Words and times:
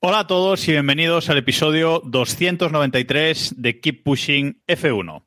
Hola 0.00 0.18
a 0.18 0.26
todos 0.26 0.66
y 0.66 0.72
bienvenidos 0.72 1.30
al 1.30 1.38
episodio 1.38 2.00
293 2.04 3.54
de 3.62 3.80
Keep 3.80 4.02
Pushing 4.02 4.60
F1. 4.66 5.22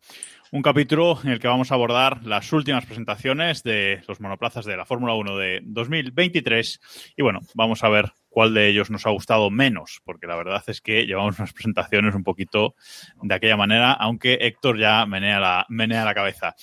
Un 0.52 0.62
capítulo 0.62 1.20
en 1.24 1.30
el 1.30 1.40
que 1.40 1.48
vamos 1.48 1.72
a 1.72 1.76
abordar 1.76 2.26
las 2.26 2.52
últimas 2.52 2.86
presentaciones 2.86 3.64
de 3.64 4.02
los 4.10 4.20
monoplazas 4.20 4.66
de 4.66 4.76
la 4.76 4.86
Fórmula 4.86 5.14
1 5.14 5.38
de 5.38 5.62
2023 5.64 6.80
y 7.16 7.22
bueno, 7.22 7.40
vamos 7.54 7.82
a 7.84 7.90
ver 7.90 8.12
cuál 8.38 8.54
de 8.54 8.70
ellos 8.70 8.92
nos 8.92 9.04
ha 9.08 9.10
gustado 9.10 9.50
menos, 9.50 10.00
porque 10.06 10.28
la 10.28 10.36
verdad 10.36 10.64
es 10.68 10.80
que 10.80 11.08
llevamos 11.08 11.40
unas 11.40 11.54
presentaciones 11.54 12.14
un 12.14 12.24
poquito 12.24 12.76
de 13.20 13.34
aquella 13.34 13.58
manera, 13.58 13.94
aunque 13.94 14.38
Héctor 14.42 14.78
ya 14.78 15.08
menea 15.08 15.40
la, 15.40 15.66
menea 15.70 16.06
la 16.06 16.14
cabeza. 16.14 16.54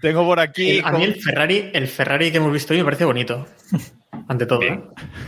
Tengo 0.00 0.24
por 0.24 0.38
aquí... 0.38 0.78
a 0.78 0.92
mí 0.92 1.02
el 1.02 1.20
Ferrari, 1.20 1.70
el 1.72 1.88
Ferrari 1.88 2.30
que 2.30 2.36
hemos 2.36 2.52
visto 2.52 2.72
hoy 2.72 2.78
me 2.78 2.84
parece 2.84 3.04
bonito. 3.04 3.48
Ante 4.28 4.46
todo. 4.46 4.60
Bien. 4.60 4.84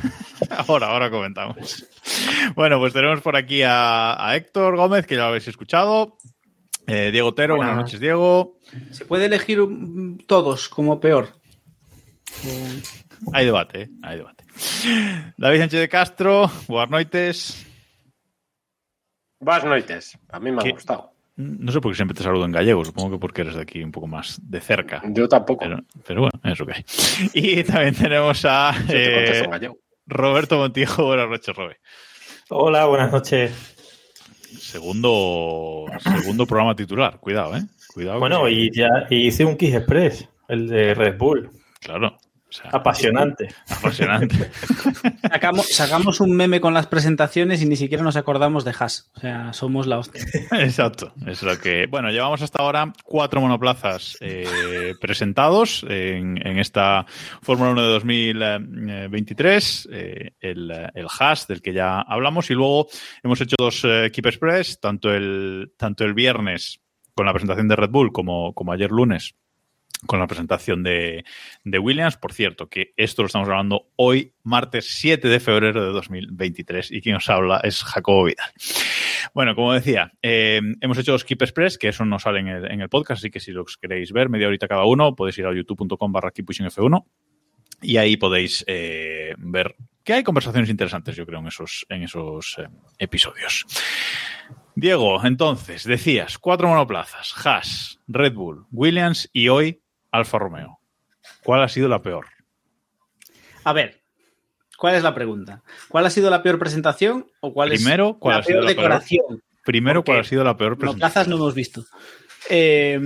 Ahora, 0.68 0.86
ahora 0.86 1.10
comentamos. 1.10 1.84
Bueno, 2.54 2.78
pues 2.78 2.92
tenemos 2.92 3.20
por 3.20 3.34
aquí 3.34 3.62
a, 3.62 4.28
a 4.28 4.36
Héctor 4.36 4.76
Gómez, 4.76 5.08
que 5.08 5.16
ya 5.16 5.22
lo 5.22 5.28
habéis 5.28 5.48
escuchado. 5.48 6.18
Eh, 6.86 7.10
Diego 7.10 7.30
Otero, 7.30 7.56
buenas. 7.56 7.74
Buenas. 7.74 7.86
noches, 7.86 8.00
Diego. 8.00 8.60
Se 8.92 9.06
puede 9.06 9.24
elegir 9.24 9.58
todos 10.28 10.68
como 10.68 11.00
peor. 11.00 11.30
Hay 13.32 13.44
debate, 13.44 13.82
¿eh? 13.82 13.88
hay 14.02 14.18
debate. 14.18 14.35
David 15.36 15.58
Sánchez 15.60 15.80
de 15.80 15.88
Castro, 15.88 16.50
buenas 16.68 16.90
noches. 16.90 17.66
Buenas 19.40 19.64
noites. 19.64 20.18
A 20.30 20.40
mí 20.40 20.50
me 20.50 20.62
¿Qué? 20.62 20.70
ha 20.70 20.72
gustado. 20.72 21.12
No 21.36 21.70
sé 21.70 21.80
por 21.82 21.92
qué 21.92 21.96
siempre 21.96 22.16
te 22.16 22.22
saludo 22.22 22.46
en 22.46 22.52
gallego, 22.52 22.82
supongo 22.82 23.10
que 23.12 23.18
porque 23.18 23.42
eres 23.42 23.54
de 23.56 23.60
aquí 23.60 23.82
un 23.82 23.92
poco 23.92 24.06
más 24.06 24.40
de 24.42 24.60
cerca. 24.62 25.02
Yo 25.08 25.28
tampoco. 25.28 25.64
Pero, 25.64 25.78
pero 26.06 26.20
bueno, 26.22 26.40
es 26.44 26.58
ok. 26.60 26.72
Y 27.34 27.62
también 27.64 27.94
tenemos 27.94 28.42
a 28.46 28.72
te 28.86 29.42
eh. 29.42 29.70
Roberto 30.06 30.56
Montijo, 30.56 31.04
buenas 31.04 31.28
noches, 31.28 31.54
Robe. 31.54 31.76
Hola, 32.48 32.86
buenas 32.86 33.12
noches. 33.12 33.52
Segundo, 34.58 35.84
segundo 35.98 36.46
programa 36.46 36.74
titular, 36.74 37.18
cuidado, 37.20 37.56
¿eh? 37.56 37.62
Cuidado. 37.92 38.20
Bueno, 38.20 38.44
que- 38.44 38.52
y 38.52 38.70
ya 38.74 38.88
y 39.10 39.26
hice 39.26 39.44
un 39.44 39.56
Kiss 39.58 39.74
Express, 39.74 40.26
el 40.48 40.68
de 40.68 40.94
Red 40.94 41.18
Bull. 41.18 41.50
Claro. 41.80 42.16
Sea, 42.56 42.70
Apasionante. 42.72 43.48
apasionante. 43.68 44.50
Sacamos, 45.30 45.68
sacamos 45.68 46.20
un 46.20 46.34
meme 46.36 46.60
con 46.60 46.74
las 46.74 46.86
presentaciones 46.86 47.62
y 47.62 47.66
ni 47.66 47.76
siquiera 47.76 48.02
nos 48.02 48.16
acordamos 48.16 48.64
de 48.64 48.74
Haas. 48.78 49.10
O 49.16 49.20
sea, 49.20 49.52
somos 49.52 49.86
la 49.86 49.98
hostia. 49.98 50.22
Exacto. 50.52 51.12
Es 51.26 51.42
lo 51.42 51.58
que. 51.58 51.86
Bueno, 51.86 52.10
llevamos 52.10 52.42
hasta 52.42 52.62
ahora 52.62 52.92
cuatro 53.04 53.40
monoplazas 53.40 54.16
eh, 54.20 54.94
presentados 55.00 55.84
en, 55.88 56.44
en 56.46 56.58
esta 56.58 57.06
Fórmula 57.42 57.70
1 57.72 57.82
de 57.82 57.88
2023. 57.88 59.88
eh, 59.92 60.30
el, 60.40 60.70
el 60.94 61.06
Haas, 61.18 61.46
del 61.46 61.62
que 61.62 61.72
ya 61.72 62.00
hablamos, 62.00 62.50
y 62.50 62.54
luego 62.54 62.88
hemos 63.22 63.40
hecho 63.40 63.56
dos 63.58 63.82
eh, 63.84 64.10
Keep 64.12 64.26
Express, 64.26 64.80
tanto 64.80 65.12
el, 65.12 65.72
tanto 65.76 66.04
el 66.04 66.14
viernes 66.14 66.80
con 67.14 67.26
la 67.26 67.32
presentación 67.32 67.68
de 67.68 67.76
Red 67.76 67.90
Bull 67.90 68.12
como, 68.12 68.52
como 68.54 68.72
ayer 68.72 68.90
lunes 68.90 69.34
con 70.04 70.18
la 70.18 70.26
presentación 70.26 70.82
de, 70.82 71.24
Williams. 71.64 72.16
Por 72.16 72.32
cierto, 72.32 72.68
que 72.68 72.92
esto 72.96 73.22
lo 73.22 73.26
estamos 73.26 73.48
grabando 73.48 73.88
hoy, 73.96 74.34
martes 74.42 74.88
7 74.90 75.28
de 75.28 75.40
febrero 75.40 75.84
de 75.84 75.92
2023, 75.92 76.92
y 76.92 77.00
quien 77.00 77.16
os 77.16 77.28
habla 77.30 77.60
es 77.64 77.82
Jacobo 77.82 78.24
Vidal. 78.24 78.50
Bueno, 79.32 79.54
como 79.54 79.72
decía, 79.72 80.12
eh, 80.22 80.60
hemos 80.80 80.98
hecho 80.98 81.12
los 81.12 81.24
Keep 81.24 81.42
Express, 81.42 81.78
que 81.78 81.88
eso 81.88 82.04
no 82.04 82.18
sale 82.18 82.40
en 82.40 82.80
el, 82.80 82.88
podcast, 82.88 83.20
así 83.20 83.30
que 83.30 83.40
si 83.40 83.52
los 83.52 83.76
queréis 83.76 84.12
ver, 84.12 84.28
media 84.28 84.48
horita 84.48 84.68
cada 84.68 84.84
uno, 84.84 85.14
podéis 85.14 85.38
ir 85.38 85.46
a 85.46 85.54
youtube.com 85.54 86.12
barra 86.12 86.32
F1 86.32 87.04
y 87.82 87.96
ahí 87.98 88.16
podéis 88.16 88.64
eh, 88.66 89.34
ver 89.38 89.76
que 90.02 90.12
hay 90.12 90.22
conversaciones 90.22 90.70
interesantes, 90.70 91.16
yo 91.16 91.26
creo, 91.26 91.40
en 91.40 91.48
esos, 91.48 91.84
en 91.88 92.04
esos 92.04 92.56
eh, 92.58 92.68
episodios. 92.98 93.66
Diego, 94.76 95.24
entonces, 95.24 95.84
decías, 95.84 96.38
cuatro 96.38 96.68
monoplazas, 96.68 97.34
Haas, 97.44 98.00
Red 98.06 98.34
Bull, 98.34 98.66
Williams 98.70 99.28
y 99.32 99.48
hoy 99.48 99.82
Alfa 100.16 100.38
Romeo. 100.38 100.78
¿Cuál 101.42 101.62
ha 101.62 101.68
sido 101.68 101.88
la 101.88 102.02
peor? 102.02 102.26
A 103.64 103.72
ver, 103.72 104.00
¿cuál 104.78 104.94
es 104.94 105.02
la 105.02 105.14
pregunta? 105.14 105.62
¿Cuál 105.88 106.06
ha 106.06 106.10
sido 106.10 106.30
la 106.30 106.42
peor 106.42 106.58
presentación 106.58 107.26
o 107.40 107.52
cuál 107.52 107.70
Primero, 107.70 108.10
es 108.10 108.16
¿cuál 108.18 108.34
la 108.34 108.40
ha 108.40 108.42
sido 108.44 108.60
peor 108.60 108.64
la 108.64 108.68
peor? 108.74 108.76
decoración? 108.84 109.42
Primero, 109.64 110.00
Porque 110.00 110.12
¿cuál 110.12 110.20
ha 110.20 110.24
sido 110.28 110.44
la 110.44 110.56
peor 110.56 110.78
presentación? 110.78 111.30
no 111.30 111.36
hemos 111.36 111.54
visto. 111.54 111.84
Eh, 112.48 113.00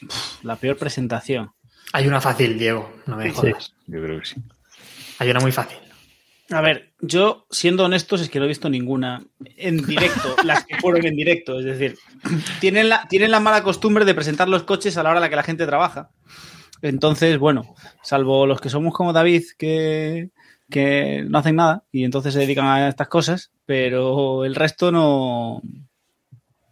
pf, 0.00 0.44
la 0.44 0.56
peor 0.56 0.76
presentación. 0.76 1.50
Hay 1.92 2.06
una 2.06 2.20
fácil, 2.20 2.58
Diego. 2.58 2.92
No 3.06 3.16
me 3.16 3.24
Sí. 3.30 3.34
jodas. 3.34 3.74
Yo 3.86 4.00
creo 4.02 4.20
que 4.20 4.26
sí. 4.26 4.36
Hay 5.18 5.30
una 5.30 5.40
muy 5.40 5.50
fácil. 5.50 5.78
A 6.50 6.60
ver, 6.62 6.92
yo, 7.00 7.46
siendo 7.50 7.84
honestos, 7.84 8.22
es 8.22 8.30
que 8.30 8.38
no 8.38 8.46
he 8.46 8.48
visto 8.48 8.70
ninguna 8.70 9.22
en 9.56 9.84
directo, 9.84 10.34
las 10.44 10.64
que 10.64 10.76
fueron 10.76 11.04
en 11.06 11.14
directo. 11.14 11.58
Es 11.58 11.66
decir, 11.66 11.98
tienen 12.60 12.88
la, 12.88 13.06
tienen 13.08 13.30
la 13.30 13.40
mala 13.40 13.62
costumbre 13.62 14.04
de 14.04 14.14
presentar 14.14 14.48
los 14.48 14.62
coches 14.62 14.96
a 14.96 15.02
la 15.02 15.10
hora 15.10 15.18
a 15.18 15.20
la 15.20 15.28
que 15.28 15.36
la 15.36 15.42
gente 15.42 15.66
trabaja. 15.66 16.10
Entonces, 16.80 17.38
bueno, 17.38 17.74
salvo 18.02 18.46
los 18.46 18.60
que 18.60 18.70
somos 18.70 18.94
como 18.94 19.12
David, 19.12 19.44
que, 19.58 20.30
que 20.70 21.24
no 21.28 21.38
hacen 21.38 21.56
nada 21.56 21.84
y 21.92 22.04
entonces 22.04 22.32
se 22.32 22.40
dedican 22.40 22.66
a 22.66 22.88
estas 22.88 23.08
cosas, 23.08 23.50
pero 23.66 24.44
el 24.44 24.54
resto 24.54 24.90
no, 24.92 25.60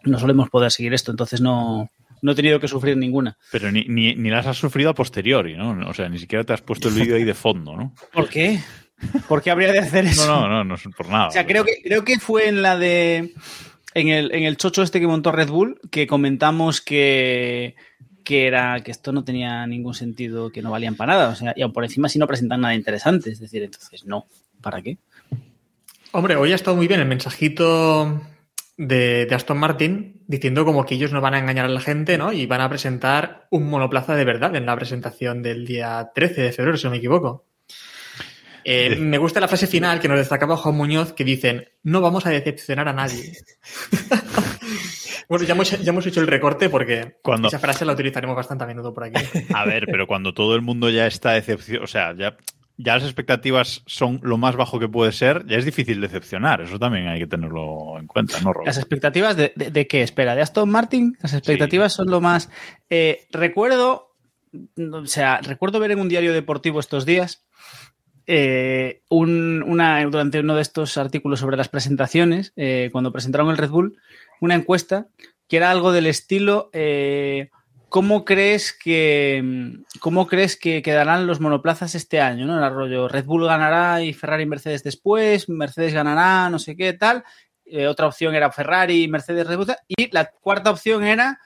no 0.05 0.19
solemos 0.19 0.49
poder 0.49 0.71
seguir 0.71 0.95
esto, 0.95 1.11
entonces 1.11 1.41
no, 1.41 1.91
no 2.23 2.33
he 2.33 2.35
tenido 2.37 2.61
que 2.61 2.69
sufrir 2.69 2.97
ninguna. 2.97 3.37
Pero 3.51 3.71
ni, 3.73 3.85
ni, 3.89 4.15
ni 4.15 4.31
las 4.31 4.47
has 4.47 4.57
sufrido 4.57 4.91
a 4.91 4.95
posteriori, 4.95 5.57
¿no? 5.57 5.89
O 5.89 5.93
sea, 5.93 6.09
ni 6.09 6.19
siquiera 6.19 6.45
te 6.45 6.53
has 6.53 6.63
puesto 6.63 6.89
el 6.89 6.95
vídeo 6.95 7.17
ahí 7.17 7.25
de 7.25 7.35
fondo, 7.35 7.77
¿no? 7.77 7.93
¿Por 8.13 8.29
qué? 8.29 8.61
¿Por 9.29 9.43
qué 9.43 9.51
habría 9.51 9.73
de 9.73 9.79
hacer 9.79 10.07
eso? 10.07 10.27
No, 10.27 10.43
no, 10.43 10.49
no, 10.49 10.65
no 10.65 10.75
es 10.75 10.83
por 10.97 11.09
nada. 11.09 11.29
O 11.29 11.31
sea, 11.31 11.47
creo 11.47 11.65
que, 11.65 11.83
creo 11.83 12.05
que 12.05 12.19
fue 12.19 12.49
en 12.49 12.63
la 12.63 12.77
de. 12.77 13.35
En 13.95 14.09
el, 14.09 14.35
en 14.35 14.45
el 14.45 14.57
chocho 14.57 14.83
este 14.83 15.01
que 15.01 15.07
montó 15.07 15.33
Red 15.33 15.49
Bull, 15.49 15.81
que 15.91 16.07
comentamos 16.07 16.83
que, 16.83 17.77
que 18.25 18.47
era 18.47 18.83
que 18.83 18.91
esto 18.91 19.13
no 19.13 19.25
tenía 19.25 19.67
ningún 19.67 19.95
sentido, 19.95 20.51
que 20.51 20.61
no 20.61 20.71
valían 20.71 20.97
para 20.97 21.15
nada. 21.15 21.29
O 21.31 21.35
sea, 21.35 21.55
y 21.57 21.63
aun 21.63 21.73
por 21.73 21.85
encima 21.85 22.09
si 22.09 22.19
no 22.19 22.27
presentan 22.27 22.61
nada 22.61 22.75
interesante. 22.75 23.31
Es 23.31 23.41
decir, 23.41 23.63
entonces 23.63 24.05
no. 24.05 24.27
¿Para 24.61 24.83
qué? 24.83 24.99
Hombre, 26.13 26.37
hoy 26.37 26.53
ha 26.53 26.57
estado 26.57 26.77
muy 26.77 26.89
bien 26.89 27.01
el 27.01 27.07
mensajito 27.07 28.21
de, 28.77 29.27
de 29.27 29.35
Aston 29.35 29.59
Martin 29.59 30.23
diciendo 30.27 30.65
como 30.65 30.85
que 30.85 30.95
ellos 30.97 31.13
no 31.13 31.21
van 31.21 31.35
a 31.35 31.39
engañar 31.39 31.67
a 31.67 31.69
la 31.69 31.81
gente, 31.81 32.19
¿no? 32.19 32.33
Y 32.33 32.47
van 32.47 32.61
a 32.61 32.69
presentar 32.69 33.47
un 33.51 33.69
monoplaza 33.71 34.15
de 34.15 34.25
verdad 34.25 34.55
en 34.57 34.67
la 34.67 34.77
presentación 34.77 35.43
del 35.43 35.67
día 35.67 36.11
13 36.15 36.43
de 36.43 36.53
febrero, 36.53 36.77
si 36.77 36.85
no 36.85 36.91
me 36.91 36.97
equivoco. 36.99 37.45
Eh, 38.69 38.95
Sí. 38.97 39.01
Me 39.01 39.19
gusta 39.19 39.39
la 39.39 39.47
frase 39.47 39.67
final 39.69 40.01
que 40.01 40.09
nos 40.09 40.19
destacaba 40.19 40.57
Juan 40.57 40.75
Muñoz 40.75 41.13
que 41.13 41.23
dicen, 41.25 41.69
no 41.85 42.01
vamos 42.01 42.27
a 42.27 42.31
decepcionar 42.31 42.89
a 42.89 42.93
nadie. 42.93 43.33
bueno, 45.29 45.45
ya 45.45 45.55
hemos, 45.55 45.71
ya 45.71 45.91
hemos 45.91 46.07
hecho 46.07 46.21
el 46.21 46.27
recorte 46.27 46.69
porque 46.69 47.17
Cuando- 47.23 47.49
esa 47.49 47.59
frase 47.59 47.85
la 47.85 47.93
utilizaremos 47.93 48.37
bastante 48.37 48.65
a 48.65 48.67
menudo 48.67 48.93
por 48.93 49.05
aquí. 49.05 49.23
A 49.55 49.65
ver, 49.65 49.87
pero 49.87 50.07
cuando 50.07 50.35
todo 50.35 50.55
el 50.55 50.63
mundo 50.63 50.91
ya 50.91 51.07
está 51.07 51.33
decepcionado, 51.33 51.85
o 51.85 51.87
sea, 51.89 52.15
ya, 52.17 52.37
ya 52.77 52.95
las 52.95 53.05
expectativas 53.05 53.83
son 53.87 54.21
lo 54.23 54.37
más 54.39 54.57
bajo 54.57 54.79
que 54.79 54.89
puede 54.89 55.13
ser, 55.13 55.45
ya 55.47 55.57
es 55.57 55.65
difícil 55.65 56.01
decepcionar. 56.01 56.61
Eso 56.61 56.79
también 56.79 57.09
hay 57.09 57.19
que 57.21 57.27
tenerlo 57.27 57.99
en 57.99 58.07
cuenta, 58.07 58.41
¿no, 58.41 58.53
Rob? 58.53 58.67
Las 58.67 58.79
expectativas 58.79 59.37
de, 59.37 59.53
de- 59.57 59.71
de 59.71 59.87
qué? 59.87 60.03
Espera, 60.03 60.35
de 60.35 60.43
Aston 60.43 60.69
Martin, 60.69 61.17
las 61.23 61.35
expectativas 61.35 61.93
son 61.93 62.11
lo 62.11 62.21
más. 62.21 62.51
Eh, 62.91 63.27
recuerdo, 63.31 64.15
o 64.93 65.07
sea, 65.07 65.41
recuerdo 65.41 65.81
ver 65.81 65.93
en 65.93 66.01
un 66.01 66.09
diario 66.09 66.33
deportivo 66.33 66.81
estos 66.81 67.07
días 67.07 67.46
eh, 68.27 69.03
un- 69.09 69.61
durante 70.11 70.41
uno 70.41 70.55
de 70.57 70.63
estos 70.63 70.97
artículos 70.97 71.41
sobre 71.41 71.57
las 71.57 71.69
presentaciones, 71.69 72.53
eh, 72.57 72.89
cuando 72.93 73.13
presentaron 73.13 73.51
el 73.51 73.57
Red 73.59 73.71
Bull, 73.71 73.97
una 74.41 74.55
encuesta 74.55 75.07
que 75.49 75.57
era 75.59 75.71
algo 75.71 75.93
del 75.93 76.07
estilo. 76.07 76.71
eh, 76.73 77.51
¿Cómo 77.89 78.25
crees 78.25 78.77
que 78.77 79.73
cómo 80.01 80.27
crees 80.27 80.57
que 80.57 80.83
quedarán 80.83 81.27
los 81.29 81.41
monoplazas 81.41 81.95
este 81.95 82.21
año? 82.21 82.45
¿no? 82.45 82.59
Era 82.59 82.69
rollo, 82.69 83.07
Red 83.09 83.25
Bull 83.25 83.47
ganará 83.47 84.03
y 84.03 84.13
Ferrari 84.13 84.43
y 84.43 84.47
Mercedes 84.47 84.83
después, 84.83 85.49
Mercedes 85.49 85.95
ganará, 85.95 86.51
no 86.51 86.59
sé 86.59 86.77
qué, 86.77 86.93
tal. 86.95 87.23
Otra 87.89 88.07
opción 88.09 88.35
era 88.35 88.51
Ferrari, 88.53 89.09
Mercedes, 89.09 89.47
Red 89.47 89.57
Bull, 89.57 89.67
y 89.89 90.11
la 90.13 90.27
cuarta 90.27 90.71
opción 90.71 91.05
era 91.05 91.39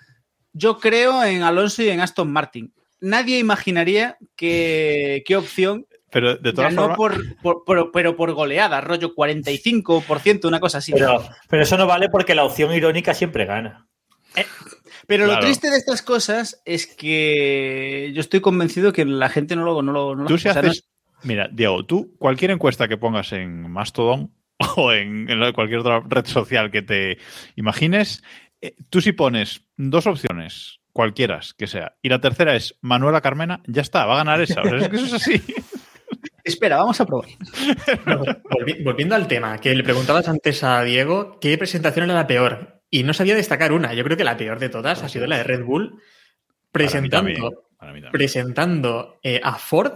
yo 0.52 0.78
creo 0.78 1.22
en 1.24 1.42
Alonso 1.42 1.82
y 1.82 1.90
en 1.90 2.00
Aston 2.00 2.32
Martin. 2.32 2.72
nadie 3.00 3.38
imaginaría 3.38 4.16
que, 4.36 5.22
qué 5.26 5.36
opción 5.36 5.86
Pero 6.10 6.36
de 6.36 6.52
todas 6.52 6.74
ganó 6.74 6.94
formas. 6.94 6.96
por, 6.96 7.36
por- 7.42 7.64
por- 7.64 7.92
pero 7.92 8.16
por 8.16 8.32
goleada, 8.32 8.80
rollo 8.80 9.14
45%, 9.14 10.46
una 10.48 10.60
cosa 10.60 10.78
así. 10.78 10.92
Pero, 10.92 11.22
pero 11.48 11.62
eso 11.62 11.76
no 11.76 11.86
vale 11.86 12.08
porque 12.08 12.34
la 12.34 12.44
opción 12.44 12.72
irónica 12.74 13.14
siempre 13.14 13.44
gana. 13.44 13.86
Pero 15.06 15.26
lo 15.26 15.38
triste 15.40 15.70
de 15.70 15.76
estas 15.76 16.02
cosas 16.02 16.62
es 16.64 16.86
que 16.86 18.12
yo 18.14 18.20
estoy 18.20 18.40
convencido 18.40 18.92
que 18.92 19.04
la 19.04 19.28
gente 19.28 19.56
no 19.56 19.64
lo. 19.64 19.82
No 19.82 19.92
lo 19.92 20.14
no 20.14 20.22
lo- 20.22 20.28
Tú 20.28 20.38
si 20.38 20.48
o 20.48 20.52
sea, 20.52 20.62
no 20.62 20.68
haces. 20.68 20.84
Mira, 21.22 21.48
Diego, 21.52 21.84
tú, 21.84 22.14
cualquier 22.18 22.50
encuesta 22.52 22.88
que 22.88 22.96
pongas 22.96 23.32
en 23.32 23.70
Mastodon 23.70 24.32
o 24.76 24.92
en, 24.92 25.26
cualquier 25.52 25.80
otra 25.80 26.00
red 26.08 26.26
social 26.26 26.70
que 26.70 26.82
te 26.82 27.18
imagines, 27.56 28.22
eh, 28.60 28.74
tú 28.88 29.00
si 29.00 29.12
pones 29.12 29.62
dos 29.76 30.06
opciones, 30.06 30.80
cualquiera 30.92 31.40
que 31.58 31.66
sea, 31.66 31.96
y 32.02 32.08
la 32.08 32.20
tercera 32.20 32.54
es 32.54 32.76
Manuela 32.80 33.20
Carmena, 33.20 33.62
ya 33.66 33.82
está, 33.82 34.06
va 34.06 34.14
a 34.14 34.18
ganar 34.18 34.40
esa. 34.40 34.62
O 34.62 34.64
sea, 34.64 34.78
es 34.78 34.88
que 34.88 34.96
eso 34.96 35.06
es 35.06 35.12
así. 35.14 35.42
Espera, 36.44 36.76
vamos 36.76 37.00
a 37.00 37.06
probar. 37.06 37.28
Volvi- 38.04 38.82
Volviendo 38.84 39.14
al 39.14 39.26
tema, 39.28 39.58
que 39.58 39.74
le 39.74 39.82
preguntabas 39.84 40.28
antes 40.28 40.62
a 40.64 40.82
Diego 40.82 41.38
qué 41.40 41.56
presentación 41.58 42.04
era 42.04 42.14
la 42.14 42.26
peor. 42.26 42.80
Y 42.90 43.02
no 43.04 43.12
sabía 43.14 43.34
destacar 43.36 43.72
una. 43.72 43.94
Yo 43.94 44.02
creo 44.04 44.16
que 44.16 44.24
la 44.24 44.36
peor 44.36 44.58
de 44.58 44.68
todas 44.68 45.02
ha 45.02 45.08
sido 45.08 45.26
la 45.26 45.36
de 45.38 45.44
Red 45.44 45.64
Bull 45.64 46.00
presentando, 46.72 47.10
Para 47.16 47.22
mí 47.28 47.34
también, 47.34 47.58
para 47.78 47.92
mí 47.92 48.00
también. 48.00 48.12
presentando 48.12 49.18
eh, 49.22 49.40
a 49.42 49.54
Ford 49.56 49.92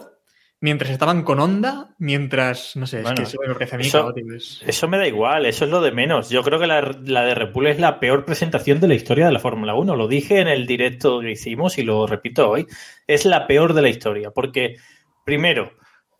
mientras 0.61 0.91
estaban 0.93 1.25
con 1.25 1.41
Honda, 1.41 1.95
mientras, 1.99 2.75
no 2.77 2.87
sé, 2.87 3.03
Bueno, 3.03 3.15
es 3.23 3.29
que 3.31 3.37
eso 3.37 3.39
me 3.47 3.53
parece 3.53 3.75
a 3.75 3.79
mí 3.79 3.87
eso- 3.87 4.01
caótico. 4.03 4.35
es- 4.35 4.63
Eso 4.67 4.89
me 4.89 4.97
da 4.97 5.07
igual, 5.07 5.45
eso 5.45 5.65
es 5.67 5.71
lo 5.71 5.83
de 5.83 5.91
menos. 5.93 6.31
Yo 6.31 6.43
creo 6.43 6.59
que 6.59 6.67
la, 6.67 6.81
la 7.05 7.25
de 7.25 7.35
Red 7.35 7.53
Bull 7.53 7.67
es 7.67 7.79
la 7.81 8.01
peor 8.01 8.25
presentación 8.25 8.81
de 8.81 8.89
la 8.89 8.95
historia 8.95 9.27
de 9.27 9.33
la 9.33 9.41
Fórmula 9.41 9.75
1. 9.75 9.95
Lo 9.97 10.09
dije 10.09 10.41
en 10.41 10.49
el 10.49 10.67
directo 10.67 11.21
que 11.21 11.33
hicimos 11.33 11.77
y 11.79 11.83
lo 11.83 12.07
repito 12.07 12.49
hoy. 12.49 12.67
Es 13.07 13.25
la 13.27 13.47
peor 13.47 13.75
de 13.75 13.83
la 13.83 13.89
historia. 13.91 14.31
Porque, 14.31 14.77
primero, 15.25 15.73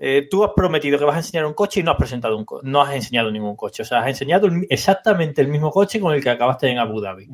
eh, 0.07 0.29
tú 0.31 0.45
has 0.45 0.51
prometido 0.55 0.99
que 0.99 1.07
vas 1.07 1.17
a 1.17 1.21
enseñar 1.21 1.47
un 1.47 1.55
coche 1.55 1.81
y 1.81 1.83
no 1.83 1.93
has 1.93 1.97
presentado 1.97 2.37
un 2.37 2.45
no 2.63 2.83
has 2.83 2.95
enseñado 2.95 3.31
ningún 3.31 3.57
coche. 3.57 3.85
O 3.85 3.87
sea, 3.87 4.01
has 4.01 4.09
enseñado 4.09 4.49
el 4.49 4.67
exactamente 4.69 5.41
el 5.41 5.49
mismo 5.49 5.71
coche 5.71 5.99
con 5.99 6.13
el 6.13 6.23
que 6.23 6.29
acabaste 6.29 6.69
en 6.69 6.79
Abu 6.79 7.01
Dhabi. 7.01 7.31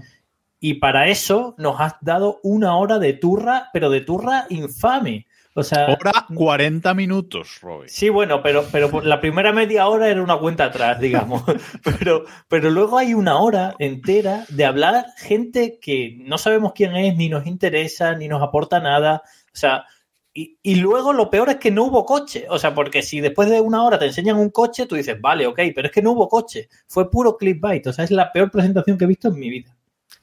Y 0.60 0.74
para 0.74 1.08
eso 1.08 1.56
nos 1.58 1.80
has 1.80 1.94
dado 2.00 2.38
una 2.44 2.76
hora 2.76 3.00
de 3.00 3.14
turra, 3.14 3.70
pero 3.72 3.90
de 3.90 4.02
turra 4.02 4.46
infame. 4.50 5.26
O 5.54 5.64
sea, 5.64 5.86
Hora 5.86 6.12
40 6.32 6.94
minutos, 6.94 7.58
Robbie. 7.60 7.88
Sí, 7.88 8.08
bueno, 8.08 8.40
pero, 8.40 8.64
pero 8.70 9.00
la 9.00 9.20
primera 9.20 9.52
media 9.52 9.88
hora 9.88 10.08
era 10.08 10.22
una 10.22 10.38
cuenta 10.38 10.66
atrás, 10.66 11.00
digamos. 11.00 11.42
Pero, 11.98 12.24
pero 12.48 12.70
luego 12.70 12.98
hay 12.98 13.14
una 13.14 13.38
hora 13.38 13.74
entera 13.80 14.44
de 14.48 14.64
hablar 14.64 15.06
gente 15.16 15.80
que 15.82 16.18
no 16.20 16.38
sabemos 16.38 16.72
quién 16.72 16.94
es, 16.94 17.16
ni 17.16 17.28
nos 17.28 17.46
interesa, 17.46 18.14
ni 18.14 18.28
nos 18.28 18.42
aporta 18.42 18.78
nada. 18.78 19.22
O 19.46 19.56
sea, 19.56 19.86
y, 20.32 20.58
y 20.62 20.76
luego 20.76 21.12
lo 21.12 21.30
peor 21.30 21.50
es 21.50 21.56
que 21.56 21.70
no 21.70 21.84
hubo 21.84 22.04
coche. 22.04 22.46
O 22.48 22.58
sea, 22.58 22.74
porque 22.74 23.02
si 23.02 23.20
después 23.20 23.50
de 23.50 23.60
una 23.60 23.82
hora 23.82 23.98
te 23.98 24.06
enseñan 24.06 24.36
un 24.36 24.50
coche, 24.50 24.86
tú 24.86 24.94
dices, 24.94 25.20
vale, 25.20 25.46
ok, 25.46 25.60
pero 25.74 25.88
es 25.88 25.92
que 25.92 26.02
no 26.02 26.12
hubo 26.12 26.28
coche. 26.28 26.68
Fue 26.86 27.10
puro 27.10 27.36
clickbait. 27.36 27.86
O 27.86 27.92
sea, 27.92 28.04
es 28.04 28.10
la 28.10 28.32
peor 28.32 28.50
presentación 28.50 28.96
que 28.96 29.04
he 29.04 29.08
visto 29.08 29.28
en 29.28 29.38
mi 29.38 29.50
vida. 29.50 29.76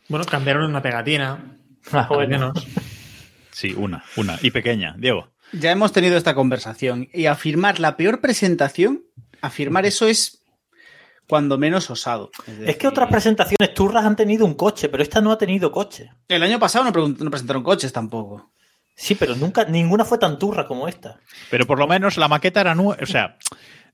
Bueno, 0.08 0.26
cambiaron 0.26 0.70
una 0.70 0.82
pegatina. 0.82 1.58
Ah, 1.92 2.08
bueno. 2.10 2.30
menos. 2.30 2.68
Sí, 3.52 3.74
una, 3.78 4.04
una. 4.16 4.38
Y 4.42 4.52
pequeña. 4.52 4.96
Diego. 4.98 5.30
Ya 5.54 5.72
hemos 5.72 5.92
tenido 5.92 6.18
esta 6.18 6.36
conversación 6.36 7.08
y 7.14 7.26
afirmar 7.26 7.80
la 7.80 7.96
peor 7.98 8.20
presentación, 8.22 9.06
afirmar 9.42 9.86
eso 9.86 10.08
es 10.08 10.44
cuando 11.28 11.58
menos 11.58 11.90
osado. 11.90 12.32
Es 12.66 12.78
que 12.78 12.88
otras 12.88 13.10
presentaciones 13.10 13.74
turras 13.74 14.06
han 14.06 14.16
tenido 14.16 14.46
un 14.46 14.54
coche, 14.54 14.90
pero 14.90 15.04
esta 15.04 15.22
no 15.22 15.32
ha 15.32 15.38
tenido 15.38 15.72
coche. 15.72 16.12
El 16.28 16.44
año 16.44 16.60
pasado 16.60 16.86
no 16.86 17.32
presentaron 17.32 17.64
coches 17.64 17.92
tampoco. 17.92 18.52
Sí, 19.00 19.14
pero 19.14 19.36
nunca, 19.36 19.64
ninguna 19.66 20.04
fue 20.04 20.18
tan 20.18 20.40
turra 20.40 20.66
como 20.66 20.88
esta. 20.88 21.20
Pero 21.52 21.68
por 21.68 21.78
lo 21.78 21.88
menos 21.88 22.18
la 22.18 22.28
maqueta 22.28 22.62
era 22.62 22.74
nueva. 22.74 22.98
O 23.00 23.06
sea, 23.06 23.38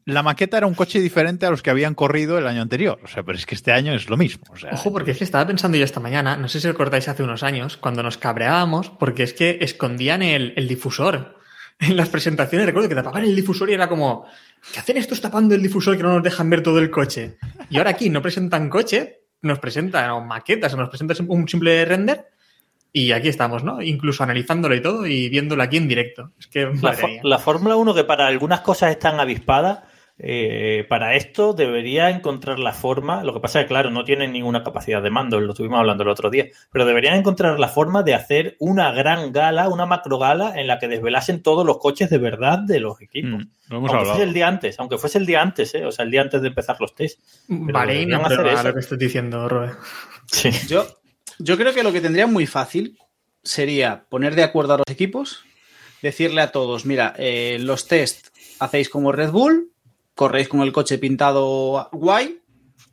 la 0.06 0.24
maqueta 0.24 0.58
era 0.58 0.66
un 0.66 0.76
coche 0.76 1.02
diferente 1.02 1.46
a 1.46 1.50
los 1.50 1.62
que 1.62 1.70
habían 1.70 1.94
corrido 1.94 2.38
el 2.38 2.48
año 2.48 2.62
anterior. 2.62 3.00
O 3.04 3.08
sea, 3.08 3.22
pero 3.22 3.38
es 3.38 3.46
que 3.46 3.54
este 3.54 3.74
año 3.74 3.94
es 3.94 4.10
lo 4.10 4.16
mismo. 4.16 4.46
O 4.50 4.56
sea, 4.56 4.72
Ojo, 4.72 4.94
porque 4.94 5.12
es 5.12 5.18
que 5.18 5.26
estaba 5.26 5.46
pensando 5.46 5.78
yo 5.78 5.84
esta 5.84 6.00
mañana, 6.00 6.38
no 6.38 6.48
sé 6.48 6.62
si 6.62 6.68
recordáis 6.68 7.10
hace 7.10 7.22
unos 7.22 7.44
años, 7.44 7.76
cuando 7.76 8.02
nos 8.02 8.18
cabreábamos, 8.18 8.92
porque 8.92 9.24
es 9.24 9.34
que 9.34 9.58
escondían 9.60 10.22
el, 10.22 10.54
el 10.56 10.68
difusor. 10.68 11.38
En 11.80 11.98
las 11.98 12.08
presentaciones 12.08 12.68
recuerdo 12.68 12.88
que 12.88 12.96
tapaban 12.96 13.24
el 13.24 13.36
difusor 13.36 13.70
y 13.70 13.74
era 13.74 13.90
como, 13.90 14.26
¿qué 14.72 14.80
hacen 14.80 14.96
estos 14.96 15.20
tapando 15.20 15.56
el 15.56 15.62
difusor 15.62 15.98
que 15.98 16.04
no 16.04 16.14
nos 16.14 16.24
dejan 16.24 16.50
ver 16.50 16.62
todo 16.62 16.80
el 16.80 16.92
coche? 16.92 17.38
Y 17.70 17.78
ahora 17.78 17.90
aquí 17.90 18.10
no 18.10 18.22
presentan 18.22 18.70
coche, 18.70 19.24
nos 19.42 19.60
presentan 19.60 20.12
o 20.12 20.22
maquetas, 20.22 20.74
o 20.76 20.78
nos 20.78 20.88
presentan 20.88 21.18
un 21.28 21.50
simple 21.50 21.84
render 21.84 22.33
y 22.94 23.12
aquí 23.12 23.28
estamos, 23.28 23.64
¿no? 23.64 23.82
Incluso 23.82 24.24
analizándolo 24.24 24.76
y 24.76 24.82
todo 24.82 25.08
y 25.08 25.28
viéndolo 25.28 25.64
aquí 25.64 25.78
en 25.78 25.88
directo. 25.88 26.32
Es 26.40 26.48
que, 26.48 26.72
La, 26.82 26.96
la 27.24 27.40
Fórmula 27.40 27.76
1, 27.76 27.96
que 27.96 28.04
para 28.04 28.28
algunas 28.28 28.62
cosas 28.62 28.92
es 28.92 29.00
tan 29.00 29.20
avispada, 29.20 29.90
eh, 30.20 30.86
para 30.88 31.16
esto 31.16 31.54
debería 31.54 32.12
encontrar 32.12 32.60
la 32.60 32.72
forma. 32.72 33.24
Lo 33.24 33.34
que 33.34 33.40
pasa 33.40 33.60
es 33.60 33.66
que, 33.66 33.70
claro, 33.70 33.90
no 33.90 34.04
tienen 34.04 34.32
ninguna 34.32 34.64
capacidad 34.64 35.02
de 35.02 35.10
mando, 35.10 35.40
lo 35.40 35.54
estuvimos 35.54 35.80
hablando 35.80 36.04
el 36.04 36.10
otro 36.10 36.30
día, 36.30 36.46
pero 36.72 36.86
deberían 36.86 37.16
encontrar 37.16 37.60
la 37.60 37.68
forma 37.68 38.04
de 38.04 38.14
hacer 38.14 38.56
una 38.60 38.92
gran 38.92 39.32
gala, 39.32 39.70
una 39.70 39.88
macro 39.88 40.20
gala 40.20 40.54
en 40.60 40.68
la 40.68 40.78
que 40.78 40.88
desvelasen 40.88 41.42
todos 41.42 41.66
los 41.66 41.80
coches 41.80 42.12
de 42.12 42.20
verdad 42.20 42.60
de 42.60 42.80
los 42.80 43.02
equipos. 43.02 43.32
mm, 43.32 43.50
lo 43.70 43.78
hemos 43.78 43.90
aunque 43.90 43.96
hablado. 43.96 44.06
fuese 44.12 44.24
el 44.24 44.34
día 44.34 44.48
antes, 44.48 44.80
aunque 44.80 44.98
fuese 45.00 45.18
el 45.18 45.26
día 45.26 45.42
antes, 45.42 45.74
¿eh? 45.74 45.86
o 45.86 45.92
sea, 45.92 46.06
el 46.06 46.12
día 46.12 46.22
antes 46.22 46.42
de 46.44 46.48
empezar 46.50 46.78
los 46.80 46.94
test. 46.94 47.20
Pero 47.48 47.74
Bahrein 47.74 48.10
deberían 48.10 48.26
hacer 48.26 48.48
eso. 48.48 48.68
lo 48.68 48.74
que 48.76 48.80
estás 48.80 49.00
diciendo, 49.00 49.50
Robert. 49.50 49.80
Sí. 50.28 50.52
Yo, 50.70 50.86
yo 51.44 51.58
creo 51.58 51.74
que 51.74 51.84
lo 51.84 51.92
que 51.92 52.02
tendría 52.02 52.28
muy 52.28 52.48
fácil 52.48 52.98
sería 53.44 54.06
poner 54.10 54.36
de 54.36 54.44
acuerdo 54.44 54.74
a 54.74 54.78
los 54.78 54.88
equipos, 54.90 55.44
decirle 56.02 56.42
a 56.42 56.52
todos, 56.52 56.86
mira, 56.86 57.14
eh, 57.18 57.58
los 57.60 57.88
test 57.88 58.28
hacéis 58.60 58.90
como 58.90 59.12
Red 59.12 59.32
Bull, 59.32 59.72
corréis 60.16 60.48
con 60.48 60.62
el 60.62 60.72
coche 60.72 60.98
pintado 60.98 61.90
guay 61.92 62.40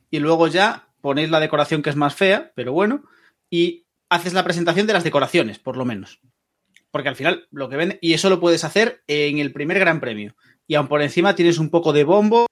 y 0.09 0.19
luego 0.19 0.47
ya 0.47 0.87
ponéis 1.01 1.29
la 1.29 1.39
decoración 1.39 1.81
que 1.81 1.89
es 1.89 1.95
más 1.95 2.15
fea, 2.15 2.51
pero 2.55 2.73
bueno, 2.73 3.03
y 3.49 3.85
haces 4.09 4.33
la 4.33 4.43
presentación 4.43 4.87
de 4.87 4.93
las 4.93 5.03
decoraciones, 5.03 5.57
por 5.59 5.77
lo 5.77 5.85
menos. 5.85 6.19
Porque 6.91 7.07
al 7.09 7.15
final 7.15 7.47
lo 7.51 7.69
que 7.69 7.77
vende, 7.77 7.99
y 8.01 8.13
eso 8.13 8.29
lo 8.29 8.41
puedes 8.41 8.65
hacer 8.65 9.01
en 9.07 9.39
el 9.39 9.53
primer 9.53 9.79
gran 9.79 10.01
premio. 10.01 10.35
Y 10.67 10.75
aun 10.75 10.89
por 10.89 11.01
encima 11.01 11.35
tienes 11.35 11.57
un 11.57 11.69
poco 11.69 11.93
de 11.93 12.03
bombo. 12.03 12.47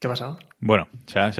¿Qué 0.00 0.08
ha 0.08 0.10
pasado? 0.10 0.38
Bueno, 0.58 0.88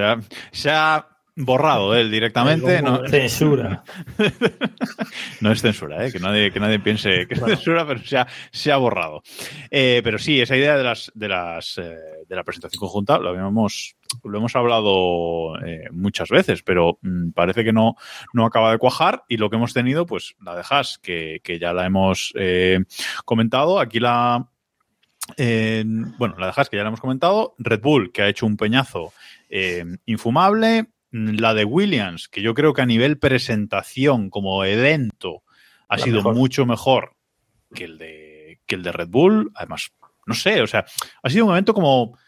ha- 0.02 0.20
se 0.52 0.70
ha 0.70 1.08
borrado 1.36 1.94
él 1.94 2.10
directamente. 2.10 2.80
No, 2.82 3.06
Censura. 3.08 3.82
no 5.40 5.52
es 5.52 5.60
censura, 5.60 6.06
¿eh? 6.06 6.12
que, 6.12 6.20
nadie, 6.20 6.50
que 6.50 6.60
nadie 6.60 6.78
piense 6.78 7.26
que 7.26 7.34
es 7.34 7.40
censura, 7.40 7.86
pero 7.86 8.00
se 8.00 8.18
ha, 8.18 8.26
se 8.50 8.72
ha 8.72 8.76
borrado. 8.76 9.22
Eh, 9.70 10.00
pero 10.04 10.18
sí, 10.18 10.40
esa 10.40 10.56
idea 10.56 10.76
de 10.76 10.84
las 10.84 11.10
de 11.14 11.28
las 11.28 11.78
eh, 11.78 11.96
de 12.28 12.36
la 12.36 12.44
presentación 12.44 12.80
conjunta 12.80 13.18
lo 13.18 13.30
habíamos 13.30 13.96
lo 14.22 14.38
hemos 14.38 14.54
hablado 14.54 15.58
eh, 15.64 15.88
muchas 15.90 16.28
veces, 16.28 16.62
pero 16.62 16.98
mm, 17.02 17.30
parece 17.30 17.64
que 17.64 17.72
no, 17.72 17.96
no 18.32 18.46
acaba 18.46 18.70
de 18.70 18.78
cuajar 18.78 19.24
y 19.28 19.36
lo 19.36 19.50
que 19.50 19.56
hemos 19.56 19.74
tenido, 19.74 20.06
pues 20.06 20.36
la 20.40 20.54
de 20.54 20.62
Haas, 20.68 20.98
que, 20.98 21.40
que 21.42 21.58
ya 21.58 21.72
la 21.72 21.86
hemos 21.86 22.32
comentado, 23.24 23.80
aquí 23.80 23.98
la 23.98 24.48
bueno, 25.36 26.36
la 26.38 26.46
de 26.46 26.52
Haas 26.54 26.68
que 26.68 26.76
ya 26.76 26.82
la 26.82 26.88
hemos 26.88 27.00
comentado, 27.00 27.54
Red 27.58 27.80
Bull 27.80 28.12
que 28.12 28.22
ha 28.22 28.28
hecho 28.28 28.46
un 28.46 28.56
peñazo 28.56 29.12
eh, 29.56 29.84
infumable, 30.06 30.86
la 31.14 31.54
de 31.54 31.64
Williams 31.64 32.28
que 32.28 32.42
yo 32.42 32.54
creo 32.54 32.72
que 32.72 32.82
a 32.82 32.86
nivel 32.86 33.18
presentación 33.18 34.30
como 34.30 34.64
evento 34.64 35.42
ha 35.88 35.96
La 35.96 36.04
sido 36.04 36.16
mejor. 36.16 36.34
mucho 36.34 36.66
mejor 36.66 37.14
que 37.72 37.84
el 37.84 37.98
de 37.98 38.60
que 38.66 38.74
el 38.74 38.82
de 38.82 38.90
Red 38.92 39.08
Bull, 39.08 39.52
además 39.54 39.92
no 40.26 40.34
sé, 40.34 40.60
o 40.62 40.66
sea, 40.66 40.84
ha 41.22 41.30
sido 41.30 41.44
un 41.44 41.52
evento 41.52 41.72
como 41.74 42.18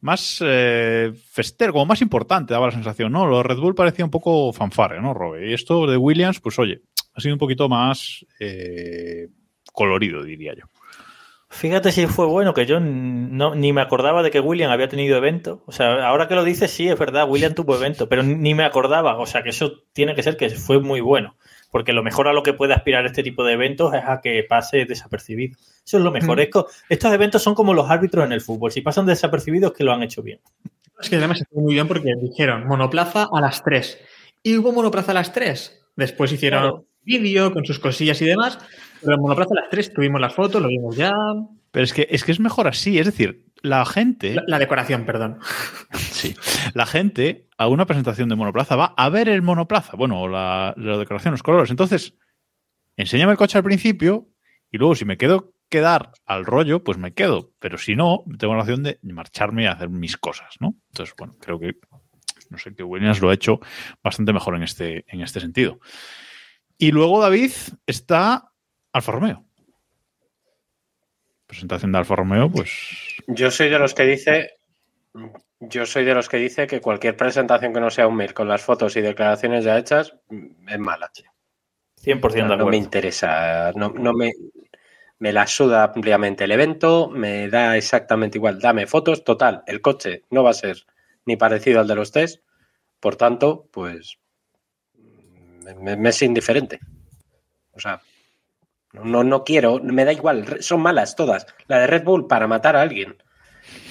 más 0.00 0.38
eh, 0.44 1.12
festero, 1.30 1.72
como 1.72 1.86
más 1.86 2.02
importante, 2.02 2.52
daba 2.52 2.66
la 2.66 2.72
sensación, 2.72 3.12
¿no? 3.12 3.26
Lo 3.26 3.38
de 3.38 3.42
Red 3.44 3.58
Bull 3.58 3.74
parecía 3.74 4.04
un 4.04 4.10
poco 4.10 4.52
fanfare, 4.52 5.00
¿no, 5.00 5.14
Robe? 5.14 5.48
Y 5.50 5.54
esto 5.54 5.86
de 5.86 5.96
Williams, 5.96 6.40
pues 6.40 6.58
oye, 6.58 6.82
ha 7.14 7.20
sido 7.20 7.34
un 7.34 7.38
poquito 7.38 7.68
más 7.68 8.24
eh, 8.38 9.28
colorido, 9.72 10.22
diría 10.24 10.54
yo. 10.54 10.64
Fíjate 11.52 11.90
si 11.90 12.06
fue 12.06 12.26
bueno, 12.26 12.54
que 12.54 12.64
yo 12.64 12.78
no, 12.78 13.56
ni 13.56 13.72
me 13.72 13.80
acordaba 13.80 14.22
de 14.22 14.30
que 14.30 14.38
William 14.38 14.70
había 14.70 14.88
tenido 14.88 15.16
evento. 15.16 15.64
O 15.66 15.72
sea, 15.72 16.06
ahora 16.06 16.28
que 16.28 16.36
lo 16.36 16.44
dices, 16.44 16.70
sí, 16.70 16.88
es 16.88 16.96
verdad, 16.96 17.28
William 17.28 17.54
tuvo 17.54 17.74
evento, 17.74 18.08
pero 18.08 18.22
ni 18.22 18.54
me 18.54 18.62
acordaba. 18.64 19.18
O 19.18 19.26
sea, 19.26 19.42
que 19.42 19.48
eso 19.50 19.82
tiene 19.92 20.14
que 20.14 20.22
ser 20.22 20.36
que 20.36 20.48
fue 20.50 20.80
muy 20.80 21.00
bueno. 21.00 21.36
Porque 21.72 21.92
lo 21.92 22.04
mejor 22.04 22.28
a 22.28 22.32
lo 22.32 22.44
que 22.44 22.52
puede 22.52 22.72
aspirar 22.72 23.04
este 23.04 23.24
tipo 23.24 23.44
de 23.44 23.54
eventos 23.54 23.92
es 23.94 24.02
a 24.06 24.20
que 24.20 24.44
pase 24.48 24.84
desapercibido. 24.84 25.58
Eso 25.84 25.98
es 25.98 26.04
lo 26.04 26.12
mejor. 26.12 26.38
Mm. 26.38 26.64
Estos 26.88 27.12
eventos 27.12 27.42
son 27.42 27.56
como 27.56 27.74
los 27.74 27.90
árbitros 27.90 28.24
en 28.24 28.32
el 28.32 28.40
fútbol. 28.40 28.70
Si 28.70 28.80
pasan 28.80 29.06
desapercibidos, 29.06 29.72
que 29.72 29.82
lo 29.82 29.92
han 29.92 30.04
hecho 30.04 30.22
bien. 30.22 30.38
Es 31.00 31.10
que 31.10 31.16
además 31.16 31.40
estuvo 31.40 31.62
muy 31.62 31.74
bien 31.74 31.88
porque 31.88 32.12
dijeron 32.20 32.66
monoplaza 32.68 33.28
a 33.32 33.40
las 33.40 33.62
3. 33.64 33.98
Y 34.44 34.56
hubo 34.56 34.72
monoplaza 34.72 35.10
a 35.10 35.14
las 35.14 35.32
3. 35.32 35.82
Después 35.96 36.32
hicieron 36.32 36.60
Claro. 36.62 36.84
vídeo 37.02 37.52
con 37.52 37.64
sus 37.64 37.80
cosillas 37.80 38.22
y 38.22 38.26
demás. 38.26 38.58
Pero 39.00 39.14
en 39.14 39.20
monoplaza 39.20 39.50
a 39.52 39.62
las 39.62 39.70
3 39.70 39.92
tuvimos 39.92 40.20
las 40.20 40.34
fotos, 40.34 40.60
lo 40.60 40.68
vimos 40.68 40.96
ya. 40.96 41.12
Pero 41.70 41.84
es 41.84 41.92
que 41.92 42.06
es, 42.10 42.24
que 42.24 42.32
es 42.32 42.40
mejor 42.40 42.68
así, 42.68 42.98
es 42.98 43.06
decir, 43.06 43.46
la 43.62 43.84
gente, 43.84 44.34
La, 44.34 44.44
la 44.46 44.58
decoración, 44.58 45.04
perdón. 45.04 45.38
sí, 45.92 46.34
la 46.74 46.86
gente 46.86 47.48
a 47.58 47.68
una 47.68 47.86
presentación 47.86 48.28
de 48.28 48.36
monoplaza 48.36 48.76
va 48.76 48.94
a 48.96 49.08
ver 49.08 49.28
el 49.28 49.42
monoplaza, 49.42 49.96
bueno, 49.96 50.26
la, 50.28 50.74
la 50.76 50.98
decoración, 50.98 51.32
los 51.32 51.42
colores. 51.42 51.70
Entonces, 51.70 52.14
enséñame 52.96 53.32
el 53.32 53.38
coche 53.38 53.58
al 53.58 53.64
principio 53.64 54.28
y 54.70 54.78
luego 54.78 54.94
si 54.94 55.04
me 55.04 55.16
quedo 55.16 55.54
quedar 55.68 56.12
al 56.26 56.44
rollo, 56.44 56.82
pues 56.82 56.98
me 56.98 57.14
quedo. 57.14 57.52
Pero 57.60 57.78
si 57.78 57.94
no, 57.94 58.24
tengo 58.38 58.54
la 58.54 58.62
opción 58.62 58.82
de 58.82 58.98
marcharme 59.02 59.64
y 59.64 59.66
hacer 59.66 59.88
mis 59.88 60.16
cosas, 60.16 60.56
¿no? 60.58 60.74
Entonces, 60.88 61.14
bueno, 61.16 61.36
creo 61.40 61.60
que 61.60 61.76
no 62.50 62.58
sé 62.58 62.74
que 62.74 62.82
Williams 62.82 63.20
lo 63.20 63.30
ha 63.30 63.34
hecho 63.34 63.60
bastante 64.02 64.32
mejor 64.32 64.56
en 64.56 64.64
este, 64.64 65.04
en 65.08 65.20
este 65.22 65.40
sentido. 65.40 65.78
Y 66.76 66.90
luego, 66.90 67.20
David, 67.20 67.52
está 67.86 68.49
Alfa 68.92 69.12
Romeo. 69.12 69.44
Presentación 71.46 71.92
de 71.92 71.98
Alfa 71.98 72.16
Romeo, 72.16 72.50
pues. 72.50 72.70
Yo 73.26 73.50
soy 73.50 73.68
de 73.68 73.78
los 73.78 73.94
que 73.94 74.04
dice. 74.04 74.58
Yo 75.60 75.84
soy 75.84 76.04
de 76.04 76.14
los 76.14 76.28
que 76.28 76.38
dice 76.38 76.66
que 76.66 76.80
cualquier 76.80 77.16
presentación 77.16 77.72
que 77.72 77.80
no 77.80 77.90
sea 77.90 78.06
un 78.06 78.16
mail 78.16 78.32
con 78.32 78.48
las 78.48 78.62
fotos 78.62 78.96
y 78.96 79.00
declaraciones 79.00 79.64
ya 79.64 79.78
hechas 79.78 80.14
es 80.30 80.78
mala. 80.78 81.10
100% 82.02 82.20
de 82.30 82.40
acuerdo. 82.40 82.56
No 82.56 82.66
me 82.66 82.76
interesa, 82.76 83.72
no, 83.72 83.90
no 83.90 84.14
me, 84.14 84.32
me 85.18 85.32
la 85.32 85.46
suda 85.46 85.84
ampliamente 85.84 86.44
el 86.44 86.52
evento, 86.52 87.10
me 87.10 87.48
da 87.48 87.76
exactamente 87.76 88.38
igual, 88.38 88.58
dame 88.58 88.86
fotos, 88.86 89.22
total, 89.22 89.62
el 89.66 89.82
coche 89.82 90.24
no 90.30 90.42
va 90.42 90.50
a 90.50 90.54
ser 90.54 90.86
ni 91.26 91.36
parecido 91.36 91.80
al 91.80 91.86
de 91.86 91.94
los 91.94 92.10
test, 92.10 92.42
por 93.00 93.16
tanto, 93.16 93.68
pues 93.70 94.18
me, 95.78 95.96
me 95.96 96.08
es 96.08 96.22
indiferente. 96.22 96.80
O 97.72 97.80
sea, 97.80 98.00
no, 98.92 99.24
no 99.24 99.44
quiero, 99.44 99.80
me 99.82 100.04
da 100.04 100.12
igual, 100.12 100.62
son 100.62 100.80
malas 100.80 101.16
todas. 101.16 101.46
La 101.68 101.78
de 101.78 101.86
Red 101.86 102.04
Bull 102.04 102.26
para 102.26 102.46
matar 102.46 102.76
a 102.76 102.82
alguien. 102.82 103.16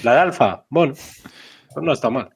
La 0.02 0.14
de 0.14 0.20
Alfa, 0.20 0.66
bueno, 0.68 0.94
no 1.80 1.92
está 1.92 2.10
mal. 2.10 2.30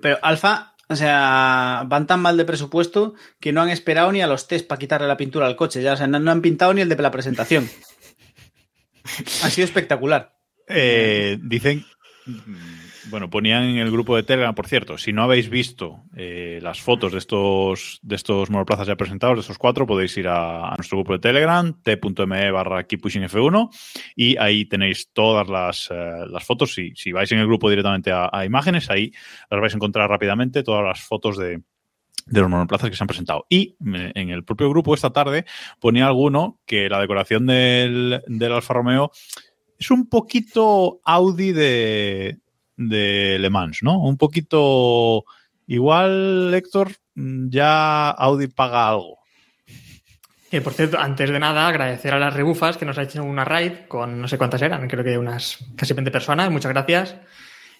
Pero 0.00 0.18
Alfa, 0.22 0.74
o 0.88 0.96
sea, 0.96 1.84
van 1.86 2.06
tan 2.06 2.20
mal 2.20 2.36
de 2.36 2.44
presupuesto 2.44 3.14
que 3.40 3.52
no 3.52 3.60
han 3.62 3.70
esperado 3.70 4.12
ni 4.12 4.22
a 4.22 4.26
los 4.26 4.48
test 4.48 4.66
para 4.66 4.78
quitarle 4.78 5.08
la 5.08 5.16
pintura 5.16 5.46
al 5.46 5.56
coche. 5.56 5.82
Ya, 5.82 5.94
o 5.94 5.96
sea, 5.96 6.06
no, 6.06 6.18
no 6.18 6.30
han 6.30 6.42
pintado 6.42 6.72
ni 6.72 6.80
el 6.80 6.88
de 6.88 6.96
la 6.96 7.10
presentación. 7.10 7.68
ha 9.42 9.50
sido 9.50 9.64
espectacular. 9.64 10.36
Eh, 10.68 11.38
dicen, 11.42 11.84
bueno, 13.10 13.30
ponían 13.30 13.64
en 13.64 13.78
el 13.78 13.90
grupo 13.90 14.16
de 14.16 14.22
Telegram, 14.22 14.54
por 14.54 14.66
cierto, 14.66 14.98
si 14.98 15.12
no 15.12 15.22
habéis 15.22 15.48
visto 15.48 16.02
eh, 16.16 16.58
las 16.62 16.80
fotos 16.80 17.12
de 17.12 17.18
estos, 17.18 18.00
de 18.02 18.16
estos 18.16 18.50
monoplazas 18.50 18.86
ya 18.86 18.96
presentados, 18.96 19.36
de 19.36 19.40
estos 19.40 19.58
cuatro, 19.58 19.86
podéis 19.86 20.16
ir 20.16 20.28
a, 20.28 20.68
a 20.68 20.76
nuestro 20.76 20.98
grupo 20.98 21.12
de 21.12 21.18
Telegram, 21.20 21.72
t.me 21.82 22.50
barra 22.50 22.86
keeppushingf1, 22.86 23.70
y 24.16 24.36
ahí 24.36 24.64
tenéis 24.64 25.10
todas 25.12 25.48
las, 25.48 25.88
eh, 25.90 26.26
las 26.28 26.44
fotos. 26.44 26.74
Si, 26.74 26.92
si 26.94 27.12
vais 27.12 27.30
en 27.32 27.38
el 27.38 27.46
grupo 27.46 27.70
directamente 27.70 28.10
a, 28.10 28.28
a 28.32 28.44
imágenes, 28.44 28.90
ahí 28.90 29.12
las 29.50 29.60
vais 29.60 29.72
a 29.72 29.76
encontrar 29.76 30.10
rápidamente, 30.10 30.62
todas 30.62 30.84
las 30.84 31.00
fotos 31.00 31.36
de, 31.36 31.62
de 32.26 32.40
los 32.40 32.50
monoplazas 32.50 32.90
que 32.90 32.96
se 32.96 33.04
han 33.04 33.08
presentado. 33.08 33.46
Y 33.48 33.76
eh, 33.94 34.12
en 34.14 34.30
el 34.30 34.44
propio 34.44 34.68
grupo 34.68 34.94
esta 34.94 35.10
tarde 35.10 35.44
ponía 35.80 36.06
alguno 36.06 36.60
que 36.66 36.88
la 36.88 37.00
decoración 37.00 37.46
del, 37.46 38.22
del 38.26 38.52
Alfa 38.52 38.74
Romeo 38.74 39.12
es 39.78 39.90
un 39.90 40.08
poquito 40.08 41.00
Audi 41.04 41.52
de, 41.52 42.38
de 42.76 43.38
Le 43.38 43.50
Mans, 43.50 43.82
¿no? 43.82 43.98
Un 44.00 44.16
poquito 44.16 45.24
igual, 45.66 46.52
Héctor, 46.54 46.92
ya 47.14 48.10
Audi 48.10 48.48
paga 48.48 48.88
algo. 48.88 49.18
Que 50.50 50.60
por 50.60 50.74
cierto, 50.74 50.98
antes 50.98 51.30
de 51.30 51.38
nada, 51.38 51.66
agradecer 51.66 52.14
a 52.14 52.18
las 52.18 52.34
rebufas 52.34 52.76
que 52.76 52.84
nos 52.84 52.98
ha 52.98 53.02
hecho 53.02 53.24
una 53.24 53.44
raid 53.44 53.88
con 53.88 54.20
no 54.20 54.28
sé 54.28 54.38
cuántas 54.38 54.62
eran, 54.62 54.88
creo 54.88 55.02
que 55.02 55.18
unas 55.18 55.58
casi 55.76 55.92
20 55.92 56.10
personas. 56.10 56.50
Muchas 56.50 56.72
gracias. 56.72 57.16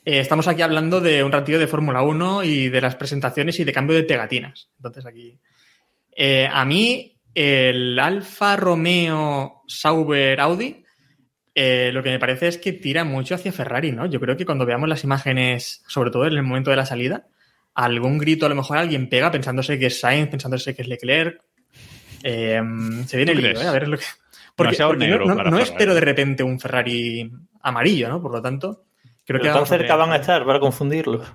Eh, 0.04 0.20
estamos 0.20 0.48
aquí 0.48 0.62
hablando 0.62 1.00
de 1.00 1.22
un 1.22 1.32
ratito 1.32 1.58
de 1.58 1.66
Fórmula 1.66 2.02
1 2.02 2.44
y 2.44 2.68
de 2.68 2.80
las 2.80 2.96
presentaciones 2.96 3.58
y 3.60 3.64
de 3.64 3.72
cambio 3.72 3.96
de 3.96 4.04
pegatinas. 4.04 4.68
Entonces 4.76 5.06
aquí. 5.06 5.38
Eh, 6.16 6.48
a 6.50 6.64
mí, 6.64 7.20
el 7.34 7.98
Alfa 7.98 8.56
Romeo 8.56 9.62
Sauber 9.68 10.40
Audi, 10.40 10.85
eh, 11.56 11.90
lo 11.92 12.02
que 12.04 12.10
me 12.10 12.18
parece 12.20 12.46
es 12.48 12.58
que 12.58 12.72
tira 12.72 13.02
mucho 13.04 13.34
hacia 13.34 13.50
Ferrari, 13.50 13.90
¿no? 13.90 14.06
Yo 14.06 14.20
creo 14.20 14.36
que 14.36 14.44
cuando 14.46 14.64
veamos 14.66 14.88
las 14.88 15.02
imágenes, 15.02 15.82
sobre 15.88 16.10
todo 16.12 16.26
en 16.26 16.34
el 16.34 16.42
momento 16.44 16.70
de 16.70 16.76
la 16.76 16.86
salida, 16.86 17.26
algún 17.74 18.18
grito 18.18 18.46
a 18.46 18.48
lo 18.50 18.54
mejor 18.54 18.78
alguien 18.78 19.08
pega 19.08 19.30
pensándose 19.30 19.78
que 19.78 19.86
es 19.86 19.98
Sainz, 19.98 20.28
pensándose 20.30 20.74
que 20.76 20.82
es 20.82 20.88
Leclerc. 20.88 21.40
Eh, 22.22 22.60
se 23.06 23.16
viene 23.16 23.32
el 23.32 23.38
lío, 23.42 23.60
¿eh? 23.60 23.66
A 23.66 23.72
ver 23.72 23.88
lo 23.88 23.98
que. 23.98 24.04
Porque, 24.54 24.68
Demasiado 24.70 24.90
porque 24.92 25.06
negro 25.06 25.24
no, 25.26 25.30
no- 25.32 25.36
para 25.36 25.50
no 25.50 25.56
Ferrari. 25.58 25.70
espero 25.72 25.94
de 25.94 26.00
repente 26.00 26.42
un 26.42 26.58
Ferrari 26.60 27.30
amarillo, 27.60 28.08
¿no? 28.08 28.22
Por 28.22 28.32
lo 28.32 28.40
tanto, 28.42 28.84
creo 29.02 29.16
Pero 29.26 29.38
que 29.40 29.44
tan 29.48 29.54
vamos 29.54 29.70
a 29.72 29.76
cerca 29.76 29.96
van 29.96 30.12
a 30.12 30.16
estar 30.16 30.44
para 30.46 30.60
confundirlos. 30.60 31.26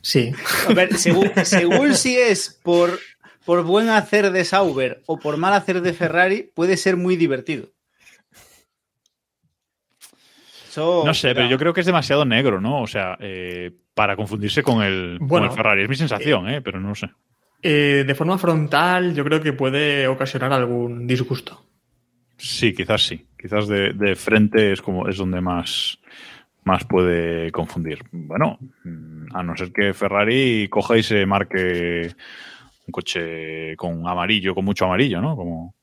Sí. 0.00 0.32
A 0.68 0.72
ver, 0.74 0.96
según, 0.96 1.30
según 1.44 1.94
si 1.94 2.16
es 2.16 2.58
por, 2.62 2.98
por 3.44 3.62
buen 3.64 3.88
hacer 3.90 4.30
de 4.32 4.44
Sauber 4.44 5.02
o 5.06 5.18
por 5.18 5.36
mal 5.36 5.52
hacer 5.54 5.80
de 5.82 5.92
Ferrari, 5.92 6.50
puede 6.54 6.76
ser 6.78 6.96
muy 6.96 7.16
divertido. 7.16 7.68
Eso, 10.74 11.04
No 11.06 11.14
sé, 11.14 11.36
pero 11.36 11.48
yo 11.48 11.56
creo 11.56 11.72
que 11.72 11.82
es 11.82 11.86
demasiado 11.86 12.24
negro, 12.24 12.60
¿no? 12.60 12.82
O 12.82 12.86
sea, 12.88 13.16
eh, 13.20 13.70
para 13.94 14.16
confundirse 14.16 14.64
con 14.64 14.82
el, 14.82 15.20
con 15.28 15.44
el 15.44 15.52
Ferrari. 15.52 15.84
Es 15.84 15.88
mi 15.88 15.94
sensación, 15.94 16.48
¿eh? 16.48 16.60
Pero 16.62 16.80
no 16.80 16.96
sé. 16.96 17.10
Eh, 17.62 18.02
de 18.04 18.14
forma 18.16 18.38
frontal, 18.38 19.14
yo 19.14 19.22
creo 19.22 19.40
que 19.40 19.52
puede 19.52 20.08
ocasionar 20.08 20.52
algún 20.52 21.06
disgusto. 21.06 21.64
Sí, 22.36 22.74
quizás 22.74 23.06
sí. 23.06 23.24
Quizás 23.40 23.68
de, 23.68 23.92
de 23.92 24.16
frente 24.16 24.72
es 24.72 24.82
como 24.82 25.06
es 25.06 25.16
donde 25.16 25.40
más, 25.40 26.00
más 26.64 26.84
puede 26.84 27.52
confundir. 27.52 28.00
Bueno, 28.10 28.58
mm, 28.82 29.26
a 29.32 29.44
no 29.44 29.56
ser 29.56 29.70
que 29.70 29.94
Ferrari 29.94 30.66
coja 30.68 30.96
y 30.96 31.04
se 31.04 31.24
marque 31.24 32.10
un 32.84 32.90
coche 32.90 33.76
con 33.76 34.08
amarillo, 34.08 34.56
con 34.56 34.64
mucho 34.64 34.86
amarillo, 34.86 35.20
¿no? 35.20 35.36
Como, 35.36 35.76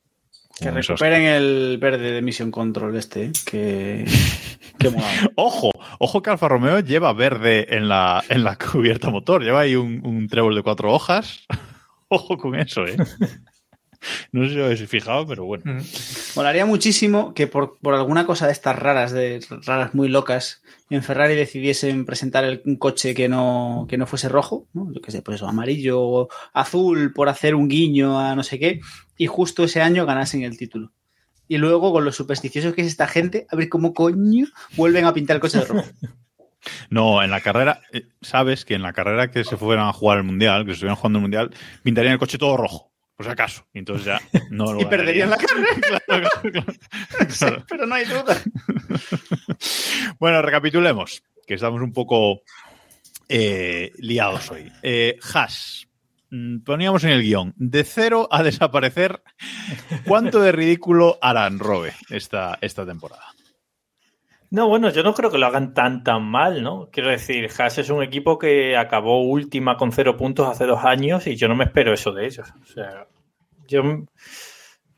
Que 0.60 0.68
esos- 0.68 0.88
recuperen 0.88 1.22
el 1.22 1.78
verde 1.80 2.12
de 2.12 2.22
Mission 2.22 2.50
Control 2.50 2.96
este, 2.96 3.24
¿eh? 3.26 3.32
que, 3.46 4.04
que. 4.78 4.92
Ojo, 5.36 5.70
ojo 5.98 6.22
que 6.22 6.30
Alfa 6.30 6.48
Romeo 6.48 6.80
lleva 6.80 7.12
verde 7.12 7.74
en 7.76 7.88
la, 7.88 8.22
en 8.28 8.44
la 8.44 8.56
cubierta 8.72 9.10
motor. 9.10 9.42
Lleva 9.42 9.60
ahí 9.60 9.74
un, 9.76 10.00
un 10.06 10.28
trébol 10.28 10.54
de 10.54 10.62
cuatro 10.62 10.92
hojas. 10.92 11.46
Ojo 12.14 12.36
con 12.36 12.54
eso, 12.56 12.84
¿eh? 12.84 12.94
No 14.32 14.44
sé 14.44 14.50
si 14.54 14.58
os 14.58 14.64
habéis 14.64 14.88
fijado, 14.88 15.26
pero 15.26 15.44
bueno. 15.44 15.62
Mm. 15.64 15.80
Molaría 16.36 16.66
muchísimo 16.66 17.34
que 17.34 17.46
por, 17.46 17.78
por 17.78 17.94
alguna 17.94 18.26
cosa 18.26 18.46
de 18.46 18.52
estas 18.52 18.76
raras, 18.78 19.12
de 19.12 19.44
raras 19.64 19.94
muy 19.94 20.08
locas, 20.08 20.62
en 20.90 21.02
Ferrari 21.02 21.34
decidiesen 21.34 22.04
presentar 22.04 22.44
el- 22.44 22.62
un 22.64 22.76
coche 22.76 23.14
que 23.14 23.28
no, 23.28 23.86
que 23.88 23.98
no 23.98 24.06
fuese 24.06 24.28
rojo, 24.28 24.66
¿no? 24.72 24.92
Yo 24.92 25.00
qué 25.00 25.10
sé, 25.12 25.22
pues 25.22 25.36
eso, 25.36 25.46
amarillo 25.48 26.00
o 26.00 26.28
azul 26.52 27.12
por 27.14 27.28
hacer 27.28 27.54
un 27.54 27.68
guiño 27.68 28.18
a 28.18 28.34
no 28.34 28.42
sé 28.42 28.58
qué, 28.58 28.80
y 29.16 29.26
justo 29.26 29.64
ese 29.64 29.80
año 29.82 30.04
ganasen 30.06 30.42
el 30.42 30.56
título. 30.58 30.92
Y 31.48 31.58
luego, 31.58 31.92
con 31.92 32.04
lo 32.04 32.12
supersticioso 32.12 32.74
que 32.74 32.80
es 32.82 32.86
esta 32.88 33.06
gente, 33.06 33.46
a 33.50 33.56
ver 33.56 33.68
cómo 33.68 33.92
coño 33.94 34.46
vuelven 34.76 35.04
a 35.04 35.12
pintar 35.12 35.36
el 35.36 35.40
coche 35.40 35.58
de 35.58 35.64
rojo. 35.66 35.84
No, 36.90 37.22
en 37.24 37.30
la 37.30 37.40
carrera, 37.40 37.80
eh, 37.92 38.06
sabes 38.20 38.64
que 38.64 38.74
en 38.74 38.82
la 38.82 38.92
carrera 38.92 39.32
que 39.32 39.42
se 39.42 39.56
fueran 39.56 39.88
a 39.88 39.92
jugar 39.92 40.18
el 40.18 40.24
mundial, 40.24 40.62
que 40.64 40.70
se 40.70 40.74
estuvieran 40.74 40.94
jugando 40.96 41.18
el 41.18 41.22
mundial, 41.22 41.50
pintarían 41.82 42.12
el 42.12 42.18
coche 42.20 42.38
todo 42.38 42.56
rojo, 42.56 42.91
por 43.22 43.26
si 43.26 43.32
acaso. 43.32 43.66
Y 43.72 43.78
entonces 43.78 44.04
ya 44.06 44.20
no 44.50 44.72
lo 44.72 44.80
Y 44.80 44.84
perderían 44.86 45.30
la 45.30 45.36
carrera. 45.36 45.68
claro, 46.06 46.28
claro, 46.42 46.64
claro. 47.38 47.64
Pero 47.68 47.86
no 47.86 47.94
hay 47.94 48.04
duda. 48.04 48.36
Bueno, 50.18 50.42
recapitulemos, 50.42 51.22
que 51.46 51.54
estamos 51.54 51.80
un 51.80 51.92
poco 51.92 52.42
eh, 53.28 53.92
liados 53.98 54.50
hoy. 54.50 54.70
Eh, 54.82 55.18
Haas, 55.32 55.86
mm, 56.30 56.60
poníamos 56.60 57.04
en 57.04 57.10
el 57.10 57.22
guion, 57.22 57.54
de 57.56 57.84
cero 57.84 58.28
a 58.30 58.42
desaparecer, 58.42 59.22
¿cuánto 60.04 60.40
de 60.40 60.52
ridículo 60.52 61.18
harán 61.22 61.58
Robe 61.58 61.92
esta, 62.10 62.58
esta 62.60 62.84
temporada? 62.84 63.24
No, 64.52 64.68
bueno, 64.68 64.90
yo 64.90 65.02
no 65.02 65.14
creo 65.14 65.30
que 65.30 65.38
lo 65.38 65.46
hagan 65.46 65.72
tan 65.72 66.04
tan 66.04 66.24
mal, 66.24 66.62
¿no? 66.62 66.90
Quiero 66.92 67.08
decir, 67.08 67.48
Haas 67.58 67.78
es 67.78 67.88
un 67.88 68.02
equipo 68.02 68.38
que 68.38 68.76
acabó 68.76 69.22
última 69.22 69.78
con 69.78 69.92
cero 69.92 70.14
puntos 70.18 70.46
hace 70.46 70.66
dos 70.66 70.84
años 70.84 71.26
y 71.26 71.36
yo 71.36 71.48
no 71.48 71.56
me 71.56 71.64
espero 71.64 71.94
eso 71.94 72.12
de 72.12 72.26
ellos. 72.26 72.52
O 72.60 72.66
sea, 72.66 73.06
yo 73.72 73.82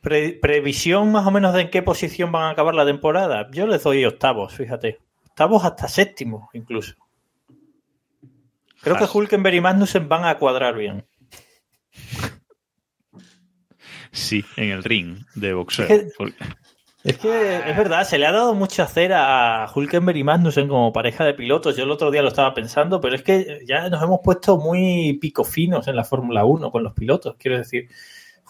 pre- 0.01 0.33
previsión 0.43 1.11
más 1.13 1.27
o 1.27 1.31
menos 1.31 1.55
de 1.55 1.63
en 1.63 1.71
qué 1.71 1.83
posición 1.83 2.31
van 2.33 2.43
a 2.45 2.51
acabar 2.51 2.75
la 2.75 2.85
temporada. 2.85 3.49
Yo 3.53 3.67
les 3.67 3.83
doy 3.83 4.05
octavos, 4.05 4.53
fíjate. 4.55 4.99
Octavos 5.29 5.65
hasta 5.65 5.89
séptimos, 5.89 6.49
incluso. 6.53 6.95
Creo 8.83 8.97
que 8.97 9.05
Hulkenberg 9.11 9.55
y 9.57 9.61
Magnussen 9.63 10.09
van 10.11 10.27
a 10.27 10.37
cuadrar 10.37 10.77
bien. 10.77 11.07
Sí, 14.13 14.45
en 14.57 14.71
el 14.71 14.85
ring 14.85 15.19
de 15.35 15.55
boxeo. 15.55 15.87
Es 15.87 16.03
que- 16.03 16.09
Porque- 16.17 16.45
Es 17.07 17.19
que 17.19 17.57
es 17.71 17.77
verdad, 17.77 18.05
se 18.07 18.17
le 18.17 18.25
ha 18.27 18.33
dado 18.33 18.55
mucha 18.55 18.87
cera 18.87 19.63
a 19.65 19.71
Hulkenberg 19.71 20.17
y 20.17 20.25
Magnussen 20.25 20.69
como 20.69 20.91
pareja 20.91 21.23
de 21.25 21.35
pilotos. 21.35 21.77
Yo 21.77 21.85
el 21.85 21.91
otro 21.91 22.11
día 22.11 22.23
lo 22.23 22.29
estaba 22.29 22.55
pensando, 22.55 22.99
pero 22.99 23.15
es 23.15 23.23
que 23.23 23.61
ya 23.69 23.91
nos 23.91 24.03
hemos 24.03 24.21
puesto 24.25 24.57
muy 24.57 25.19
picofinos 25.21 25.87
en 25.87 25.97
la 25.97 26.05
Fórmula 26.05 26.47
1 26.47 26.71
con 26.71 26.83
los 26.83 26.95
pilotos. 26.95 27.37
Quiero 27.39 27.59
decir, 27.59 27.91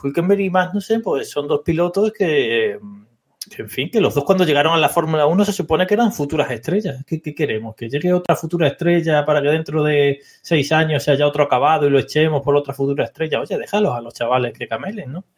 Hulkenberg 0.02 0.40
y 0.40 0.50
Magnussen 0.50 1.02
pues 1.02 1.30
son 1.30 1.48
dos 1.48 1.62
pilotos 1.64 2.12
que, 2.12 2.72
en 2.72 3.68
fin, 3.68 3.90
que 3.90 4.00
los 4.00 4.14
dos 4.14 4.24
cuando 4.24 4.44
llegaron 4.44 4.72
a 4.72 4.78
la 4.78 4.88
Fórmula 4.88 5.26
1 5.26 5.44
se 5.44 5.52
supone 5.52 5.86
que 5.86 5.94
eran 5.94 6.12
futuras 6.12 6.50
estrellas. 6.50 7.04
¿Qué, 7.06 7.20
qué 7.20 7.34
queremos? 7.34 7.74
¿Que 7.76 7.88
llegue 7.88 8.12
otra 8.12 8.36
futura 8.36 8.68
estrella 8.68 9.24
para 9.24 9.42
que 9.42 9.48
dentro 9.48 9.82
de 9.82 10.20
seis 10.42 10.72
años 10.72 11.02
se 11.02 11.10
haya 11.10 11.26
otro 11.26 11.44
acabado 11.44 11.86
y 11.86 11.90
lo 11.90 11.98
echemos 11.98 12.42
por 12.42 12.56
otra 12.56 12.74
futura 12.74 13.04
estrella? 13.04 13.40
Oye, 13.40 13.58
déjalos 13.58 13.94
a 13.94 14.00
los 14.00 14.14
chavales 14.14 14.56
que 14.56 14.66
camelen, 14.66 15.12
¿no? 15.12 15.24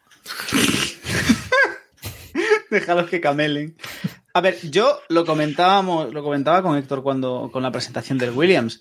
Déjalos 2.71 3.09
que 3.09 3.21
camelen. 3.21 3.77
A 4.35 4.41
ver, 4.41 4.59
yo 4.71 5.01
lo 5.09 5.25
comentábamos, 5.25 6.13
lo 6.13 6.23
comentaba 6.23 6.63
con 6.63 6.77
Héctor 6.77 7.03
cuando 7.03 7.49
con 7.53 7.63
la 7.63 7.71
presentación 7.71 8.19
del 8.19 8.33
Williams. 8.33 8.81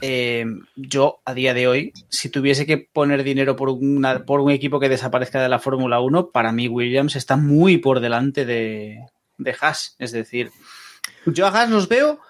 Eh, 0.00 0.44
yo, 0.76 1.20
a 1.24 1.34
día 1.34 1.54
de 1.54 1.66
hoy, 1.66 1.92
si 2.08 2.28
tuviese 2.28 2.66
que 2.66 2.78
poner 2.78 3.24
dinero 3.24 3.56
por, 3.56 3.70
una, 3.70 4.24
por 4.24 4.40
un 4.40 4.50
equipo 4.50 4.78
que 4.78 4.88
desaparezca 4.88 5.42
de 5.42 5.48
la 5.48 5.58
Fórmula 5.58 6.00
1, 6.00 6.30
para 6.30 6.52
mí 6.52 6.68
Williams 6.68 7.16
está 7.16 7.36
muy 7.36 7.78
por 7.78 8.00
delante 8.00 8.44
de, 8.44 8.98
de 9.38 9.56
Haas. 9.60 9.96
Es 9.98 10.12
decir, 10.12 10.50
yo 11.26 11.46
a 11.46 11.50
Haas 11.50 11.70
los 11.70 11.88
veo 11.88 12.20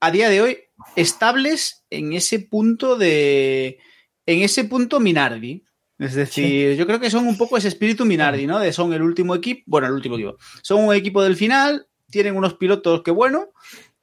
a 0.00 0.10
día 0.10 0.28
de 0.28 0.40
hoy 0.40 0.58
estables 0.94 1.84
en 1.90 2.12
ese 2.12 2.40
punto 2.40 2.96
de. 2.96 3.78
En 4.26 4.42
ese 4.42 4.64
punto 4.64 5.00
Minardi. 5.00 5.64
Es 5.98 6.14
decir, 6.14 6.76
yo 6.76 6.86
creo 6.86 7.00
que 7.00 7.10
son 7.10 7.26
un 7.26 7.38
poco 7.38 7.56
ese 7.56 7.68
espíritu 7.68 8.04
Minardi, 8.04 8.46
¿no? 8.46 8.58
De 8.58 8.72
son 8.72 8.92
el 8.92 9.02
último 9.02 9.34
equipo. 9.34 9.62
Bueno, 9.66 9.86
el 9.86 9.94
último 9.94 10.16
equipo. 10.16 10.36
Son 10.62 10.84
un 10.84 10.94
equipo 10.94 11.22
del 11.22 11.36
final, 11.36 11.86
tienen 12.10 12.36
unos 12.36 12.54
pilotos 12.54 13.02
que 13.02 13.10
bueno. 13.10 13.48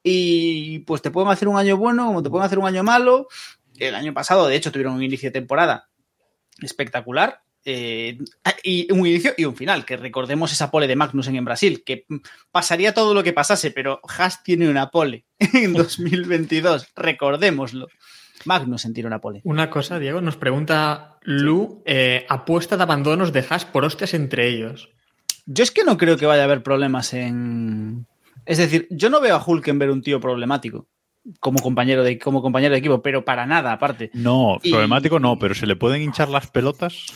Y 0.06 0.80
pues 0.80 1.00
te 1.00 1.10
pueden 1.10 1.32
hacer 1.32 1.48
un 1.48 1.56
año 1.56 1.78
bueno, 1.78 2.06
como 2.06 2.22
te 2.22 2.28
pueden 2.28 2.44
hacer 2.44 2.58
un 2.58 2.66
año 2.66 2.84
malo. 2.84 3.26
El 3.78 3.94
año 3.94 4.12
pasado, 4.12 4.46
de 4.46 4.54
hecho, 4.54 4.70
tuvieron 4.70 4.94
un 4.94 5.02
inicio 5.02 5.30
de 5.30 5.32
temporada 5.32 5.88
espectacular. 6.60 7.40
Eh, 7.66 8.18
y 8.62 8.92
un 8.92 9.06
inicio 9.06 9.32
y 9.38 9.46
un 9.46 9.56
final, 9.56 9.86
que 9.86 9.96
recordemos 9.96 10.52
esa 10.52 10.70
pole 10.70 10.86
de 10.86 10.96
Magnussen 10.96 11.36
en 11.36 11.46
Brasil, 11.46 11.82
que 11.82 12.04
pasaría 12.52 12.92
todo 12.92 13.14
lo 13.14 13.22
que 13.22 13.32
pasase, 13.32 13.70
pero 13.70 14.00
Haas 14.06 14.42
tiene 14.42 14.68
una 14.68 14.90
pole 14.90 15.24
en 15.38 15.72
2022, 15.72 16.92
recordémoslo. 16.94 17.88
Magnussen 18.44 18.92
tiene 18.92 19.06
una 19.06 19.22
pole. 19.22 19.40
Una 19.44 19.70
cosa, 19.70 19.98
Diego, 19.98 20.20
nos 20.20 20.36
pregunta 20.36 21.18
Lu, 21.22 21.82
eh, 21.86 22.26
apuesta 22.28 22.76
de 22.76 22.82
abandonos 22.82 23.32
de 23.32 23.46
Haas 23.48 23.64
por 23.64 23.86
hostias 23.86 24.12
entre 24.12 24.48
ellos. 24.48 24.90
Yo 25.46 25.64
es 25.64 25.70
que 25.70 25.84
no 25.84 25.96
creo 25.96 26.18
que 26.18 26.26
vaya 26.26 26.42
a 26.42 26.44
haber 26.44 26.62
problemas 26.62 27.14
en... 27.14 28.06
Es 28.46 28.58
decir, 28.58 28.86
yo 28.90 29.10
no 29.10 29.20
veo 29.20 29.36
a 29.36 29.44
Hulkenberg 29.44 29.90
un 29.92 30.02
tío 30.02 30.20
problemático 30.20 30.86
como 31.40 31.60
compañero 31.60 32.04
de, 32.04 32.18
como 32.18 32.42
compañero 32.42 32.72
de 32.72 32.78
equipo, 32.80 33.00
pero 33.00 33.24
para 33.24 33.46
nada, 33.46 33.72
aparte. 33.72 34.10
No, 34.12 34.58
Y- 34.62 34.70
problemático 34.70 35.18
no, 35.20 35.38
pero 35.38 35.54
¿se 35.54 35.66
le 35.66 35.74
pueden 35.76 36.02
hinchar 36.02 36.28
las 36.28 36.48
pelotas? 36.50 37.06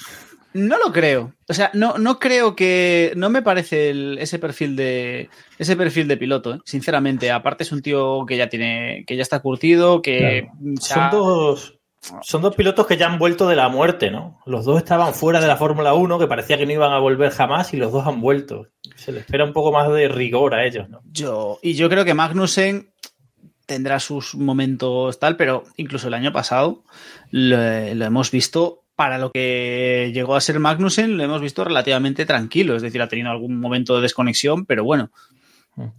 No 0.54 0.78
lo 0.78 0.92
creo. 0.94 1.35
O 1.47 1.52
sea, 1.52 1.70
no, 1.75 1.99
no 1.99 2.18
creo 2.18 2.56
que. 2.56 3.12
No 3.16 3.28
me 3.28 3.42
parece 3.42 3.90
el- 3.90 4.16
ese 4.18 4.38
perfil 4.38 4.76
de. 4.76 5.28
Ese 5.58 5.76
perfil 5.76 6.08
de 6.08 6.16
piloto, 6.16 6.54
¿eh? 6.54 6.58
sinceramente. 6.64 7.30
Aparte 7.30 7.64
es 7.64 7.70
un 7.73 7.82
tío 7.82 8.25
que 8.26 8.38
ya 8.38 8.49
tiene. 8.49 9.04
que 9.06 9.14
ya 9.14 9.23
está 9.23 9.40
curtido, 9.40 10.00
que. 10.00 10.49
Son 10.80 11.11
dos, 11.11 11.78
son 12.23 12.40
dos 12.40 12.56
pilotos 12.56 12.87
que 12.87 12.97
ya 12.97 13.06
han 13.12 13.18
vuelto 13.18 13.47
de 13.47 13.56
la 13.56 13.68
muerte, 13.68 14.11
¿no? 14.11 14.40
Los 14.47 14.64
dos 14.64 14.78
estaban 14.78 15.12
fuera 15.12 15.40
de 15.42 15.49
la 15.49 15.56
Fórmula 15.58 15.92
1, 15.92 16.18
que 16.18 16.26
parecía 16.26 16.56
que 16.56 16.64
no 16.64 16.73
iban 16.73 16.92
a 16.92 16.99
volver 16.99 17.30
jamás, 17.30 17.75
y 17.75 17.76
los 17.76 17.92
dos 17.92 18.06
han 18.06 18.23
vuelto. 18.23 18.68
Se 18.99 19.12
les 19.12 19.21
espera 19.23 19.45
un 19.45 19.52
poco 19.52 19.71
más 19.73 19.88
de 19.93 20.09
rigor 20.09 20.55
a 20.55 20.67
ellos, 20.67 20.88
¿no? 20.88 21.00
Yo, 21.12 21.59
y 21.62 21.75
yo 21.75 21.88
creo 21.88 22.05
que 22.05 22.14
Magnussen 22.14 22.90
tendrá 23.64 24.00
sus 24.00 24.35
momentos 24.35 25.21
tal, 25.21 25.37
pero 25.37 25.64
incluso 25.76 26.09
el 26.09 26.14
año 26.14 26.33
pasado 26.33 26.83
lo, 27.31 27.57
lo 27.95 28.05
hemos 28.05 28.31
visto 28.31 28.83
para 28.99 29.19
lo 29.19 29.31
que 29.31 30.11
llegó 30.12 30.35
a 30.35 30.40
ser 30.40 30.59
Magnussen, 30.59 31.17
lo 31.17 31.23
hemos 31.23 31.40
visto 31.40 31.62
relativamente 31.62 32.26
tranquilo. 32.26 32.75
Es 32.75 32.83
decir, 32.83 33.00
ha 33.00 33.07
tenido 33.07 33.31
algún 33.31 33.61
momento 33.61 33.95
de 33.95 34.02
desconexión, 34.02 34.67
pero 34.67 34.83
bueno. 34.83 35.12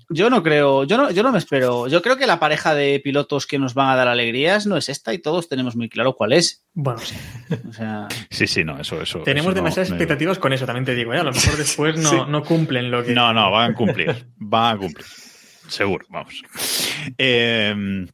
Yo 0.09 0.29
no 0.29 0.43
creo, 0.43 0.83
yo 0.83 0.97
no, 0.97 1.11
yo 1.11 1.23
no 1.23 1.31
me 1.31 1.37
espero. 1.37 1.87
Yo 1.87 2.01
creo 2.01 2.17
que 2.17 2.27
la 2.27 2.39
pareja 2.39 2.73
de 2.75 2.99
pilotos 3.03 3.45
que 3.47 3.59
nos 3.59 3.73
van 3.73 3.89
a 3.89 3.95
dar 3.95 4.07
alegrías 4.07 4.65
no 4.65 4.77
es 4.77 4.89
esta 4.89 5.13
y 5.13 5.19
todos 5.19 5.47
tenemos 5.49 5.75
muy 5.75 5.89
claro 5.89 6.15
cuál 6.15 6.33
es. 6.33 6.65
Bueno, 6.73 6.99
sí. 6.99 7.15
O 7.69 7.73
sea, 7.73 8.07
Sí, 8.29 8.47
sí, 8.47 8.63
no, 8.63 8.79
eso, 8.79 9.01
eso. 9.01 9.19
Tenemos 9.19 9.51
eso 9.51 9.55
demasiadas 9.55 9.89
no- 9.89 9.95
expectativas 9.95 10.39
con 10.39 10.53
eso, 10.53 10.65
también 10.65 10.85
te 10.85 10.95
digo. 10.95 11.13
¿eh? 11.13 11.19
A 11.19 11.23
lo 11.23 11.31
mejor 11.31 11.55
después 11.57 11.97
no, 11.97 12.09
Sí. 12.09 12.17
no 12.27 12.43
cumplen 12.43 12.91
lo 12.91 13.03
que. 13.03 13.13
No, 13.13 13.33
no, 13.33 13.51
van 13.51 13.71
a 13.71 13.75
cumplir. 13.75 14.27
van 14.37 14.75
a 14.75 14.79
cumplir. 14.79 15.05
Seguro, 15.67 16.05
vamos. 16.09 16.43
Eh, 17.17 18.05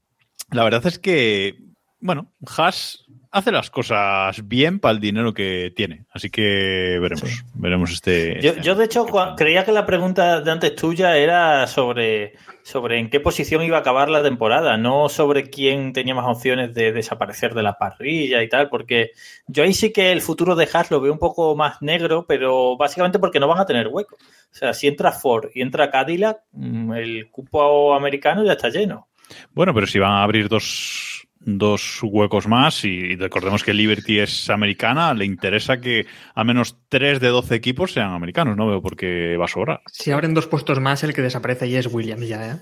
la 0.52 0.64
verdad 0.64 0.86
es 0.86 1.00
que, 1.00 1.56
bueno, 2.00 2.32
Haas 2.46 3.06
hace 3.32 3.52
las 3.52 3.70
cosas 3.70 4.48
bien 4.48 4.80
para 4.80 4.94
el 4.94 5.02
dinero 5.02 5.34
que 5.34 5.74
tiene. 5.76 6.06
Así 6.12 6.30
que 6.30 6.98
veremos. 7.02 7.44
Veremos 7.54 7.92
este. 7.92 8.40
Yo, 8.42 8.52
este 8.52 8.62
yo, 8.62 8.76
de 8.76 8.86
hecho, 8.86 9.06
creía 9.36 9.66
que 9.66 9.74
la 9.74 9.86
pregunta 9.86 10.40
de 10.40 10.52
antes 10.52 10.76
tuya 10.76 11.18
era 11.18 11.68
sobre, 11.68 12.34
sobre 12.64 12.98
en 13.00 13.10
qué 13.10 13.20
posición 13.20 13.62
iba 13.64 13.78
a 13.78 13.82
acabar 13.82 14.10
la 14.10 14.24
temporada, 14.24 14.78
no 14.78 15.10
sobre 15.10 15.50
quién 15.50 15.92
tenía 15.92 16.16
más 16.16 16.28
opciones 16.28 16.74
de 16.74 16.94
desaparecer 16.94 17.54
de 17.54 17.64
la 17.64 17.78
parrilla 17.78 18.42
y 18.42 18.48
tal, 18.48 18.70
porque 18.70 19.12
yo 19.48 19.64
ahí 19.64 19.74
sí 19.74 19.92
que 19.92 20.12
el 20.12 20.22
futuro 20.22 20.56
de 20.56 20.70
Haas 20.72 20.92
lo 20.92 21.02
veo 21.02 21.12
un 21.12 21.20
poco 21.20 21.56
más 21.56 21.82
negro, 21.82 22.26
pero 22.28 22.78
básicamente 22.78 23.20
porque 23.20 23.40
no 23.40 23.48
van 23.48 23.60
a 23.60 23.66
tener 23.66 23.88
hueco. 23.88 24.16
O 24.16 24.56
sea, 24.58 24.74
si 24.74 24.88
entra 24.88 25.12
Ford 25.12 25.50
y 25.54 25.62
entra 25.62 25.92
Cadillac, 25.92 26.38
mm, 26.54 26.94
el 26.94 27.30
cupo 27.32 27.94
americano 27.94 28.46
ya 28.46 28.54
está 28.54 28.70
lleno. 28.70 29.08
Bueno, 29.54 29.74
pero 29.74 29.88
si 29.88 30.00
van 30.00 30.12
a 30.12 30.24
abrir 30.24 30.48
dos, 30.48 31.15
dos 31.46 32.00
huecos 32.04 32.48
más 32.48 32.84
y 32.84 33.16
recordemos 33.16 33.64
que 33.64 33.74
Liberty 33.74 34.20
es 34.20 34.50
americana, 34.50 35.14
le 35.14 35.26
interesa 35.26 35.80
que 35.80 36.06
al 36.34 36.46
menos 36.46 36.78
3 36.90 37.20
de 37.20 37.28
12 37.30 37.56
equipos 37.56 37.94
sean 37.94 38.12
americanos. 38.12 38.58
No 38.58 38.68
veo 38.68 38.82
por 38.82 38.96
qué 38.96 39.38
va 39.38 39.46
a 39.46 39.50
sobrar. 39.50 39.82
Si 39.92 40.12
abren 40.12 40.34
dos 40.34 40.48
puestos 40.48 40.80
más, 40.80 41.04
el 41.04 41.14
que 41.14 41.22
desaparece 41.22 41.66
ahí 41.66 41.76
es 41.76 41.88
Williams 41.88 42.28
ya, 42.28 42.52
¿eh? 42.52 42.60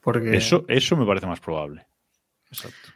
Porque. 0.00 0.36
Eso, 0.36 0.64
eso 0.68 0.96
me 0.96 1.06
parece 1.06 1.26
más 1.26 1.40
probable. 1.40 1.86
Exacto. 2.50 2.90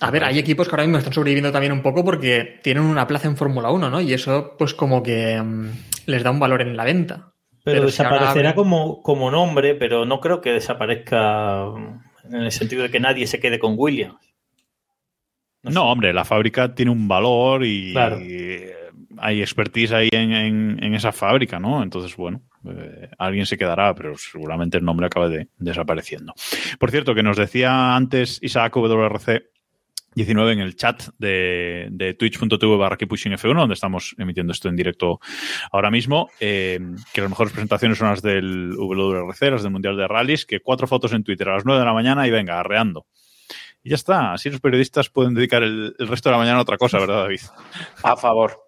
A 0.00 0.10
ver, 0.10 0.24
hay 0.24 0.38
equipos 0.38 0.68
que 0.68 0.74
ahora 0.74 0.84
mismo 0.84 0.98
están 0.98 1.12
sobreviviendo 1.12 1.50
también 1.50 1.72
un 1.72 1.82
poco 1.82 2.04
porque 2.04 2.60
tienen 2.62 2.84
una 2.84 3.06
plaza 3.06 3.26
en 3.26 3.36
Fórmula 3.36 3.70
1, 3.70 3.90
¿no? 3.90 4.00
Y 4.00 4.12
eso, 4.12 4.54
pues, 4.56 4.72
como 4.74 5.02
que 5.02 5.40
mm, 5.42 5.70
les 6.06 6.22
da 6.22 6.30
un 6.30 6.38
valor 6.38 6.62
en 6.62 6.76
la 6.76 6.84
venta. 6.84 7.32
Pero, 7.64 7.80
Pero 7.80 7.90
si 7.90 8.02
ahora 8.02 8.14
desaparecerá 8.14 8.54
como, 8.54 9.02
como 9.02 9.30
nombre, 9.30 9.74
pero 9.74 10.04
no 10.04 10.20
creo 10.20 10.40
que 10.40 10.52
desaparezca 10.52 11.66
mm, 11.66 12.07
en 12.30 12.42
el 12.42 12.52
sentido 12.52 12.82
de 12.82 12.90
que 12.90 13.00
nadie 13.00 13.26
se 13.26 13.40
quede 13.40 13.58
con 13.58 13.74
Williams. 13.76 14.16
No, 15.62 15.90
hombre, 15.90 16.12
la 16.12 16.24
fábrica 16.24 16.74
tiene 16.74 16.90
un 16.92 17.08
valor 17.08 17.64
y 17.64 17.92
Claro. 17.92 18.18
eh, 18.20 18.72
hay 19.18 19.40
expertise 19.42 19.92
ahí 19.92 20.08
en, 20.12 20.32
en- 20.32 20.82
en 20.84 20.94
esa 20.94 21.10
fábrica, 21.12 21.58
¿no? 21.58 21.82
Entonces, 21.82 22.16
bueno, 22.16 22.42
eh, 22.68 23.08
alguien 23.18 23.44
se 23.44 23.58
quedará, 23.58 23.94
pero 23.94 24.16
seguramente 24.16 24.78
el 24.78 24.84
nombre 24.84 25.06
acabe 25.06 25.48
desapareciendo. 25.58 26.32
Por 26.78 26.90
cierto, 26.90 27.14
que 27.14 27.22
nos 27.24 27.36
decía 27.36 27.96
antes 27.96 28.38
Isaac 28.42 28.76
WRC 28.76 29.42
19 30.14 30.52
en 30.52 30.60
el 30.60 30.76
chat 30.76 31.02
de, 31.18 31.88
de 31.90 32.14
twitch.tv 32.14 32.76
barra 32.76 32.96
Keep 32.96 33.10
F1, 33.10 33.54
donde 33.54 33.74
estamos 33.74 34.14
emitiendo 34.18 34.52
esto 34.52 34.68
en 34.68 34.76
directo 34.76 35.20
ahora 35.70 35.90
mismo, 35.90 36.30
eh, 36.40 36.80
que 37.12 37.20
las 37.20 37.30
mejores 37.30 37.52
presentaciones 37.52 37.98
son 37.98 38.08
las 38.08 38.22
del 38.22 38.72
WRC, 38.72 39.50
las 39.50 39.62
del 39.62 39.72
Mundial 39.72 39.96
de 39.96 40.08
Rallys, 40.08 40.46
que 40.46 40.60
cuatro 40.60 40.86
fotos 40.86 41.12
en 41.12 41.22
Twitter 41.22 41.48
a 41.48 41.54
las 41.54 41.64
9 41.64 41.80
de 41.80 41.86
la 41.86 41.92
mañana 41.92 42.26
y 42.26 42.30
venga, 42.30 42.58
arreando. 42.58 43.06
Y 43.82 43.90
ya 43.90 43.94
está, 43.94 44.32
así 44.32 44.50
los 44.50 44.60
periodistas 44.60 45.08
pueden 45.08 45.34
dedicar 45.34 45.62
el, 45.62 45.94
el 45.98 46.08
resto 46.08 46.28
de 46.28 46.32
la 46.32 46.38
mañana 46.38 46.58
a 46.58 46.62
otra 46.62 46.78
cosa, 46.78 46.98
¿verdad, 46.98 47.22
David? 47.22 47.40
A 48.02 48.16
favor. 48.16 48.58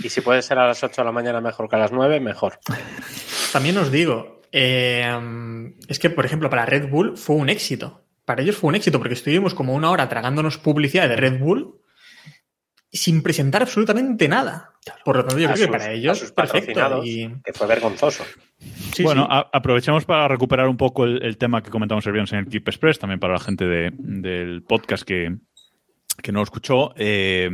y 0.00 0.08
si 0.08 0.20
puede 0.20 0.42
ser 0.42 0.58
a 0.58 0.66
las 0.66 0.82
8 0.82 1.02
de 1.02 1.04
la 1.04 1.12
mañana 1.12 1.40
mejor 1.40 1.68
que 1.68 1.76
a 1.76 1.80
las 1.80 1.92
9, 1.92 2.20
mejor. 2.20 2.60
También 3.52 3.76
os 3.78 3.90
digo, 3.90 4.40
eh, 4.52 5.72
es 5.88 5.98
que, 5.98 6.10
por 6.10 6.24
ejemplo, 6.26 6.50
para 6.50 6.66
Red 6.66 6.88
Bull 6.90 7.16
fue 7.16 7.36
un 7.36 7.48
éxito. 7.48 8.04
Para 8.24 8.42
ellos 8.42 8.56
fue 8.56 8.68
un 8.68 8.74
éxito 8.76 8.98
porque 8.98 9.14
estuvimos 9.14 9.54
como 9.54 9.74
una 9.74 9.90
hora 9.90 10.08
tragándonos 10.08 10.58
publicidad 10.58 11.08
de 11.08 11.16
Red 11.16 11.40
Bull 11.40 11.80
sin 12.92 13.22
presentar 13.22 13.62
absolutamente 13.62 14.28
nada. 14.28 14.70
Por 15.04 15.16
lo 15.16 15.24
tanto, 15.24 15.38
yo 15.40 15.48
A 15.48 15.52
creo 15.54 15.66
que 15.68 15.72
sus- 15.72 15.78
para 15.80 15.90
a 15.90 15.92
ellos, 15.94 16.18
sus 16.18 16.32
perfecto. 16.32 17.02
Y, 17.04 17.28
que 17.42 17.52
fue 17.54 17.66
vergonzoso. 17.66 18.24
sí, 18.94 19.02
bueno, 19.02 19.22
sí. 19.22 19.28
a- 19.30 19.48
aprovechemos 19.52 20.04
para 20.04 20.28
recuperar 20.28 20.68
un 20.68 20.76
poco 20.76 21.04
el, 21.04 21.22
el 21.22 21.38
tema 21.38 21.62
que 21.62 21.70
comentamos 21.70 22.04
el 22.06 22.12
viernes 22.12 22.32
en 22.32 22.40
el 22.40 22.46
Keep 22.48 22.68
Express, 22.68 22.98
también 22.98 23.18
para 23.18 23.34
la 23.34 23.40
gente 23.40 23.64
de- 23.64 23.92
del 23.96 24.62
podcast 24.62 25.04
que, 25.04 25.36
que 26.22 26.32
no 26.32 26.40
lo 26.40 26.44
escuchó. 26.44 26.92
Eh, 26.96 27.50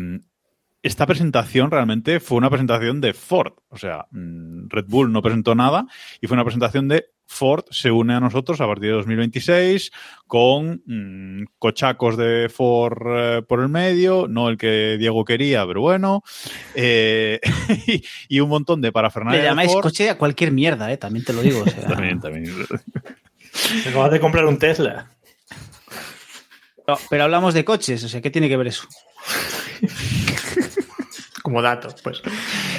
esta 0.83 1.07
presentación 1.07 1.70
realmente 1.70 2.18
fue 2.20 2.38
una 2.38 2.50
presentación 2.50 3.00
de 3.00 3.12
Ford. 3.14 3.52
O 3.68 3.76
sea, 3.78 4.07
mm, 4.11 4.68
Red 4.68 4.87
Bull 4.88 5.12
no 5.12 5.22
presentó 5.22 5.54
nada 5.54 5.87
y 6.20 6.26
fue 6.26 6.35
una 6.35 6.44
presentación 6.44 6.88
de 6.88 7.07
Ford 7.29 7.64
se 7.71 7.91
une 7.91 8.14
a 8.14 8.21
nosotros 8.21 8.61
a 8.61 8.67
partir 8.67 8.88
de 8.88 8.95
2026 8.97 9.93
con 10.27 10.83
mm, 10.87 11.45
cochacos 11.59 12.17
de 12.17 12.49
Ford 12.49 12.99
eh, 13.07 13.43
por 13.47 13.61
el 13.61 13.69
medio, 13.69 14.27
no 14.29 14.49
el 14.49 14.57
que 14.57 14.97
Diego 14.99 15.25
quería, 15.25 15.67
pero 15.67 15.83
bueno, 15.83 16.25
eh, 16.75 17.38
y, 17.87 18.03
y 18.29 18.41
un 18.41 18.49
montón 18.49 18.81
de 18.81 18.91
parafernalia. 18.91 19.41
le 19.43 19.47
llamáis 19.47 19.71
Ford. 19.71 19.83
coche 19.83 20.09
a 20.11 20.17
cualquier 20.17 20.53
mierda, 20.53 20.91
¿eh? 20.91 20.97
También 20.97 21.25
te 21.25 21.35
lo 21.35 21.43
digo. 21.43 21.62
o 21.62 21.69
sea. 21.69 21.87
También, 21.87 22.21
también. 22.21 22.51
Te 23.83 23.88
acabas 23.91 24.11
de 24.11 24.21
comprar 24.21 24.47
un 24.47 24.59
Tesla. 24.59 25.11
No, 26.87 26.99
pero 27.11 27.25
hablamos 27.25 27.53
de 27.53 27.64
coches, 27.64 28.03
o 28.05 28.09
sea, 28.09 28.23
¿qué 28.23 28.31
tiene 28.31 28.49
que 28.49 28.57
ver 28.57 28.69
eso? 28.69 28.88
como 31.43 31.61
dato, 31.62 31.95
pues. 32.03 32.23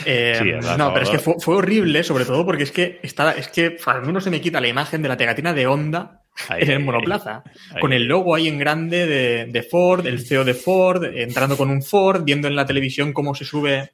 Eh, 0.05 0.37
Sí, 0.39 0.77
no, 0.77 0.93
pero 0.93 1.03
es 1.03 1.09
que 1.09 1.19
fue, 1.19 1.35
fue 1.39 1.55
horrible, 1.55 2.03
sobre 2.03 2.25
todo 2.25 2.45
porque 2.45 2.63
es 2.63 2.71
que 2.71 2.99
estaba, 3.03 3.31
es 3.31 3.47
que 3.47 3.77
al 3.85 4.05
menos 4.05 4.23
se 4.23 4.29
me 4.29 4.41
quita 4.41 4.61
la 4.61 4.67
imagen 4.67 5.01
de 5.01 5.09
la 5.09 5.17
pegatina 5.17 5.53
de 5.53 5.67
Honda 5.67 6.21
Ahí, 6.47 6.63
en 6.63 6.69
el 6.71 6.77
ahí, 6.77 6.83
monoplaza, 6.83 7.43
ahí. 7.73 7.81
con 7.81 7.91
el 7.91 8.05
logo 8.05 8.35
ahí 8.35 8.47
en 8.47 8.57
grande 8.57 9.05
de, 9.07 9.45
de 9.45 9.63
Ford, 9.63 10.05
el 10.07 10.19
CEO 10.25 10.45
de 10.45 10.53
Ford, 10.53 11.03
entrando 11.03 11.57
con 11.57 11.69
un 11.69 11.83
Ford, 11.83 12.23
viendo 12.23 12.47
en 12.47 12.55
la 12.55 12.65
televisión 12.65 13.11
cómo 13.13 13.35
se 13.35 13.43
sube 13.45 13.91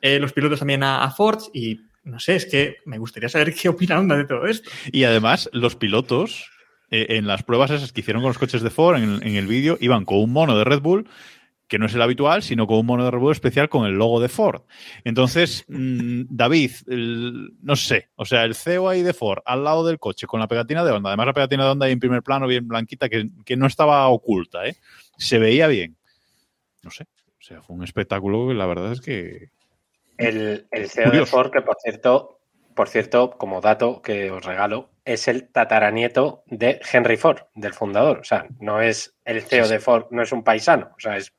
eh, 0.00 0.18
los 0.18 0.32
pilotos 0.32 0.60
también 0.60 0.82
a, 0.82 1.02
a 1.02 1.10
Ford 1.10 1.40
y 1.52 1.80
no 2.04 2.18
sé, 2.18 2.36
es 2.36 2.46
que 2.46 2.76
me 2.86 2.98
gustaría 2.98 3.28
saber 3.28 3.54
qué 3.54 3.68
opina 3.68 3.98
Honda 3.98 4.16
de 4.16 4.24
todo 4.24 4.46
esto. 4.46 4.70
Y 4.90 5.04
además, 5.04 5.50
los 5.52 5.76
pilotos, 5.76 6.50
eh, 6.90 7.06
en 7.10 7.26
las 7.26 7.42
pruebas 7.42 7.70
esas 7.70 7.92
que 7.92 8.00
hicieron 8.00 8.22
con 8.22 8.30
los 8.30 8.38
coches 8.38 8.62
de 8.62 8.70
Ford, 8.70 8.96
en, 8.96 9.20
en 9.26 9.36
el 9.36 9.46
vídeo, 9.46 9.76
iban 9.80 10.04
con 10.04 10.18
un 10.18 10.32
mono 10.32 10.56
de 10.56 10.64
Red 10.64 10.80
Bull 10.80 11.08
que 11.70 11.78
no 11.78 11.86
es 11.86 11.94
el 11.94 12.02
habitual, 12.02 12.42
sino 12.42 12.66
con 12.66 12.78
un 12.78 12.86
mono 12.86 13.08
de 13.08 13.16
Bull 13.16 13.30
especial 13.32 13.68
con 13.68 13.86
el 13.86 13.92
logo 13.92 14.20
de 14.20 14.28
Ford. 14.28 14.62
Entonces, 15.04 15.64
mm, 15.68 16.24
David, 16.28 16.72
el- 16.88 17.52
no 17.62 17.76
sé, 17.76 18.08
o 18.16 18.24
sea, 18.26 18.44
el 18.44 18.56
CEO 18.56 18.88
ahí 18.88 19.02
de 19.02 19.14
Ford 19.14 19.40
al 19.46 19.62
lado 19.64 19.86
del 19.86 20.00
coche 20.00 20.26
con 20.26 20.40
la 20.40 20.48
pegatina 20.48 20.84
de 20.84 20.90
Honda, 20.90 21.10
además 21.10 21.26
la 21.26 21.32
pegatina 21.32 21.64
de 21.64 21.70
Honda 21.70 21.86
ahí 21.86 21.92
en 21.92 22.00
primer 22.00 22.22
plano 22.24 22.46
bien 22.48 22.66
blanquita, 22.66 23.08
que, 23.08 23.30
que 23.46 23.56
no 23.56 23.66
estaba 23.66 24.06
oculta, 24.08 24.66
¿eh? 24.66 24.76
se 25.16 25.38
veía 25.38 25.68
bien. 25.68 25.96
No 26.82 26.90
sé, 26.90 27.04
o 27.04 27.42
sea, 27.42 27.62
fue 27.62 27.76
un 27.76 27.84
espectáculo 27.84 28.48
que 28.48 28.54
la 28.54 28.66
verdad 28.66 28.90
es 28.92 29.00
que... 29.00 29.50
El, 30.18 30.66
el 30.72 30.90
CEO 30.90 31.12
de. 31.12 31.24
Ford, 31.24 31.50
que 31.52 31.62
por 31.62 31.76
cierto, 31.82 32.40
por 32.74 32.88
cierto, 32.88 33.30
como 33.30 33.60
dato 33.60 34.02
que 34.02 34.30
os 34.30 34.44
regalo, 34.44 34.90
es 35.04 35.28
el 35.28 35.48
tataranieto 35.50 36.42
de 36.46 36.80
Henry 36.92 37.16
Ford, 37.16 37.38
del 37.54 37.72
fundador. 37.72 38.18
O 38.18 38.24
sea, 38.24 38.46
no 38.58 38.82
es 38.82 39.14
el 39.24 39.40
CEO 39.42 39.68
de 39.68 39.78
Ford, 39.78 40.06
no 40.10 40.22
es 40.22 40.32
un 40.32 40.42
paisano. 40.42 40.90
O 40.96 41.00
sea, 41.00 41.16
es 41.16 41.32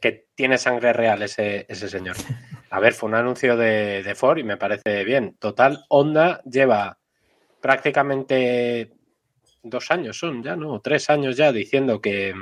que 0.00 0.26
tiene 0.34 0.58
sangre 0.58 0.92
real 0.92 1.22
ese, 1.22 1.66
ese 1.68 1.88
señor. 1.88 2.16
A 2.70 2.80
ver, 2.80 2.92
fue 2.92 3.08
un 3.08 3.14
anuncio 3.14 3.56
de, 3.56 4.02
de 4.02 4.14
Ford 4.14 4.38
y 4.38 4.44
me 4.44 4.56
parece 4.56 5.04
bien. 5.04 5.36
Total, 5.38 5.84
Honda 5.88 6.42
lleva 6.44 6.98
prácticamente 7.60 8.92
dos 9.62 9.90
años, 9.90 10.18
son 10.18 10.42
ya, 10.42 10.56
¿no? 10.56 10.80
Tres 10.80 11.08
años 11.10 11.36
ya 11.36 11.52
diciendo 11.52 12.00
que, 12.00 12.34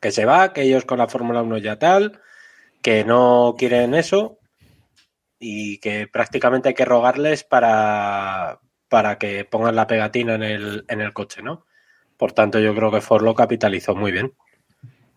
que 0.00 0.10
se 0.10 0.24
va, 0.24 0.52
que 0.52 0.62
ellos 0.62 0.84
con 0.84 0.98
la 0.98 1.08
Fórmula 1.08 1.42
1 1.42 1.58
ya 1.58 1.78
tal, 1.78 2.20
que 2.82 3.04
no 3.04 3.54
quieren 3.58 3.94
eso 3.94 4.38
y 5.38 5.78
que 5.78 6.06
prácticamente 6.06 6.68
hay 6.68 6.74
que 6.74 6.84
rogarles 6.84 7.44
para, 7.44 8.60
para 8.88 9.18
que 9.18 9.44
pongan 9.44 9.76
la 9.76 9.86
pegatina 9.86 10.34
en 10.34 10.42
el, 10.42 10.84
en 10.88 11.00
el 11.00 11.12
coche, 11.12 11.42
¿no? 11.42 11.64
Por 12.16 12.32
tanto, 12.32 12.58
yo 12.58 12.74
creo 12.74 12.90
que 12.90 13.00
Ford 13.00 13.22
lo 13.22 13.34
capitalizó 13.34 13.94
muy 13.94 14.12
bien. 14.12 14.34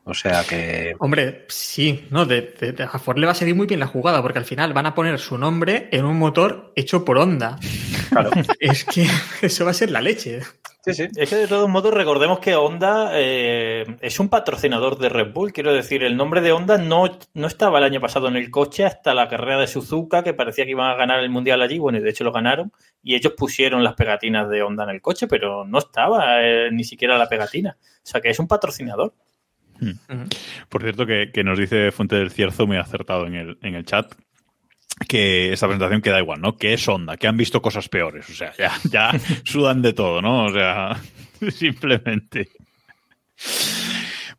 O 0.04 0.14
sea 0.16 0.44
que. 0.44 0.94
Hombre, 1.00 1.46
sí, 1.48 2.08
no, 2.10 2.26
de, 2.26 2.54
de- 2.60 2.72
de- 2.72 2.84
a 2.84 2.98
Ford 3.00 3.18
le 3.20 3.26
va 3.28 3.34
a 3.34 3.36
salir 3.36 3.56
muy 3.56 3.68
bien 3.68 3.80
la 3.80 3.88
jugada, 3.88 4.22
porque 4.22 4.40
al 4.40 4.46
final 4.46 4.74
van 4.74 4.88
a 4.88 4.96
poner 4.96 5.20
su 5.20 5.38
nombre 5.38 5.90
en 5.92 6.06
un 6.06 6.18
motor 6.18 6.74
hecho 6.76 7.06
por 7.06 7.18
Honda. 7.20 7.58
Claro. 8.10 8.32
Es 8.60 8.84
que 8.86 9.06
eso 9.42 9.66
va 9.66 9.72
a 9.72 9.76
ser 9.76 9.92
la 9.92 10.02
leche. 10.02 10.42
Sí, 10.84 10.96
sí. 10.96 11.08
Es 11.16 11.30
que 11.30 11.36
de 11.36 11.48
todos 11.48 11.70
modos 11.70 11.94
recordemos 11.94 12.40
que 12.40 12.56
Honda 12.56 13.12
eh, 13.14 13.86
es 14.02 14.20
un 14.20 14.30
patrocinador 14.30 14.98
de 14.98 15.10
Red 15.10 15.32
Bull. 15.32 15.54
Quiero 15.54 15.72
decir, 15.72 16.02
el 16.04 16.18
nombre 16.18 16.42
de 16.42 16.52
Honda 16.52 16.80
no, 16.80 17.20
no 17.36 17.46
estaba 17.48 17.78
el 17.78 17.84
año 17.84 18.02
pasado 18.02 18.28
en 18.28 18.36
el 18.36 18.50
coche 18.50 18.84
hasta 18.86 19.14
la 19.14 19.28
carrera 19.28 19.60
de 19.60 19.68
Suzuka, 19.68 20.24
que 20.24 20.34
parecía 20.34 20.66
que 20.66 20.72
iban 20.72 20.90
a 20.90 20.96
ganar 20.96 21.20
el 21.20 21.30
mundial 21.30 21.62
allí. 21.62 21.78
Bueno, 21.78 22.00
y 22.00 22.02
de 22.02 22.10
hecho 22.10 22.24
lo 22.24 22.32
ganaron. 22.32 22.72
Y 23.04 23.14
ellos 23.14 23.34
pusieron 23.38 23.84
las 23.84 23.94
pegatinas 23.94 24.50
de 24.50 24.64
Honda 24.64 24.86
en 24.86 24.90
el 24.90 25.02
coche, 25.04 25.28
pero 25.28 25.64
no 25.66 25.78
estaba 25.78 26.42
eh, 26.42 26.70
ni 26.72 26.84
siquiera 26.84 27.16
la 27.20 27.30
pegatina. 27.30 27.78
O 27.80 28.00
sea 28.02 28.20
que 28.20 28.32
es 28.32 28.40
un 28.40 28.48
patrocinador. 28.48 29.14
Por 30.70 30.82
cierto, 30.82 31.06
que, 31.06 31.32
que 31.34 31.44
nos 31.44 31.58
dice 31.58 31.92
Fuente 31.92 32.16
del 32.16 32.32
Cierzo, 32.32 32.68
muy 32.68 32.78
acertado 32.78 33.26
en 33.28 33.36
el, 33.36 33.58
en 33.62 33.76
el 33.76 33.86
chat, 33.86 34.14
que 35.08 35.52
esta 35.52 35.68
presentación 35.68 36.02
queda 36.02 36.20
igual, 36.20 36.42
¿no? 36.42 36.58
Que 36.58 36.74
es 36.74 36.88
Honda, 36.88 37.18
que 37.18 37.28
han 37.28 37.38
visto 37.38 37.62
cosas 37.62 37.90
peores. 37.90 38.30
O 38.30 38.34
sea, 38.34 38.54
ya, 38.58 38.72
ya 38.90 39.12
sudan 39.44 39.82
de 39.82 39.94
todo, 39.94 40.22
¿no? 40.22 40.46
O 40.46 40.52
sea, 40.52 41.00
simplemente. 41.52 42.50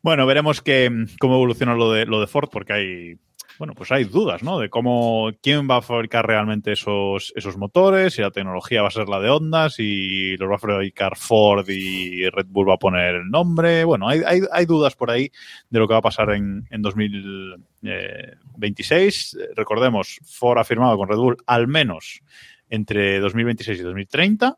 Bueno, 0.01 0.25
veremos 0.25 0.61
que, 0.61 1.05
cómo 1.19 1.35
evoluciona 1.35 1.75
lo 1.75 1.91
de, 1.91 2.05
lo 2.05 2.19
de 2.19 2.27
Ford, 2.27 2.49
porque 2.51 2.73
hay, 2.73 3.15
bueno, 3.57 3.73
pues 3.75 3.91
hay 3.91 4.05
dudas, 4.05 4.41
¿no? 4.43 4.59
De 4.59 4.69
cómo, 4.69 5.31
quién 5.41 5.69
va 5.69 5.75
a 5.77 5.81
fabricar 5.81 6.25
realmente 6.25 6.71
esos, 6.71 7.33
esos 7.35 7.57
motores, 7.57 8.13
si 8.13 8.21
la 8.21 8.31
tecnología 8.31 8.81
va 8.81 8.87
a 8.87 8.91
ser 8.91 9.09
la 9.09 9.19
de 9.19 9.29
Honda, 9.29 9.69
si 9.69 10.37
los 10.37 10.49
va 10.49 10.55
a 10.55 10.59
fabricar 10.59 11.17
Ford 11.17 11.67
y 11.69 12.29
Red 12.29 12.45
Bull 12.47 12.69
va 12.69 12.75
a 12.75 12.77
poner 12.77 13.15
el 13.15 13.29
nombre. 13.29 13.83
Bueno, 13.83 14.07
hay, 14.07 14.21
hay, 14.25 14.39
hay 14.51 14.65
dudas 14.65 14.95
por 14.95 15.11
ahí 15.11 15.29
de 15.69 15.79
lo 15.79 15.87
que 15.87 15.93
va 15.93 15.99
a 15.99 16.03
pasar 16.03 16.29
en, 16.31 16.65
en 16.69 16.81
2026. 16.81 19.33
Eh, 19.33 19.49
Recordemos, 19.55 20.19
Ford 20.25 20.59
ha 20.59 20.63
firmado 20.63 20.95
con 20.97 21.09
Red 21.09 21.17
Bull 21.17 21.35
al 21.45 21.67
menos 21.67 22.21
entre 22.69 23.19
2026 23.19 23.79
y 23.79 23.83
2030 23.83 24.57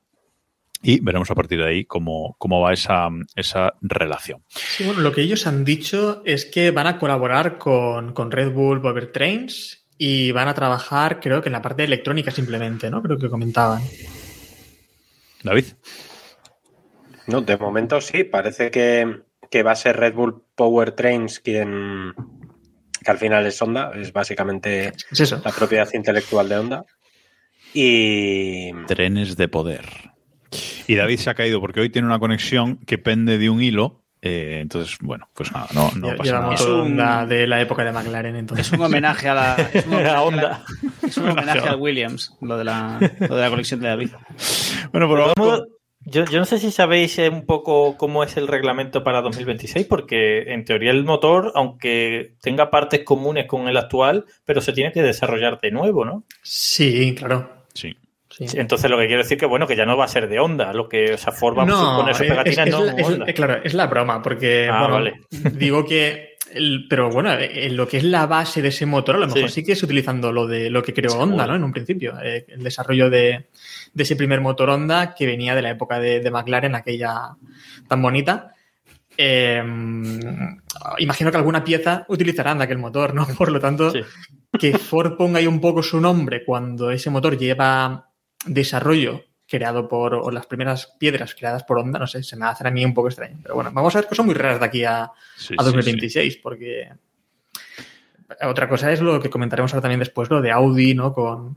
y 0.86 1.00
veremos 1.00 1.32
a 1.32 1.36
partir 1.36 1.58
de 1.58 1.68
ahí 1.68 1.86
cómo, 1.86 2.36
cómo 2.38 2.62
va 2.62 2.72
esa, 2.72 3.10
esa 3.36 3.74
relación. 3.82 4.44
Sí, 4.50 4.84
bueno, 4.86 5.02
lo 5.02 5.12
que 5.12 5.22
ellos 5.22 5.48
han 5.48 5.66
dicho 5.66 6.22
es 6.26 6.46
que 6.46 6.70
van 6.70 6.86
a 6.86 7.00
colaborar 7.00 7.58
con, 7.58 8.14
con 8.14 8.30
Red 8.32 8.52
Bull 8.52 8.82
Power 8.82 9.12
Trains 9.12 9.88
y 9.98 10.32
van 10.32 10.48
a 10.48 10.54
trabajar, 10.54 11.20
creo 11.20 11.42
que 11.42 11.50
en 11.50 11.54
la 11.54 11.62
parte 11.64 11.84
electrónica 11.84 12.30
simplemente, 12.30 12.92
¿no? 12.92 13.02
Creo 13.02 13.18
que 13.18 13.30
comentaban. 13.30 13.82
David. 15.44 15.66
No, 17.28 17.42
de 17.42 17.58
momento 17.58 18.00
sí, 18.00 18.24
parece 18.24 18.70
que, 18.70 19.22
que 19.50 19.64
va 19.64 19.72
a 19.72 19.76
ser 19.76 19.98
Red 19.98 20.14
Bull 20.14 20.44
Power 20.54 20.92
Trains 20.92 21.40
quien, 21.40 22.14
que 23.04 23.12
al 23.12 23.18
final 23.18 23.44
es 23.48 23.60
Honda, 23.60 23.92
es 23.96 24.14
básicamente 24.14 24.94
Es 25.12 25.20
eso. 25.20 25.42
la 25.44 25.52
propiedad 25.52 25.90
intelectual 25.94 26.48
de 26.48 26.58
Honda. 26.58 26.86
Y 27.74 28.72
Trenes 28.86 29.36
de 29.36 29.48
poder. 29.48 30.15
Y 30.88 30.96
David 30.96 31.18
se 31.20 31.30
ha 31.30 31.34
caído 31.34 31.60
porque 31.60 31.80
hoy 31.82 31.90
tiene 31.90 32.08
una 32.08 32.20
conexión 32.20 32.78
que 32.86 32.98
pende 32.98 33.38
de 33.38 33.50
un 33.50 33.62
hilo. 33.62 34.02
eh, 34.22 34.60
entonces, 34.62 34.98
bueno, 35.02 35.30
pues 35.36 35.52
nada, 35.52 35.68
no, 35.76 35.92
pasa 36.18 36.40
nada. 36.40 36.54
Es 36.56 36.62
un- 36.62 36.72
Honda 36.82 37.26
de 37.28 37.46
la 37.46 37.62
época 37.62 37.84
de 37.84 37.92
McLaren, 37.92 38.36
entonces. 38.36 38.68
Es 38.68 38.74
un 38.74 38.82
homenaje 38.84 39.30
a 39.30 39.34
la. 39.36 39.56
Es 39.74 39.86
un 39.86 39.94
homenaje, 39.96 40.08
La 40.12 40.18
a 40.18 40.22
Honda. 40.24 40.42
la- 40.42 41.08
es 41.08 41.18
un 41.18 41.30
homenaje 41.30 41.60
al 41.70 41.76
Williams, 41.80 42.36
lo 42.42 42.58
de 42.58 42.64
la, 42.64 43.00
lo 43.20 43.36
de 43.36 43.42
la 43.42 43.50
colección 43.52 43.80
de 43.82 43.88
David. 43.90 44.10
Bueno, 44.92 45.08
pero 45.10 45.34
modos, 45.38 45.68
yo, 46.08 46.26
yo 46.26 46.40
no 46.40 46.46
sé 46.46 46.58
si 46.60 46.72
sabéis 46.72 47.18
eh, 47.20 47.30
un 47.30 47.46
poco 47.46 47.98
cómo 47.98 48.24
es 48.24 48.36
el 48.38 48.48
reglamento 48.48 49.04
para 49.04 49.22
2026, 49.22 49.86
porque 49.88 50.54
en 50.54 50.64
teoría 50.66 50.90
el 50.92 51.04
motor, 51.04 51.52
aunque 51.56 52.36
tenga 52.42 52.70
partes 52.72 53.04
comunes 53.04 53.46
con 53.48 53.68
el 53.68 53.78
actual, 53.78 54.26
pero 54.46 54.60
se 54.62 54.74
tiene 54.74 54.92
que 54.92 55.02
desarrollar 55.04 55.60
de 55.62 55.72
nuevo, 55.72 56.04
¿no? 56.06 56.24
Sí, 56.42 57.14
claro. 57.18 57.50
sí. 57.74 57.96
Sí. 58.38 58.46
Entonces 58.58 58.92
lo 58.92 58.98
que 58.98 59.08
quiero 59.08 59.24
decir 59.24 59.38
que 59.38 59.46
bueno, 59.46 59.66
que 59.66 59.76
ya 59.78 59.86
no 59.86 59.96
va 59.96 60.06
a 60.06 60.10
ser 60.10 60.28
de 60.28 60.40
Honda, 60.40 60.74
lo 60.74 60.90
que, 60.90 61.14
o 61.14 61.18
sea, 61.18 61.32
Ford 61.32 61.58
va 61.58 61.64
a 61.64 61.98
poner 61.98 62.16
su 62.16 62.24
es- 62.24 62.30
pegatina 62.30 62.64
es, 62.66 62.70
no 62.72 62.84
la- 62.84 62.92
es- 62.94 63.08
Honda. 63.08 63.26
eh, 63.28 63.34
claro, 63.34 63.62
es 63.64 63.74
la 63.74 63.88
broma, 63.88 64.22
porque 64.22 64.68
Ah, 64.70 64.80
bueno, 64.82 64.94
vale. 64.96 65.22
digo 65.58 65.86
que 65.86 66.36
el- 66.54 66.86
pero 66.90 67.10
bueno, 67.10 67.32
en 67.40 67.78
lo 67.78 67.88
que 67.88 67.98
es 67.98 68.04
la 68.04 68.26
base 68.28 68.62
de 68.62 68.68
ese 68.70 68.86
motor, 68.86 69.16
a 69.16 69.20
lo 69.20 69.28
mejor 69.28 69.50
Sí. 69.50 69.62
sigues 69.62 69.82
utilizando 69.84 70.32
lo 70.34 70.48
de 70.48 70.70
lo 70.70 70.84
que 70.84 70.94
creó. 70.94 71.14
Honda, 71.18 71.48
¿no? 71.48 71.56
En 71.56 71.64
un 71.64 71.72
principio. 71.72 72.16
Eh, 72.22 72.46
el 72.50 72.62
desarrollo 72.64 73.10
de, 73.10 73.48
de 73.94 74.04
ese 74.04 74.16
primer 74.18 74.42
motor 74.42 74.70
Honda 74.70 75.16
que 75.16 75.26
venía 75.26 75.56
de 75.56 75.62
la 75.62 75.70
época 75.70 76.00
de, 76.00 76.20
de 76.20 76.32
McLaren, 76.32 76.76
aquella 76.76 77.30
tan 77.88 78.02
bonita. 78.02 78.52
Eh, 79.18 79.64
imagino 81.00 81.32
que 81.32 81.38
alguna 81.38 81.64
pieza 81.64 82.06
utilizarán 82.10 82.58
de 82.58 82.66
aquel 82.66 82.78
motor, 82.78 83.14
¿no? 83.14 83.26
Por 83.38 83.52
lo 83.52 83.60
tanto, 83.60 83.92
Sí. 83.92 84.02
que 84.60 84.78
Ford 84.78 85.16
ponga 85.18 85.40
ahí 85.40 85.48
un 85.48 85.60
poco 85.62 85.82
su 85.84 86.00
nombre 86.00 86.44
cuando 86.46 86.92
ese 86.92 87.10
motor 87.10 87.38
lleva 87.38 88.10
desarrollo 88.46 89.24
creado 89.48 89.88
por, 89.88 90.16
o 90.16 90.32
las 90.32 90.48
primeras 90.48 90.96
piedras 91.00 91.36
creadas 91.36 91.64
por 91.64 91.78
Honda, 91.78 92.00
no 92.00 92.08
sé, 92.08 92.24
se 92.24 92.36
me 92.36 92.46
hacen 92.46 92.68
a 92.68 92.72
mí 92.72 92.84
un 92.84 92.94
poco 92.94 93.10
extraño. 93.10 93.38
Pero 93.42 93.56
bueno, 93.56 93.72
vamos 93.72 93.96
a 93.96 94.00
ver 94.00 94.08
cosas 94.08 94.26
muy 94.26 94.34
raras 94.34 94.60
de 94.60 94.66
aquí 94.66 94.84
a, 94.84 95.12
Sí, 95.36 95.54
a 95.58 95.64
sí, 95.64 95.66
2026, 95.66 96.38
porque 96.38 96.90
otra 98.42 98.68
cosa 98.68 98.92
es 98.92 99.02
lo 99.02 99.20
que 99.20 99.30
comentaremos 99.30 99.74
ahora 99.74 99.84
también 99.84 100.00
después, 100.00 100.30
lo 100.30 100.42
de 100.42 100.52
Audi, 100.52 100.96
¿no? 100.96 101.14
Con, 101.14 101.56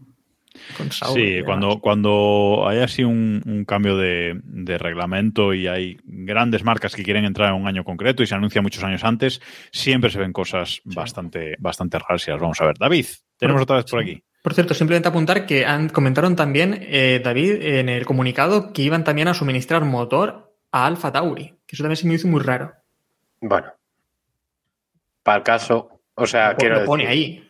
con 0.77 0.93
Sí, 0.93 0.99
Sauber 0.99 1.45
cuando, 1.45 1.81
cuando 1.81 2.65
hay 2.69 2.81
así 2.81 3.05
un, 3.05 3.43
un 3.47 3.65
cambio 3.65 3.97
de, 3.97 4.39
de 4.45 4.77
reglamento 4.77 5.55
y 5.55 5.67
hay 5.67 5.99
grandes 6.05 6.65
marcas 6.65 6.95
que 6.95 7.03
quieren 7.03 7.25
entrar 7.25 7.55
en 7.55 7.61
un 7.61 7.69
año 7.69 7.85
concreto 7.85 8.23
y 8.23 8.27
se 8.27 8.35
anuncia 8.35 8.61
muchos 8.61 8.85
años 8.85 9.05
antes, 9.05 9.41
siempre 9.73 10.11
se 10.11 10.19
ven 10.19 10.33
cosas 10.33 10.81
bastante, 10.85 11.57
bastante 11.59 11.99
raras 11.99 12.27
y 12.29 12.31
las 12.31 12.41
vamos 12.41 12.61
a 12.61 12.67
ver. 12.67 12.77
David, 12.79 13.07
tenemos 13.39 13.63
otra 13.63 13.77
vez 13.77 13.87
por 13.91 14.01
aquí. 14.01 14.23
Por 14.49 14.55
cierto, 14.55 14.73
simplemente 14.73 15.11
apuntar 15.11 15.45
que 15.45 15.67
han, 15.67 15.91
comentaron 15.91 16.35
también, 16.35 16.79
eh, 16.81 17.21
David, 17.23 17.61
en 17.61 17.91
el 17.91 18.07
comunicado, 18.07 18.73
que 18.73 18.81
iban 18.81 19.05
también 19.05 19.29
a 19.29 19.35
suministrar 19.35 19.85
motor 19.85 20.55
a 20.73 20.87
Alfa 20.87 21.13
Tauri, 21.13 21.59
que 21.67 21.77
eso 21.77 21.83
también 21.83 21.99
se 21.99 22.09
me 22.09 22.15
hizo 22.15 22.29
muy 22.29 22.41
raro. 22.41 22.73
bueno, 23.43 23.71
para 25.23 25.37
el 25.37 25.43
caso, 25.45 26.01
o 26.15 26.27
sea, 26.27 26.53
lo 26.53 26.57
quiero 26.57 26.83
pone 26.87 27.05
decir, 27.05 27.19
ahí. 27.43 27.49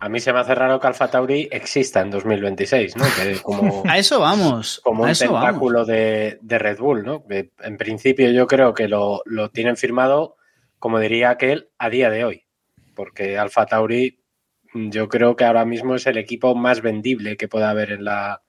a 0.00 0.08
mí 0.08 0.18
se 0.18 0.32
me 0.32 0.40
hace 0.40 0.56
raro 0.56 0.80
que 0.80 0.88
Alfa 0.88 1.08
Tauri 1.08 1.48
exista 1.52 2.00
en 2.00 2.10
2026, 2.10 2.96
¿no? 2.96 3.04
Que 3.04 3.38
como, 3.44 3.84
A 3.86 3.96
eso 3.96 4.18
vamos. 4.18 4.80
como 4.82 5.04
a 5.04 5.06
un 5.06 5.10
eso 5.10 5.26
tentáculo 5.26 5.84
de, 5.84 6.40
de 6.42 6.58
Red 6.58 6.78
Bull, 6.78 7.04
¿no? 7.04 7.24
Que 7.24 7.52
En 7.62 7.76
principio 7.76 8.28
yo 8.32 8.48
creo 8.48 8.74
que 8.74 8.88
lo, 8.88 9.22
lo 9.24 9.50
tienen 9.50 9.76
firmado, 9.76 10.34
como 10.80 10.98
diría 10.98 11.30
aquel, 11.30 11.68
a 11.78 11.90
día 11.90 12.10
de 12.10 12.24
hoy. 12.24 12.44
Porque 12.92 13.38
Alfa 13.38 13.66
Tauri 13.66 14.23
yo 14.74 15.08
creo 15.08 15.36
que 15.36 15.44
ahora 15.44 15.64
mismo 15.64 15.94
es 15.94 16.06
el 16.06 16.18
equipo 16.18 16.54
más 16.54 16.82
vendible 16.82 17.36
que 17.36 17.48
pueda 17.48 17.70
haber 17.70 17.92
en 17.92 18.04
la, 18.04 18.42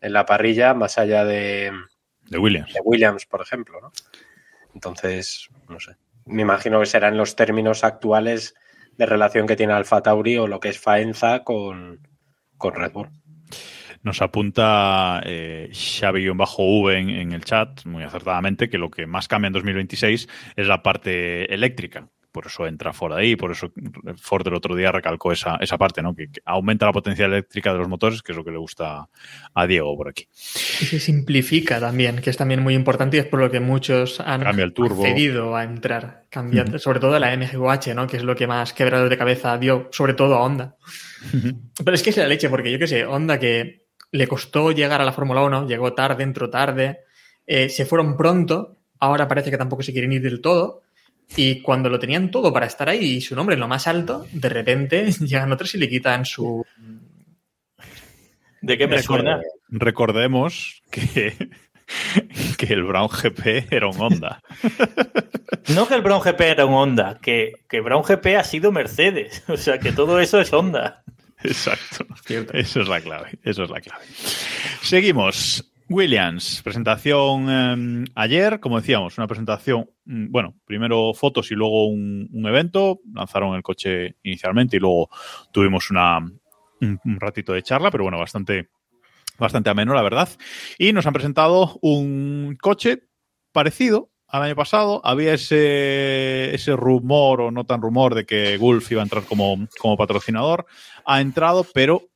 en 0.00 0.12
la 0.12 0.26
parrilla, 0.26 0.74
más 0.74 0.98
allá 0.98 1.24
de, 1.24 1.72
De 2.28 2.38
Williams. 2.38 2.74
de 2.74 2.80
Williams, 2.84 3.26
por 3.26 3.40
ejemplo, 3.40 3.80
¿no? 3.80 3.92
Entonces, 4.74 5.48
no 5.68 5.78
sé. 5.80 5.96
Me 6.26 6.42
imagino 6.42 6.80
que 6.80 6.86
serán 6.86 7.16
los 7.16 7.36
términos 7.36 7.84
actuales 7.84 8.54
de 8.96 9.06
relación 9.06 9.46
que 9.46 9.56
tiene 9.56 9.72
Alfa 9.72 10.02
Tauri 10.02 10.36
o 10.36 10.46
lo 10.46 10.60
que 10.60 10.68
es 10.68 10.78
Faenza 10.78 11.42
con, 11.44 12.06
con 12.56 12.74
Red 12.74 12.92
Bull. 12.92 13.08
Nos 14.02 14.22
apunta 14.22 15.20
eh, 15.24 15.68
Xavi-V 15.72 16.98
en, 16.98 17.10
en 17.10 17.32
el 17.32 17.44
chat, 17.44 17.84
muy 17.84 18.02
acertadamente, 18.02 18.70
que 18.70 18.78
lo 18.78 18.90
que 18.90 19.06
más 19.06 19.28
cambia 19.28 19.48
en 19.48 19.52
2026 19.52 20.28
es 20.56 20.66
la 20.66 20.82
parte 20.82 21.52
eléctrica 21.52 22.08
por 22.32 22.46
eso 22.46 22.66
entra 22.66 22.92
Ford 22.92 23.12
ahí, 23.12 23.36
por 23.36 23.50
eso 23.50 23.72
Ford 24.16 24.46
el 24.46 24.54
otro 24.54 24.74
día 24.74 24.92
recalcó 24.92 25.32
esa, 25.32 25.56
esa 25.56 25.78
parte, 25.78 26.02
¿no? 26.02 26.14
Que, 26.14 26.30
que, 26.30 26.40
aumenta 26.44 26.86
la 26.86 26.92
potencia 26.92 27.26
eléctrica 27.26 27.72
de 27.72 27.78
los 27.78 27.88
motores, 27.88 28.22
que 28.22 28.32
es 28.32 28.38
lo 28.38 28.44
que 28.44 28.50
le 28.50 28.58
gusta 28.58 29.08
a 29.54 29.66
Diego 29.66 29.96
por 29.96 30.08
aquí. 30.08 30.28
Y 30.32 30.84
se 30.86 31.00
simplifica 31.00 31.80
también, 31.80 32.20
que 32.20 32.30
es 32.30 32.36
también 32.36 32.62
muy 32.62 32.74
importante 32.74 33.16
y 33.16 33.20
es 33.20 33.26
por 33.26 33.40
lo 33.40 33.50
que 33.50 33.60
muchos 33.60 34.20
han 34.20 34.46
accedido 34.46 35.56
a 35.56 35.64
entrar, 35.64 36.24
cambiando, 36.30 36.72
uh 36.72 36.74
-huh. 36.76 36.82
sobre 36.82 37.00
todo 37.00 37.18
la 37.18 37.36
MGUH, 37.36 37.94
¿no? 37.94 38.06
Que 38.06 38.16
es 38.16 38.24
lo 38.24 38.36
que 38.36 38.46
más 38.46 38.72
quebrado 38.72 39.08
de 39.08 39.16
cabeza 39.16 39.58
dio, 39.58 39.88
sobre 39.92 40.14
todo 40.14 40.36
a 40.36 40.42
Honda. 40.42 40.76
Uh 41.32 41.36
-huh. 41.36 41.60
Pero 41.84 41.94
es 41.94 42.02
que 42.02 42.10
es 42.10 42.16
la 42.16 42.26
leche, 42.26 42.48
porque 42.48 42.70
yo 42.70 42.78
qué 42.78 42.86
sé, 42.86 43.04
Honda 43.04 43.38
que 43.38 43.86
le 44.12 44.26
costó 44.26 44.72
llegar 44.72 45.00
a 45.00 45.04
la 45.04 45.12
Fórmula 45.12 45.42
1, 45.42 45.66
llegó 45.66 45.92
tarde, 45.94 46.24
entró 46.24 46.50
tarde, 46.50 47.00
eh, 47.46 47.68
se 47.68 47.84
fueron 47.84 48.16
pronto, 48.16 48.78
ahora 48.98 49.28
parece 49.28 49.50
que 49.50 49.58
tampoco 49.58 49.82
se 49.82 49.92
quieren 49.92 50.12
ir 50.12 50.22
del 50.22 50.40
todo. 50.40 50.82
Y 51.36 51.60
cuando 51.62 51.88
lo 51.88 51.98
tenían 51.98 52.30
todo 52.30 52.52
para 52.52 52.66
estar 52.66 52.88
ahí 52.88 53.16
y 53.16 53.20
su 53.20 53.36
nombre 53.36 53.54
en 53.54 53.60
lo 53.60 53.68
más 53.68 53.86
alto, 53.86 54.26
de 54.32 54.48
repente 54.48 55.10
llegan 55.20 55.52
otros 55.52 55.74
y 55.74 55.78
le 55.78 55.88
quitan 55.88 56.24
su. 56.24 56.64
¿De 58.60 58.76
qué 58.76 58.86
me 58.86 59.02
suena? 59.02 59.40
Recordemos 59.68 60.82
que, 60.90 61.50
que 62.58 62.72
el 62.72 62.84
Brown 62.84 63.08
GP 63.08 63.72
era 63.72 63.88
un 63.88 64.00
Honda. 64.00 64.42
No 65.68 65.86
que 65.86 65.94
el 65.94 66.02
Brown 66.02 66.20
GP 66.20 66.40
era 66.40 66.66
un 66.66 66.74
Honda, 66.74 67.18
que, 67.20 67.52
que 67.68 67.80
Brown 67.80 68.02
GP 68.02 68.36
ha 68.38 68.44
sido 68.44 68.72
Mercedes. 68.72 69.44
O 69.46 69.56
sea 69.56 69.78
que 69.78 69.92
todo 69.92 70.18
eso 70.18 70.40
es 70.40 70.52
Honda. 70.52 71.04
Exacto. 71.42 72.06
Cierto. 72.24 72.52
Eso 72.54 72.80
es 72.80 72.88
la 72.88 73.00
clave. 73.00 73.38
Eso 73.44 73.64
es 73.64 73.70
la 73.70 73.80
clave. 73.80 74.04
Seguimos. 74.82 75.69
Williams, 75.90 76.62
presentación 76.62 77.46
eh, 77.50 78.04
ayer, 78.14 78.60
como 78.60 78.78
decíamos, 78.80 79.18
una 79.18 79.26
presentación, 79.26 79.90
mm, 80.04 80.30
bueno, 80.30 80.54
primero 80.64 81.12
fotos 81.14 81.50
y 81.50 81.56
luego 81.56 81.88
un, 81.88 82.30
evento, 82.46 83.00
lanzaron 83.12 83.56
el 83.56 83.64
coche 83.64 84.14
inicialmente 84.22 84.76
y 84.76 84.78
luego 84.80 85.10
tuvimos 85.50 85.90
una, 85.90 86.18
un, 86.18 87.00
un, 87.04 87.18
ratito 87.18 87.52
de 87.52 87.64
charla, 87.64 87.90
pero 87.90 88.04
bueno, 88.04 88.20
bastante, 88.20 88.68
bastante 89.36 89.68
ameno, 89.68 89.92
la 89.92 90.02
verdad. 90.02 90.28
Y 90.78 90.92
nos 90.92 91.06
han 91.06 91.12
presentado 91.12 91.76
un 91.82 92.56
coche 92.60 93.08
parecido 93.50 94.10
al 94.28 94.42
año 94.42 94.54
pasado, 94.54 95.00
había 95.02 95.34
ese, 95.34 96.54
ese 96.54 96.76
rumor 96.76 97.40
o 97.40 97.50
no 97.50 97.64
tan 97.64 97.82
rumor 97.82 98.14
de 98.14 98.24
que 98.24 98.56
Gulf 98.58 98.92
iba 98.92 99.02
a 99.02 99.04
entrar 99.04 99.24
como, 99.24 99.66
como 99.80 99.96
patrocinador, 99.96 100.66
ha 101.04 101.20
entrado, 101.20 101.66
pero 101.74 102.09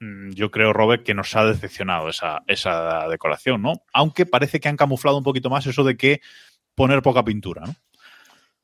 yo 0.00 0.50
creo, 0.50 0.72
Robert, 0.72 1.02
que 1.02 1.14
nos 1.14 1.34
ha 1.36 1.44
decepcionado 1.44 2.08
esa, 2.08 2.42
esa 2.46 3.08
decoración, 3.08 3.62
¿no? 3.62 3.82
Aunque 3.92 4.26
parece 4.26 4.60
que 4.60 4.68
han 4.68 4.76
camuflado 4.76 5.18
un 5.18 5.24
poquito 5.24 5.50
más 5.50 5.66
eso 5.66 5.84
de 5.84 5.96
que 5.96 6.20
poner 6.74 7.02
poca 7.02 7.24
pintura, 7.24 7.62
¿no? 7.66 7.74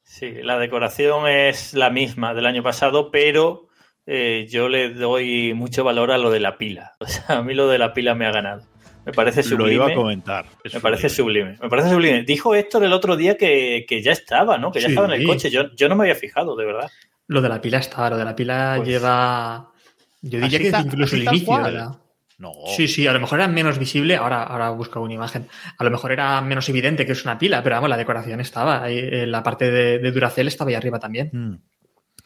Sí, 0.03 0.31
la 0.43 0.59
decoración 0.59 1.27
es 1.27 1.73
la 1.73 1.89
misma 1.89 2.35
del 2.35 2.45
año 2.45 2.63
pasado, 2.63 3.11
pero 3.11 3.69
eh, 4.05 4.47
yo 4.51 4.69
le 4.69 4.91
doy 4.91 5.55
mucho 5.55 5.85
valor 5.85 6.11
a 6.11 6.19
lo 6.19 6.31
de 6.31 6.41
la 6.41 6.59
pila. 6.59 6.93
O 7.01 7.07
sea, 7.07 7.39
a 7.39 7.43
mí 7.43 7.55
lo 7.55 7.69
de 7.69 7.79
la 7.79 7.95
pila 7.95 8.15
me 8.15 8.27
ha 8.27 8.33
ganado. 8.33 8.63
Me 9.07 9.13
parece 9.13 9.43
sublime. 9.43 9.71
Lo 9.71 9.73
iba 9.73 9.87
a 9.87 9.95
comentar. 9.95 10.45
Me 10.45 10.71
sublime. 10.71 10.81
parece 10.81 11.09
sublime. 11.09 11.59
Me 11.61 11.69
parece 11.69 11.91
sublime. 11.91 12.23
Dijo 12.23 12.55
Héctor 12.55 12.85
el 12.85 12.93
otro 12.93 13.17
día 13.17 13.37
que, 13.37 13.85
que 13.89 14.01
ya 14.01 14.13
estaba, 14.13 14.59
¿no? 14.59 14.71
Que 14.71 14.81
ya 14.81 14.87
sí. 14.87 14.93
estaba 14.93 15.13
en 15.13 15.21
el 15.21 15.27
coche. 15.27 15.51
Yo, 15.51 15.75
yo 15.75 15.89
no 15.89 15.97
me 15.97 16.05
había 16.05 16.15
fijado, 16.15 16.55
de 16.55 16.67
verdad. 16.67 16.91
Lo 17.27 17.41
de 17.41 17.49
la 17.49 17.61
pila 17.61 17.79
está, 17.79 18.11
lo 18.11 18.17
de 18.17 18.25
la 18.25 18.37
pila 18.37 18.75
pues... 18.77 18.89
lleva 18.89 19.72
yo 20.23 20.41
diría 20.41 20.59
que 20.59 20.67
está, 20.67 20.81
incluso 20.81 21.17
el 21.17 21.25
inicio. 21.25 21.99
No. 22.39 22.53
Sí, 22.67 22.89
sí, 22.89 23.07
a 23.07 23.13
lo 23.13 23.21
mejor 23.21 23.39
era 23.39 23.47
menos 23.47 23.79
visible, 23.79 24.17
ahora, 24.17 24.43
ahora 24.43 24.71
busco 24.71 25.01
una 25.01 25.15
imagen. 25.15 25.49
A 25.79 25.85
lo 25.85 25.91
mejor 25.91 26.11
era 26.11 26.41
menos 26.41 26.69
evidente 26.69 27.07
que 27.07 27.13
es 27.13 27.25
una 27.25 27.39
pila, 27.39 27.63
pero 27.63 27.77
vamos, 27.77 27.91
la 27.91 27.97
decoración 27.97 28.41
estaba. 28.41 28.83
Ahí, 28.83 28.99
eh, 28.99 29.27
la 29.27 29.45
parte 29.45 29.71
de, 29.71 29.99
de, 29.99 30.11
Duracell 30.11 30.49
estaba 30.49 30.71
ahí 30.71 30.75
arriba 30.75 30.99
también. 30.99 31.31
Mm. 31.33 31.59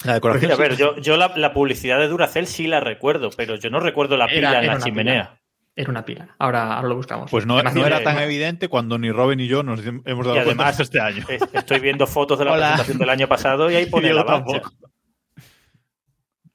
La 0.04 0.14
decoración. 0.14 0.52
a 0.52 0.56
ver, 0.56 0.76
yo, 0.76 0.96
yo 0.96 1.16
la, 1.18 1.32
la, 1.37 1.52
publicidad 1.52 1.98
de 1.98 2.09
Duracell 2.09 2.46
sí 2.46 2.66
la 2.66 2.80
recuerdo, 2.80 3.30
pero 3.37 3.56
yo 3.56 3.68
no 3.68 3.80
recuerdo 3.80 4.16
la 4.16 4.26
pila 4.26 4.50
era, 4.50 4.61
en 4.61 4.66
la 4.66 4.78
chimenea. 4.78 5.22
Pila. 5.24 5.40
Era 5.76 5.90
una 5.90 6.04
pila. 6.06 6.35
Ahora, 6.38 6.74
ahora 6.74 6.88
lo 6.88 6.96
buscamos. 6.96 7.30
Pues 7.30 7.44
no, 7.44 7.62
no 7.62 7.87
era 7.87 8.02
tan 8.02 8.18
evidente 8.18 8.68
cuando 8.68 8.98
ni 8.98 9.11
Robin 9.11 9.37
ni 9.37 9.46
yo 9.46 9.62
nos 9.62 9.85
hemos 9.85 10.24
dado 10.24 10.37
y 10.37 10.40
además, 10.40 10.76
cuenta 10.76 10.82
este 10.82 11.00
año. 11.00 11.26
Estoy 11.52 11.80
viendo 11.80 12.06
fotos 12.06 12.38
de 12.38 12.46
la 12.46 12.52
Hola. 12.52 12.66
presentación 12.68 12.98
del 12.98 13.11
año 13.11 13.28
pasado 13.28 13.70
y 13.70 13.74
ahí 13.74 13.85
pone 13.90 14.14
la 14.14 14.24
tampoco. 14.24 14.72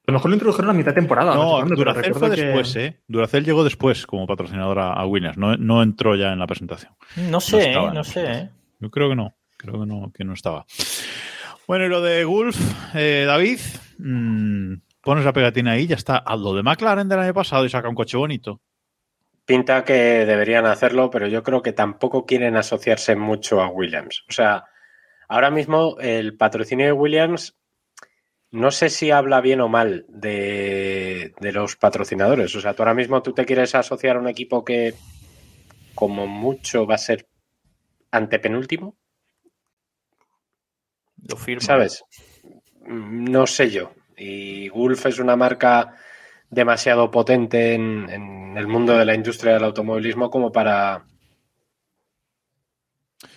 A 0.04 0.10
lo 0.10 0.14
mejor 0.14 0.30
lo 0.30 0.34
introdujeron 0.34 0.70
a 0.70 0.74
mitad 0.74 0.90
de 0.90 1.00
temporada. 1.00 1.34
No, 1.34 1.64
no 1.64 1.76
Duracell 1.76 2.14
fue 2.14 2.34
que... 2.34 2.42
después, 2.42 2.74
¿eh? 2.74 3.00
Duracell 3.06 3.44
llegó 3.44 3.62
después 3.62 4.04
como 4.04 4.26
patrocinador 4.26 4.80
a, 4.80 5.06
Williams. 5.06 5.38
No, 5.38 5.56
no, 5.56 5.80
entró 5.80 6.16
ya 6.16 6.32
en 6.32 6.40
la 6.40 6.46
presentación. 6.48 6.92
No 7.16 7.40
sé, 7.40 7.56
no, 7.56 7.62
estaba, 7.62 7.94
no 7.94 8.04
sé. 8.04 8.24
¿eh? 8.24 8.50
Yo 8.80 8.90
creo 8.90 9.08
que 9.08 9.14
no. 9.14 9.34
Creo 9.56 9.78
que 9.78 9.86
no, 9.86 10.12
que 10.12 10.24
no 10.24 10.32
estaba. 10.32 10.66
Bueno, 11.68 11.86
y 11.86 11.88
lo 11.88 12.00
de 12.00 12.24
Gulf, 12.24 12.58
eh, 12.96 13.22
David, 13.28 13.60
mmm, 13.98 14.74
pones 15.00 15.24
la 15.24 15.32
pegatina 15.32 15.72
ahí, 15.72 15.86
ya 15.86 15.94
está. 15.94 16.16
A 16.16 16.34
lo 16.34 16.52
de 16.52 16.64
McLaren 16.64 17.08
del 17.08 17.20
año 17.20 17.32
pasado 17.32 17.64
y 17.64 17.68
saca 17.68 17.88
un 17.88 17.94
coche 17.94 18.16
bonito. 18.16 18.60
Pinta 19.44 19.84
que 19.84 20.26
deberían 20.26 20.66
hacerlo, 20.66 21.10
pero 21.10 21.28
yo 21.28 21.44
creo 21.44 21.62
que 21.62 21.72
tampoco 21.72 22.26
quieren 22.26 22.56
asociarse 22.56 23.14
mucho 23.14 23.62
a 23.62 23.68
Williams. 23.68 24.24
O 24.28 24.32
sea, 24.32 24.64
ahora 25.28 25.52
mismo 25.52 25.96
el 26.00 26.36
patrocinio 26.36 26.86
de 26.86 26.92
Williams 26.92 27.56
no 28.52 28.70
sé 28.70 28.90
si 28.90 29.10
habla 29.10 29.40
bien 29.40 29.62
o 29.62 29.68
mal 29.68 30.04
de, 30.08 31.34
de, 31.40 31.52
los 31.52 31.76
patrocinadores. 31.76 32.54
O 32.54 32.60
sea, 32.60 32.74
tú 32.74 32.82
ahora 32.82 32.94
mismo 32.94 33.22
tú 33.22 33.32
te 33.32 33.46
quieres 33.46 33.74
asociar 33.74 34.16
a 34.16 34.20
un 34.20 34.28
equipo 34.28 34.62
que 34.62 34.94
como 35.94 36.26
mucho 36.26 36.86
va 36.86 36.96
a 36.96 36.98
ser 36.98 37.26
antepenúltimo. 38.10 38.94
Lo 41.28 41.36
firmo. 41.36 41.62
¿Sabes? 41.62 42.04
No 42.84 43.46
sé 43.46 43.70
yo. 43.70 43.94
Y 44.18 44.68
Gulf 44.68 45.06
es 45.06 45.18
una 45.18 45.34
marca 45.34 45.96
demasiado 46.50 47.10
potente 47.10 47.72
en, 47.72 48.10
en 48.10 48.58
el 48.58 48.66
mundo 48.66 48.98
de 48.98 49.06
la 49.06 49.14
industria 49.14 49.54
del 49.54 49.64
automovilismo 49.64 50.30
como 50.30 50.52
para... 50.52 51.06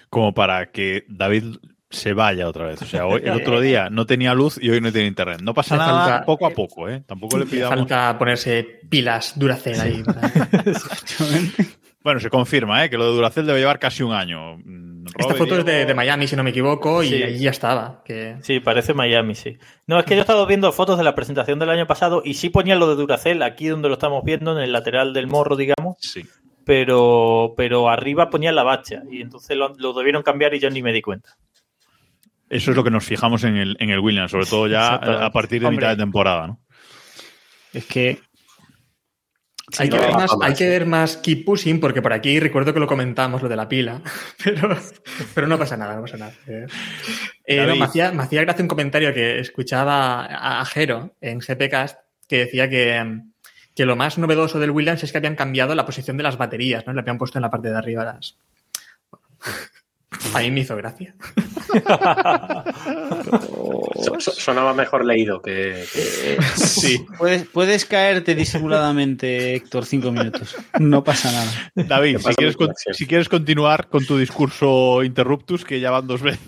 Como 0.09 0.33
para 0.33 0.71
que 0.71 1.05
David 1.07 1.55
se 1.95 2.13
vaya 2.13 2.47
otra 2.47 2.67
vez. 2.67 2.81
O 2.81 2.85
sea, 2.85 3.05
hoy, 3.05 3.21
el 3.23 3.31
otro 3.41 3.59
día 3.59 3.89
no 3.89 4.05
tenía 4.05 4.33
luz 4.33 4.59
y 4.61 4.69
hoy 4.69 4.81
no 4.81 4.91
tiene 4.91 5.07
internet. 5.07 5.41
No 5.41 5.53
pasa 5.53 5.77
nada 5.77 6.07
falta, 6.07 6.25
poco 6.25 6.45
a 6.45 6.49
poco, 6.51 6.89
¿eh? 6.89 7.03
Tampoco 7.05 7.37
le 7.37 7.45
pidamos... 7.45 7.79
Falta 7.79 8.17
ponerse 8.17 8.81
pilas 8.89 9.37
Duracell 9.37 9.79
ahí. 9.79 10.03
bueno, 12.03 12.19
se 12.19 12.29
confirma, 12.29 12.85
¿eh? 12.85 12.89
Que 12.89 12.97
lo 12.97 13.05
de 13.05 13.15
Duracell 13.15 13.45
debe 13.45 13.59
llevar 13.59 13.79
casi 13.79 14.03
un 14.03 14.13
año. 14.13 14.57
Robin 14.57 15.05
Esta 15.17 15.35
foto 15.35 15.59
es 15.59 15.65
de, 15.65 15.85
de, 15.85 15.93
Miami, 15.93 16.27
si 16.27 16.35
no 16.35 16.43
me 16.43 16.49
equivoco, 16.49 17.03
y 17.03 17.21
allí 17.21 17.39
ya 17.39 17.51
estaba. 17.51 18.01
Que... 18.03 18.37
Sí, 18.41 18.59
parece 18.59 18.93
Miami, 18.93 19.35
sí. 19.35 19.57
No, 19.87 19.99
es 19.99 20.05
que 20.05 20.15
yo 20.15 20.19
he 20.19 20.21
estado 20.21 20.45
viendo 20.47 20.71
fotos 20.71 20.97
de 20.97 21.03
la 21.03 21.15
presentación 21.15 21.59
del 21.59 21.69
año 21.69 21.85
pasado 21.85 22.21
y 22.25 22.33
sí 22.33 22.49
ponía 22.49 22.75
lo 22.75 22.87
de 22.87 22.95
Duracell 22.95 23.41
aquí 23.43 23.67
donde 23.67 23.87
lo 23.87 23.93
estamos 23.93 24.23
viendo, 24.23 24.57
en 24.57 24.63
el 24.63 24.71
lateral 24.71 25.13
del 25.13 25.27
morro, 25.27 25.55
digamos. 25.55 25.97
Sí. 25.99 26.23
Pero, 26.65 27.53
pero 27.55 27.89
arriba 27.89 28.31
ponía 28.31 28.51
la 28.51 28.63
bacha 28.63 29.03
y 29.11 29.21
entonces 29.21 29.55
lo, 29.55 29.73
lo 29.77 29.93
debieron 29.93 30.23
cambiar 30.23 30.55
y 30.55 30.59
yo 30.59 30.71
ni 30.71 30.81
me 30.81 30.91
di 30.91 31.03
cuenta. 31.03 31.37
Eso 32.49 32.71
es 32.71 32.77
lo 32.77 32.83
que 32.83 32.91
nos 32.91 33.03
fijamos 33.03 33.43
en 33.43 33.55
el, 33.55 33.77
en 33.79 33.89
el 33.89 33.99
Williams, 33.99 34.31
sobre 34.31 34.45
todo 34.45 34.67
ya 34.67 34.95
a 34.95 35.31
partir 35.31 35.61
de 35.61 35.67
Hombre, 35.67 35.77
mitad 35.77 35.97
de 35.97 36.03
temporada, 36.03 36.47
¿no? 36.47 36.61
Es 37.73 37.85
que 37.85 38.19
hay, 39.79 39.89
que 39.89 39.97
ver 39.97 40.11
más, 40.11 40.31
hay 40.41 40.53
que 40.53 40.69
ver 40.69 40.85
más 40.85 41.17
keep 41.17 41.43
pushing, 41.43 41.79
porque 41.79 42.01
por 42.01 42.13
aquí 42.13 42.39
recuerdo 42.39 42.73
que 42.73 42.79
lo 42.79 42.87
comentamos, 42.87 43.41
lo 43.41 43.49
de 43.49 43.55
la 43.55 43.67
pila, 43.67 44.01
pero, 44.43 44.77
pero 45.33 45.47
no 45.47 45.57
pasa 45.57 45.75
nada, 45.75 45.95
no 45.95 46.01
pasa 46.01 46.17
nada. 46.17 46.33
Eh, 46.47 47.65
no, 47.65 47.75
me, 47.75 47.85
hacía, 47.85 48.11
me 48.11 48.23
hacía 48.23 48.41
gracia 48.41 48.61
un 48.61 48.67
comentario 48.67 49.13
que 49.13 49.39
escuchaba 49.39 50.25
a 50.25 50.65
Jero 50.65 51.15
en 51.19 51.39
GPcast 51.39 51.99
que 52.27 52.39
decía 52.39 52.69
que, 52.69 53.21
que 53.75 53.85
lo 53.85 53.95
más 53.95 54.17
novedoso 54.17 54.59
del 54.59 54.71
Williams 54.71 55.03
es 55.03 55.11
que 55.11 55.17
habían 55.17 55.35
cambiado 55.35 55.73
la 55.75 55.85
posición 55.85 56.17
de 56.17 56.23
las 56.23 56.37
baterías, 56.37 56.85
¿no? 56.85 56.93
Le 56.93 57.01
habían 57.01 57.17
puesto 57.17 57.39
en 57.39 57.43
la 57.43 57.49
parte 57.49 57.69
de 57.69 57.77
arriba 57.77 58.05
las... 58.05 58.37
A 60.33 60.39
mí 60.39 60.51
me 60.51 60.61
hizo 60.61 60.75
gracia. 60.75 61.15
Sonaba 64.19 64.73
mejor 64.73 65.05
leído 65.05 65.41
que. 65.41 65.85
que... 65.93 66.37
Sí. 66.55 67.05
Puedes, 67.17 67.47
puedes 67.47 67.85
caerte 67.85 68.35
disimuladamente, 68.35 69.55
Héctor, 69.55 69.85
cinco 69.85 70.11
minutos. 70.11 70.55
No 70.79 71.03
pasa 71.03 71.31
nada. 71.31 71.71
David, 71.75 72.17
si 72.19 72.35
quieres, 72.35 72.57
con, 72.57 72.73
si 72.75 73.07
quieres, 73.07 73.29
continuar 73.29 73.87
con 73.87 74.05
tu 74.05 74.17
discurso 74.17 75.03
interruptus, 75.03 75.65
que 75.65 75.79
ya 75.79 75.91
van 75.91 76.07
dos 76.07 76.21
veces. 76.21 76.41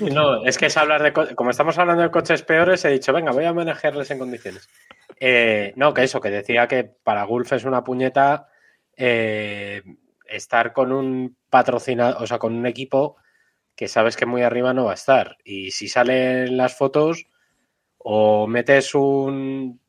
No, 0.00 0.44
es 0.44 0.58
que 0.58 0.66
es 0.66 0.76
hablar 0.76 1.02
de. 1.02 1.12
Como 1.34 1.50
estamos 1.50 1.78
hablando 1.78 2.02
de 2.02 2.10
coches 2.10 2.42
peores, 2.42 2.84
he 2.84 2.90
dicho, 2.90 3.12
venga, 3.12 3.32
voy 3.32 3.44
a 3.44 3.52
manejarles 3.52 4.10
en 4.10 4.18
condiciones. 4.18 4.68
Eh, 5.20 5.72
no, 5.76 5.94
que 5.94 6.02
eso, 6.02 6.20
que 6.20 6.30
decía 6.30 6.66
que 6.66 6.84
para 6.84 7.24
Gulf 7.24 7.52
es 7.52 7.64
una 7.64 7.84
puñeta. 7.84 8.48
Eh, 8.96 9.82
estar 10.26 10.72
con 10.72 10.92
un 10.92 11.36
patrocinador, 11.50 12.22
o 12.22 12.26
sea, 12.26 12.38
con 12.38 12.54
un 12.54 12.66
equipo 12.66 13.16
que 13.76 13.88
sabes 13.88 14.16
que 14.16 14.26
muy 14.26 14.42
arriba 14.42 14.72
no 14.72 14.84
va 14.86 14.92
a 14.92 14.94
estar. 14.94 15.36
Y 15.44 15.70
si 15.72 15.88
salen 15.88 16.56
las 16.56 16.76
fotos, 16.76 17.26
o 17.98 18.46
metes 18.46 18.94
un 18.94 19.80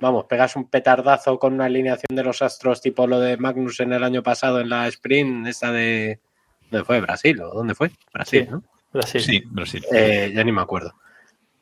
vamos, 0.00 0.26
pegas 0.26 0.54
un 0.56 0.68
petardazo 0.68 1.38
con 1.38 1.54
una 1.54 1.64
alineación 1.64 2.14
de 2.14 2.22
los 2.24 2.42
astros 2.42 2.82
tipo 2.82 3.06
lo 3.06 3.20
de 3.20 3.36
Magnus 3.38 3.80
en 3.80 3.92
el 3.92 4.04
año 4.04 4.22
pasado 4.22 4.60
en 4.60 4.68
la 4.68 4.86
sprint, 4.88 5.46
esa 5.46 5.72
de... 5.72 6.20
¿Dónde 6.70 6.84
fue? 6.84 7.00
¿Brasil 7.00 7.40
o 7.40 7.50
dónde 7.54 7.74
fue? 7.74 7.90
Brasil, 8.12 8.44
Sí. 8.44 8.50
¿no? 8.50 8.62
Brasil. 8.92 9.20
Sí, 9.22 9.42
Brasil. 9.46 9.84
Eh, 9.92 10.30
ya 10.34 10.44
ni 10.44 10.52
me 10.52 10.60
acuerdo. 10.60 10.94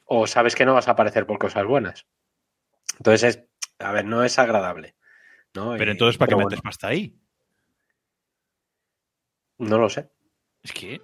O 0.07 0.27
sabes 0.27 0.55
que 0.57 0.67
no 0.67 0.75
vas 0.75 0.89
a 0.89 0.93
aparecer 0.93 1.25
por 1.27 1.39
cosas 1.39 1.65
buenas. 1.65 2.05
Entonces, 2.99 3.23
es, 3.37 3.45
a 3.79 3.93
ver, 3.93 4.05
no 4.07 4.25
es 4.25 4.39
agradable. 4.39 4.95
¿no? 5.55 5.75
Pero 5.79 5.91
Y- 5.91 5.93
entonces, 5.93 6.19
¿para 6.19 6.31
qué 6.31 6.37
metes 6.37 6.61
pasta 6.63 6.89
ahí? 6.89 7.15
No 9.63 9.79
lo 9.79 9.89
sé. 9.89 10.11
Es 10.63 10.73
que. 10.73 11.01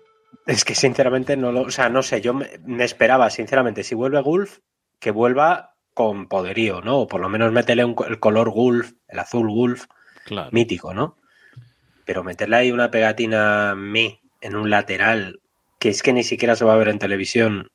Es 0.47 0.64
que 0.64 0.75
sinceramente 0.75 1.37
no 1.37 1.53
lo. 1.53 1.62
O 1.62 1.71
sea, 1.71 1.88
no 1.88 2.03
sé, 2.03 2.21
yo 2.21 2.35
me, 2.35 2.59
me 2.64 2.85
esperaba, 2.85 3.31
sinceramente, 3.31 3.83
si 3.83 3.94
vuelve 3.94 4.21
Gulf, 4.21 4.59
que 4.99 5.11
vuelva 5.11 5.75
con 5.94 6.29
poderío, 6.29 6.81
¿no? 6.81 6.99
O 7.01 7.07
por 7.09 7.21
lo 7.21 7.29
menos 7.29 7.53
métele 7.53 7.85
un 7.85 7.97
el 8.09 8.21
color 8.21 8.51
Gulf, 8.51 8.92
el 9.09 9.18
azul 9.18 9.49
Gulf, 9.49 9.87
Claro. 10.27 10.51
mítico, 10.53 10.94
¿no? 10.94 11.16
Pero 12.05 12.23
meterle 12.23 12.57
ahí 12.57 12.73
una 12.73 12.90
pegatina 12.90 13.75
me 13.75 14.21
en 14.40 14.55
un 14.55 14.71
lateral, 14.71 15.40
que 15.81 15.88
es 15.88 16.03
que 16.03 16.12
ni 16.12 16.23
siquiera 16.23 16.55
se 16.57 16.64
va 16.64 16.75
a 16.75 16.79
ver 16.79 16.88
en 16.88 16.99
televisión. 16.99 17.68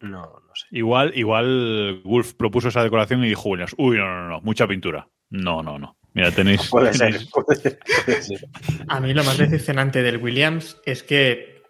No, 0.00 0.22
no 0.22 0.54
sé. 0.54 0.66
Igual, 0.70 1.12
igual 1.14 2.00
Wolf 2.04 2.32
propuso 2.34 2.68
esa 2.68 2.82
decoración 2.82 3.22
y 3.24 3.28
dijo 3.28 3.48
Williams, 3.50 3.74
uy, 3.76 3.98
no, 3.98 4.06
no, 4.06 4.28
no, 4.28 4.40
mucha 4.40 4.66
pintura. 4.66 5.08
No, 5.28 5.62
no, 5.62 5.78
no. 5.78 5.96
Mira, 6.14 6.30
tenéis. 6.32 6.68
Puede 6.68 6.92
ser, 6.94 7.12
tenéis- 7.14 7.30
puede 7.30 7.60
ser, 7.60 7.78
puede 8.04 8.22
ser. 8.22 8.48
A 8.88 9.00
mí 9.00 9.14
lo 9.14 9.22
más 9.24 9.38
decepcionante 9.38 10.02
del 10.02 10.16
Williams 10.18 10.76
es 10.84 11.02
que 11.02 11.62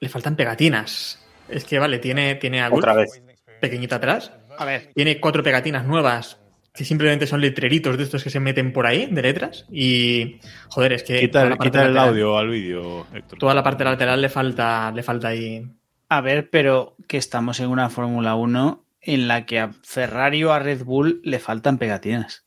le 0.00 0.08
faltan 0.08 0.36
pegatinas. 0.36 1.24
Es 1.48 1.64
que, 1.64 1.78
vale, 1.78 1.98
tiene, 1.98 2.34
tiene 2.34 2.60
a 2.60 2.68
Wolf 2.68 2.80
Otra 2.84 2.94
vez. 2.94 3.22
pequeñita 3.60 3.96
atrás. 3.96 4.32
A 4.58 4.64
ver, 4.64 4.90
Tiene 4.94 5.20
cuatro 5.20 5.42
pegatinas 5.42 5.86
nuevas 5.86 6.38
que 6.74 6.84
simplemente 6.84 7.26
son 7.26 7.40
letreritos 7.40 7.96
de 7.96 8.04
estos 8.04 8.22
que 8.22 8.30
se 8.30 8.38
meten 8.40 8.72
por 8.72 8.86
ahí, 8.86 9.06
de 9.10 9.22
letras. 9.22 9.64
Y, 9.70 10.38
joder, 10.68 10.92
es 10.92 11.02
que... 11.02 11.20
Quita, 11.20 11.42
el- 11.42 11.50
la 11.50 11.56
parte 11.56 11.70
quita 11.70 11.84
el 11.86 11.94
lateral- 11.94 12.08
audio 12.10 12.36
al 12.38 12.48
vídeo, 12.50 13.06
Héctor. 13.14 13.38
Toda 13.38 13.54
la 13.54 13.62
parte 13.62 13.82
lateral 13.84 14.20
le 14.20 14.28
falta, 14.28 14.92
le 14.92 15.02
falta 15.02 15.28
ahí... 15.28 15.64
a 16.08 16.20
ver, 16.20 16.50
pero 16.50 16.94
que 17.08 17.16
estamos 17.16 17.58
en 17.60 17.68
una 17.68 17.88
Fórmula 17.90 18.34
1 18.34 18.84
en 19.00 19.26
la 19.28 19.46
que 19.46 19.58
a 19.60 19.70
Ferrari 19.82 20.44
o 20.44 20.52
a 20.52 20.58
Red 20.58 20.82
Bull 20.84 21.20
le 21.24 21.38
faltan 21.38 21.78
pegatinas. 21.78 22.44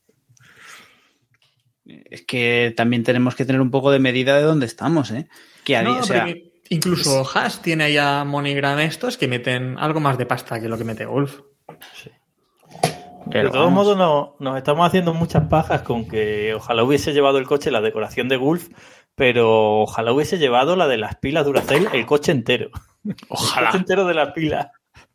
Es 1.84 2.22
que 2.22 2.72
también 2.76 3.02
tenemos 3.02 3.34
que 3.34 3.44
tener 3.44 3.60
un 3.60 3.70
poco 3.70 3.90
de 3.90 3.98
medida 3.98 4.36
de 4.36 4.42
dónde 4.42 4.66
estamos, 4.66 5.10
¿eh? 5.10 5.28
Que 5.64 5.76
a 5.76 5.82
No, 5.82 5.92
día- 5.92 6.00
o 6.00 6.04
sea, 6.04 6.24
pero 6.24 6.36
que 6.36 6.52
incluso 6.70 7.24
Haas 7.34 7.60
tiene 7.62 7.84
ahí 7.84 7.96
a 7.96 8.24
MoneyGram 8.24 8.78
estos 8.80 9.16
que 9.18 9.26
meten 9.28 9.76
algo 9.78 9.98
más 10.00 10.16
de 10.18 10.26
pasta 10.26 10.60
que 10.60 10.68
lo 10.68 10.78
que 10.78 10.84
mete 10.84 11.06
Wolf. 11.06 11.40
pero 13.30 13.44
de 13.44 13.50
todos 13.52 13.66
vamos. 13.66 13.86
modos, 13.86 13.96
no- 13.96 14.36
nos 14.40 14.56
estamos 14.58 14.86
haciendo 14.86 15.14
muchas 15.14 15.44
pajas 15.48 15.82
con 15.82 16.08
que 16.08 16.54
ojalá 16.54 16.82
hubiese 16.84 17.12
llevado 17.12 17.38
el 17.38 17.46
coche 17.46 17.70
la 17.70 17.80
decoración 17.80 18.28
de 18.28 18.36
Gulf, 18.36 18.68
pero 19.14 19.80
ojalá 19.82 20.12
hubiese 20.12 20.38
llevado 20.38 20.76
la 20.76 20.88
de 20.88 20.98
las 20.98 21.16
pilas 21.16 21.44
Duracell, 21.46 21.88
el 21.92 22.06
coche 22.06 22.32
entero. 22.32 22.70
Ojalá. 23.28 23.66
El 23.68 23.72
coche 23.72 23.78
entero 23.78 24.04
de 24.06 24.14
las 24.14 24.32
pilas. 24.32 24.68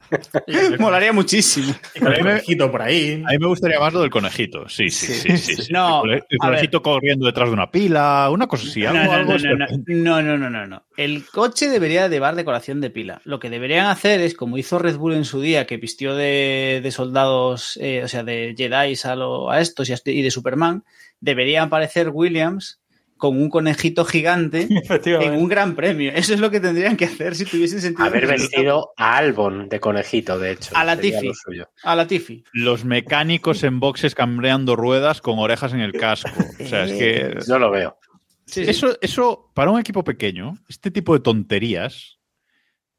Molaría 0.79 1.11
muchísimo. 1.13 1.73
El 1.95 2.03
mí 2.03 2.09
me- 2.09 2.17
conejito 2.19 2.71
por 2.71 2.81
ahí. 2.81 3.23
A 3.25 3.31
mí 3.31 3.37
me 3.39 3.47
gustaría 3.47 3.79
más 3.79 3.93
lo 3.93 4.01
del 4.01 4.09
conejito. 4.09 4.67
Sí, 4.69 4.89
sí, 4.89 5.13
sí. 5.13 5.37
sí, 5.37 5.55
sí. 5.63 5.71
No, 5.73 6.03
el, 6.05 6.23
conejito 6.39 6.81
corriendo 6.81 7.25
detrás 7.25 7.49
de 7.49 7.53
una 7.53 7.69
pila, 7.71 8.29
una 8.31 8.47
cosa 8.47 8.67
así. 8.67 8.81
No, 8.81 8.89
Algo, 8.89 9.03
no, 9.05 9.11
algo 9.13 9.33
no, 9.37 9.55
no, 9.55 9.65
no, 9.67 10.21
no, 10.21 10.21
no, 10.21 10.37
no, 10.37 10.49
no, 10.49 10.67
no. 10.67 10.83
El 10.95 11.25
coche 11.25 11.69
debería 11.69 12.07
llevar 12.07 12.35
decoración 12.35 12.81
de 12.81 12.89
pila. 12.89 13.21
Lo 13.23 13.39
que 13.39 13.49
deberían 13.49 13.87
hacer 13.87 14.21
es, 14.21 14.33
como 14.33 14.57
hizo 14.57 14.79
Red 14.79 14.97
Bull 14.97 15.13
en 15.13 15.25
su 15.25 15.41
día, 15.41 15.65
que 15.65 15.77
vistió 15.77 16.15
de, 16.15 16.79
de 16.83 16.91
soldados, 16.91 17.77
eh, 17.81 18.01
o 18.03 18.07
sea, 18.07 18.23
de 18.23 18.53
Jedi 18.57 18.93
a, 19.03 19.15
lo- 19.15 19.49
a 19.51 19.59
estos 19.61 19.89
y, 19.89 19.93
a- 19.93 19.99
y 20.05 20.21
de 20.21 20.31
Superman, 20.31 20.83
debería 21.19 21.63
aparecer 21.63 22.09
Williams 22.11 22.79
con 23.17 23.41
un 23.41 23.49
conejito 23.49 24.06
gigante 24.06 24.67
en 25.06 25.34
un 25.34 25.47
gran 25.47 25.75
premio. 25.75 26.12
Eso 26.13 26.34
es 26.34 26.39
lo 26.39 26.51
que 26.51 26.60
tendrían 26.60 26.95
que 26.95 27.06
hacer 27.06 27.36
si 27.36 27.45
tuviesen 27.45 27.82
sentido. 27.82 28.06
Haber 28.06 28.27
vencido 28.27 28.93
a 28.97 29.17
Albon 29.17 29.69
de 29.69 29.80
conejito, 29.80 30.39
de 30.39 30.51
hecho. 30.51 30.71
A 30.75 30.84
la 30.84 30.95
suyo. 30.95 31.69
A 31.84 31.95
la 31.95 32.08
Tiffy. 32.08 32.43
Los 32.53 32.86
mecánicos 32.86 33.63
en 33.63 33.80
boxes 33.80 34.15
cambreando 34.15 34.75
ruedas 34.75 35.21
con 35.21 35.39
orejas 35.39 35.73
en 35.73 35.82
el 35.82 35.93
casco. 35.93 36.30
O 36.60 36.65
sea, 36.65 36.86
es 36.86 36.93
que. 36.93 37.38
Yo 37.47 37.60
lo 37.60 37.71
veo. 37.71 37.97
Sí, 38.45 38.63
sí. 38.63 38.69
Eso, 38.69 38.97
eso, 39.01 39.51
para 39.53 39.71
un 39.71 39.80
equipo 39.80 40.03
pequeño, 40.03 40.53
este 40.69 40.89
tipo 40.89 41.13
de 41.13 41.19
tonterías 41.19 42.17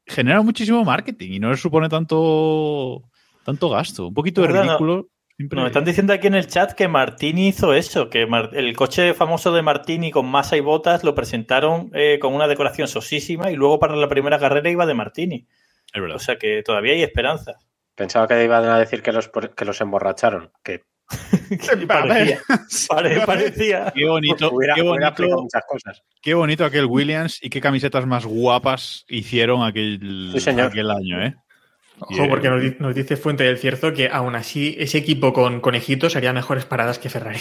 genera 0.05 0.41
muchísimo 0.41 0.83
marketing 0.83 1.31
y 1.33 1.39
no 1.39 1.49
les 1.51 1.59
supone 1.59 1.89
tanto, 1.89 3.03
tanto 3.43 3.69
gasto. 3.69 4.07
Un 4.07 4.13
poquito 4.13 4.41
de 4.41 4.49
no. 4.49 5.07
Siempre- 5.39 5.57
Nos 5.57 5.67
están 5.67 5.85
diciendo 5.85 6.13
aquí 6.13 6.27
en 6.27 6.35
el 6.35 6.47
chat 6.47 6.73
que 6.73 6.87
Martini 6.87 7.47
hizo 7.47 7.73
eso, 7.73 8.09
que 8.09 8.25
Mar- 8.27 8.51
el 8.53 8.75
coche 8.75 9.13
famoso 9.13 9.51
de 9.53 9.61
Martini 9.61 10.11
con 10.11 10.25
masa 10.27 10.57
y 10.57 10.59
botas 10.59 11.03
lo 11.03 11.15
presentaron 11.15 11.89
eh, 11.93 12.19
con 12.19 12.33
una 12.35 12.47
decoración 12.47 12.87
sosísima 12.87 13.49
y 13.49 13.55
luego 13.55 13.79
para 13.79 13.95
la 13.95 14.07
primera 14.09 14.37
carrera 14.37 14.69
iba 14.69 14.85
de 14.85 14.93
Martini. 14.93 15.47
Es 15.93 16.01
verdad. 16.01 16.17
O 16.17 16.19
sea 16.19 16.35
que 16.37 16.61
todavía 16.61 16.93
hay 16.93 17.01
esperanza. 17.03 17.53
Pensaba 17.95 18.27
que 18.27 18.43
iban 18.43 18.65
a 18.65 18.77
decir 18.77 19.01
que 19.01 19.11
los, 19.11 19.29
que 19.55 19.65
los 19.65 19.81
emborracharon. 19.81 20.51
Que 20.63 20.81
parecía. 21.87 22.39
Pare- 22.87 23.21
parecía. 23.25 23.91
Qué 23.95 24.05
bonito, 24.07 24.51
hubiera, 24.51 24.75
qué 24.75 24.81
bonito, 24.83 25.23
muchas 25.41 25.63
cosas. 25.67 26.03
qué 26.21 26.33
bonito 26.35 26.63
aquel 26.65 26.85
Williams 26.85 27.39
y 27.41 27.49
qué 27.49 27.59
camisetas 27.61 28.05
más 28.05 28.25
guapas 28.25 29.05
hicieron 29.07 29.63
aquel, 29.63 30.29
Sí, 30.33 30.39
señor. 30.39 30.67
aquel 30.67 30.91
año, 30.91 31.21
¿eh? 31.25 31.35
Ojo, 32.01 32.27
porque 32.29 32.49
nos, 32.49 32.61
di- 32.61 32.75
nos 32.79 32.95
dice 32.95 33.17
Fuente 33.17 33.43
del 33.43 33.57
Cierto 33.57 33.93
que 33.93 34.09
aún 34.09 34.35
así 34.35 34.75
ese 34.79 34.97
equipo 34.97 35.33
con 35.33 35.59
conejitos 35.61 36.15
haría 36.15 36.31
mejores 36.33 36.65
paradas 36.65 36.97
que 36.99 37.09
Ferrari. 37.09 37.39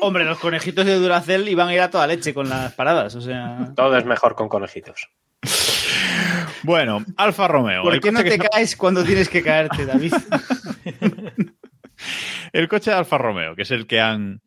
Hombre, 0.00 0.24
los 0.24 0.38
conejitos 0.38 0.86
de 0.86 0.94
Duracell 0.96 1.48
iban 1.48 1.68
a 1.68 1.74
ir 1.74 1.80
a 1.80 1.90
toda 1.90 2.06
leche 2.06 2.32
con 2.34 2.48
las 2.48 2.72
paradas. 2.74 3.14
O 3.14 3.20
sea. 3.20 3.72
Todo 3.74 3.96
es 3.96 4.04
mejor 4.04 4.34
con 4.34 4.48
conejitos. 4.48 5.08
Bueno, 6.62 7.04
Alfa 7.16 7.48
Romeo. 7.48 7.82
¿Por 7.82 8.00
qué 8.00 8.12
no 8.12 8.22
que 8.22 8.30
te 8.30 8.38
caes 8.38 8.76
cuando 8.76 9.04
tienes 9.04 9.28
que 9.28 9.42
caerte, 9.42 9.84
David? 9.84 10.14
El 12.52 12.68
coche 12.68 12.90
de 12.90 12.96
Alfa 12.96 13.18
Romeo, 13.18 13.54
que 13.56 13.62
es 13.62 13.70
el 13.70 13.86
que 13.86 14.00
han. 14.00 14.40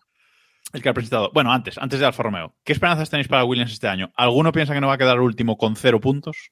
El 0.74 0.82
que 0.82 0.90
ha 0.90 0.94
presentado. 0.94 1.32
Bueno, 1.34 1.52
antes, 1.52 1.78
antes 1.78 2.00
de 2.00 2.06
Alfa 2.06 2.24
Romeo. 2.24 2.56
¿Qué 2.64 2.74
esperanzas 2.74 3.10
tenéis 3.10 3.28
para 3.28 3.44
Williams 3.46 3.72
este 3.72 3.88
año? 3.88 4.12
¿Alguno 4.16 4.52
piensa 4.52 4.74
que 4.74 4.82
no 4.82 4.88
va 4.88 4.94
a 4.94 4.98
quedar 4.98 5.20
último 5.20 5.58
con 5.58 5.76
cero 5.76 6.00
puntos? 6.00 6.52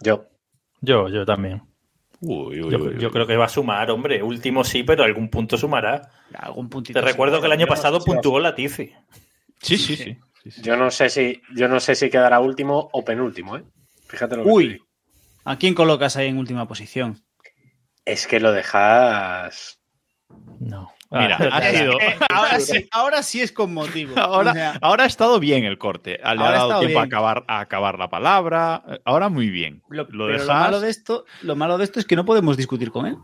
Yo. 0.00 0.26
Yo, 0.80 1.08
yo 1.08 1.24
también. 1.24 1.62
Uy, 2.20 2.60
uy, 2.60 2.70
Yo, 2.70 2.78
uy, 2.78 2.98
yo 2.98 3.08
uy. 3.08 3.12
creo 3.12 3.26
que 3.26 3.36
va 3.36 3.44
a 3.46 3.48
sumar, 3.48 3.90
hombre. 3.90 4.22
Último 4.22 4.64
sí, 4.64 4.82
pero 4.82 5.04
algún 5.04 5.28
punto 5.28 5.56
sumará. 5.58 6.10
Algún 6.34 6.68
puntito. 6.68 6.98
Te 6.98 7.04
recuerdo 7.04 7.40
que 7.40 7.46
el 7.46 7.52
año 7.52 7.66
pasado 7.66 8.00
puntuó 8.00 8.40
la 8.40 8.54
Tiffy. 8.54 8.92
Sí, 9.60 9.76
sí, 9.76 9.96
sí. 9.96 10.18
sí, 10.42 10.50
sí. 10.50 10.62
Yo 10.62 10.76
no 10.76 10.90
sé 10.90 11.08
si, 11.10 11.40
yo 11.54 11.68
no 11.68 11.80
sé 11.80 11.94
si 11.94 12.08
quedará 12.10 12.40
último 12.40 12.88
o 12.92 13.04
penúltimo, 13.04 13.56
¿eh? 13.56 13.64
Fíjate 14.08 14.36
lo 14.36 14.44
que 14.44 14.48
Uy, 14.50 14.68
digo. 14.68 14.86
¿a 15.44 15.56
quién 15.58 15.74
colocas 15.74 16.16
ahí 16.16 16.28
en 16.28 16.38
última 16.38 16.66
posición? 16.68 17.22
Es 18.04 18.26
que 18.26 18.40
lo 18.40 18.52
dejas. 18.52 19.80
No. 20.60 20.92
Mira, 21.20 21.36
Ah, 21.40 21.56
ha 21.58 21.70
sido. 21.70 22.00
Eh, 22.00 22.16
ahora, 22.32 22.60
sí, 22.60 22.88
ahora 22.92 23.22
sí 23.22 23.40
es 23.40 23.52
con 23.52 23.72
motivo. 23.74 24.14
Ahora, 24.18 24.50
O 24.50 24.54
sea, 24.54 24.78
ahora 24.80 25.04
ha 25.04 25.06
estado 25.06 25.38
bien 25.40 25.64
el 25.64 25.78
corte. 25.78 26.18
Le 26.18 26.22
ha 26.24 26.30
Ahora 26.30 26.48
ha 26.48 26.52
dado 26.68 26.80
tiempo 26.80 27.00
a 27.00 27.02
acabar, 27.04 27.44
a 27.48 27.60
acabar 27.60 27.98
la 27.98 28.08
palabra. 28.08 28.82
Ahora 29.04 29.28
muy 29.28 29.50
bien. 29.50 29.82
lo, 29.88 30.04
lo 30.10 30.26
pero 30.26 30.32
dejas. 30.32 30.46
lo 30.46 30.54
malo 30.54 30.80
de 30.80 30.90
esto, 30.90 31.24
lo 31.42 31.56
malo 31.56 31.78
de 31.78 31.84
esto 31.84 31.98
es 32.00 32.06
que 32.06 32.16
no 32.16 32.24
podemos 32.24 32.56
discutir 32.56 32.90
con 32.90 33.06
él. 33.06 33.16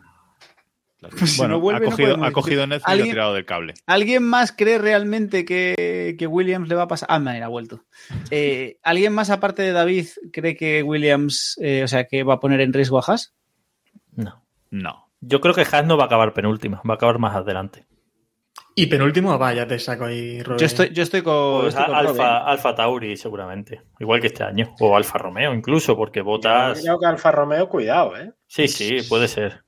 bueno, 1.36 1.54
no 1.54 1.60
vuelve, 1.60 1.86
ha, 1.86 1.90
no 1.90 1.90
cogido, 1.90 2.08
podemos 2.10 2.28
ha 2.28 2.32
cogido 2.32 2.66
Netflix 2.68 2.88
y 2.88 2.92
¿Alguien- 2.92 3.08
ha 3.08 3.12
tirado 3.12 3.34
del 3.34 3.44
cable. 3.44 3.74
¿Alguien 3.86 4.22
más 4.22 4.52
cree 4.52 4.78
realmente 4.78 5.44
que, 5.44 6.14
que 6.16 6.26
Williams 6.28 6.68
le 6.68 6.76
va 6.76 6.82
a 6.82 6.86
pasar? 6.88 7.08
Ah, 7.10 7.18
mira, 7.18 7.46
ha 7.46 7.48
vuelto. 7.48 7.84
Eh, 8.30 8.78
¿Alguien 8.84 9.12
más, 9.12 9.30
aparte 9.30 9.62
de 9.62 9.72
David, 9.72 10.06
cree 10.32 10.56
que 10.56 10.84
Williams, 10.84 11.58
eh, 11.60 11.82
o 11.82 11.88
sea, 11.88 12.04
que 12.04 12.22
va 12.22 12.34
a 12.34 12.40
poner 12.40 12.60
en 12.60 12.72
riesgo 12.72 12.98
a 12.98 13.04
Haas? 13.04 13.34
No. 14.14 14.44
No. 14.70 15.08
Yo 15.22 15.40
creo 15.40 15.54
que 15.54 15.62
Haas 15.62 15.86
no 15.86 15.96
va 15.96 16.04
a 16.04 16.06
acabar 16.06 16.34
penúltima, 16.34 16.82
va 16.88 16.94
a 16.94 16.96
acabar 16.96 17.18
más 17.18 17.34
adelante. 17.34 17.86
Y 18.74 18.86
penúltimo, 18.86 19.36
vaya, 19.38 19.66
te 19.66 19.78
saco 19.78 20.06
ahí, 20.06 20.42
Robert. 20.42 20.60
Yo 20.60 20.66
estoy, 20.66 20.90
yo 20.92 21.02
estoy 21.02 21.22
con. 21.22 21.60
Pues 21.62 21.74
estoy 21.74 21.86
con 21.86 21.94
Alfa, 21.94 22.38
¿eh? 22.38 22.42
Alfa 22.46 22.74
Tauri, 22.74 23.16
seguramente. 23.16 23.82
Igual 24.00 24.20
que 24.20 24.26
este 24.28 24.44
año. 24.44 24.74
O 24.80 24.96
Alfa 24.96 25.18
Romeo, 25.18 25.54
incluso, 25.54 25.96
porque 25.96 26.20
Yo 26.20 26.24
botas. 26.24 26.80
creo 26.80 26.98
que 26.98 27.06
Alfa 27.06 27.30
Romeo, 27.32 27.68
cuidado, 27.68 28.16
¿eh? 28.16 28.32
Sí, 28.46 28.68
sí, 28.68 28.98
puede 29.08 29.28
ser. 29.28 29.62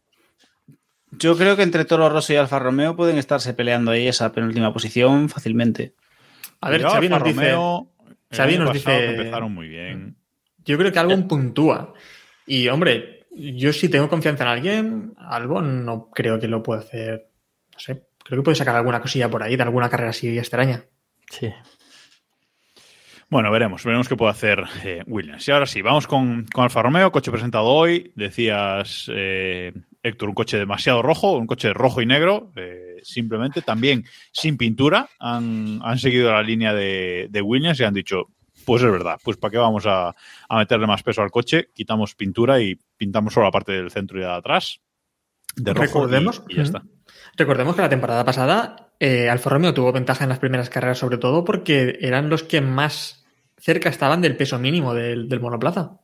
Yo 1.10 1.36
creo 1.36 1.54
que 1.54 1.62
entre 1.62 1.84
Toro 1.84 2.08
Rosso 2.08 2.32
y 2.32 2.36
Alfa 2.36 2.58
Romeo 2.58 2.96
pueden 2.96 3.18
estarse 3.18 3.54
peleando 3.54 3.92
ahí 3.92 4.08
esa 4.08 4.32
penúltima 4.32 4.72
posición 4.72 5.28
fácilmente. 5.28 5.94
A 6.60 6.70
ver, 6.70 6.80
Yo, 6.80 6.88
Xavi 6.90 7.06
Alfa 7.06 7.18
nos 7.18 7.28
dice... 7.28 7.40
Romeo, 7.52 7.90
el 8.30 8.36
Xavi 8.36 8.58
nos 8.58 8.72
dice- 8.72 9.10
Empezaron 9.10 9.52
muy 9.52 9.68
bien. 9.68 10.16
Yo 10.64 10.76
creo 10.78 10.90
que 10.90 10.98
Albon 10.98 11.28
puntúa. 11.28 11.92
Y, 12.46 12.66
hombre, 12.68 13.13
yo 13.34 13.72
si 13.72 13.88
tengo 13.88 14.08
confianza 14.08 14.44
en 14.44 14.48
alguien, 14.48 15.14
Albon 15.18 15.84
no 15.84 16.10
creo 16.10 16.38
que 16.38 16.48
lo 16.48 16.62
pueda 16.62 16.80
hacer. 16.80 17.30
No 17.72 17.78
sé, 17.78 18.04
creo 18.24 18.40
que 18.40 18.44
puede 18.44 18.56
sacar 18.56 18.76
alguna 18.76 19.00
cosilla 19.00 19.30
por 19.30 19.42
ahí 19.42 19.56
de 19.56 19.62
alguna 19.62 19.88
carrera 19.88 20.10
así 20.10 20.38
extraña. 20.38 20.84
Sí. 21.30 21.52
Bueno, 23.30 23.50
veremos, 23.50 23.82
veremos 23.84 24.08
qué 24.08 24.16
puede 24.16 24.30
hacer 24.30 24.62
eh, 24.84 25.02
Williams. 25.06 25.48
Y 25.48 25.50
ahora 25.50 25.66
sí, 25.66 25.82
vamos 25.82 26.06
con, 26.06 26.46
con 26.46 26.64
Alfa 26.64 26.82
Romeo, 26.82 27.10
coche 27.10 27.32
presentado 27.32 27.64
hoy. 27.64 28.12
Decías, 28.14 29.10
eh, 29.12 29.72
Héctor, 30.02 30.28
un 30.28 30.34
coche 30.34 30.58
demasiado 30.58 31.02
rojo, 31.02 31.32
un 31.36 31.46
coche 31.46 31.72
rojo 31.72 32.02
y 32.02 32.06
negro, 32.06 32.52
eh, 32.54 32.96
simplemente 33.02 33.62
también 33.62 34.04
sin 34.30 34.56
pintura. 34.56 35.08
Han, 35.18 35.80
han 35.82 35.98
seguido 35.98 36.30
la 36.30 36.42
línea 36.42 36.74
de, 36.74 37.26
de, 37.30 37.42
Williams 37.42 37.80
y 37.80 37.84
han 37.84 37.94
dicho, 37.94 38.28
pues 38.64 38.82
es 38.82 38.90
verdad, 38.90 39.18
pues 39.22 39.36
para 39.36 39.50
qué 39.52 39.58
vamos 39.58 39.86
a, 39.86 40.14
a, 40.48 40.58
meterle 40.58 40.86
más 40.86 41.02
peso 41.02 41.22
al 41.22 41.30
coche, 41.30 41.68
quitamos 41.74 42.14
pintura 42.14 42.60
y 42.60 42.78
pintamos 42.96 43.34
solo 43.34 43.46
la 43.46 43.52
parte 43.52 43.72
del 43.72 43.90
centro 43.90 44.18
y 44.18 44.22
de 44.22 44.30
atrás. 44.30 44.80
De 45.56 45.72
rojo 45.72 45.84
Recordemos, 45.84 46.42
y, 46.48 46.54
y 46.54 46.56
ya 46.56 46.62
está. 46.62 46.82
Recordemos 47.36 47.76
que 47.76 47.82
la 47.82 47.88
temporada 47.88 48.24
pasada 48.24 48.84
eh, 49.00 49.28
Alfa 49.28 49.50
Romeo 49.50 49.74
tuvo 49.74 49.92
ventaja 49.92 50.24
en 50.24 50.30
las 50.30 50.38
primeras 50.38 50.70
carreras, 50.70 50.98
sobre 50.98 51.18
todo 51.18 51.44
porque 51.44 51.98
eran 52.00 52.28
los 52.28 52.42
que 52.42 52.60
más 52.60 53.24
cerca 53.58 53.88
estaban 53.88 54.20
del 54.20 54.36
peso 54.36 54.58
mínimo 54.58 54.94
del, 54.94 55.28
del 55.28 55.40
monoplaza. 55.40 56.00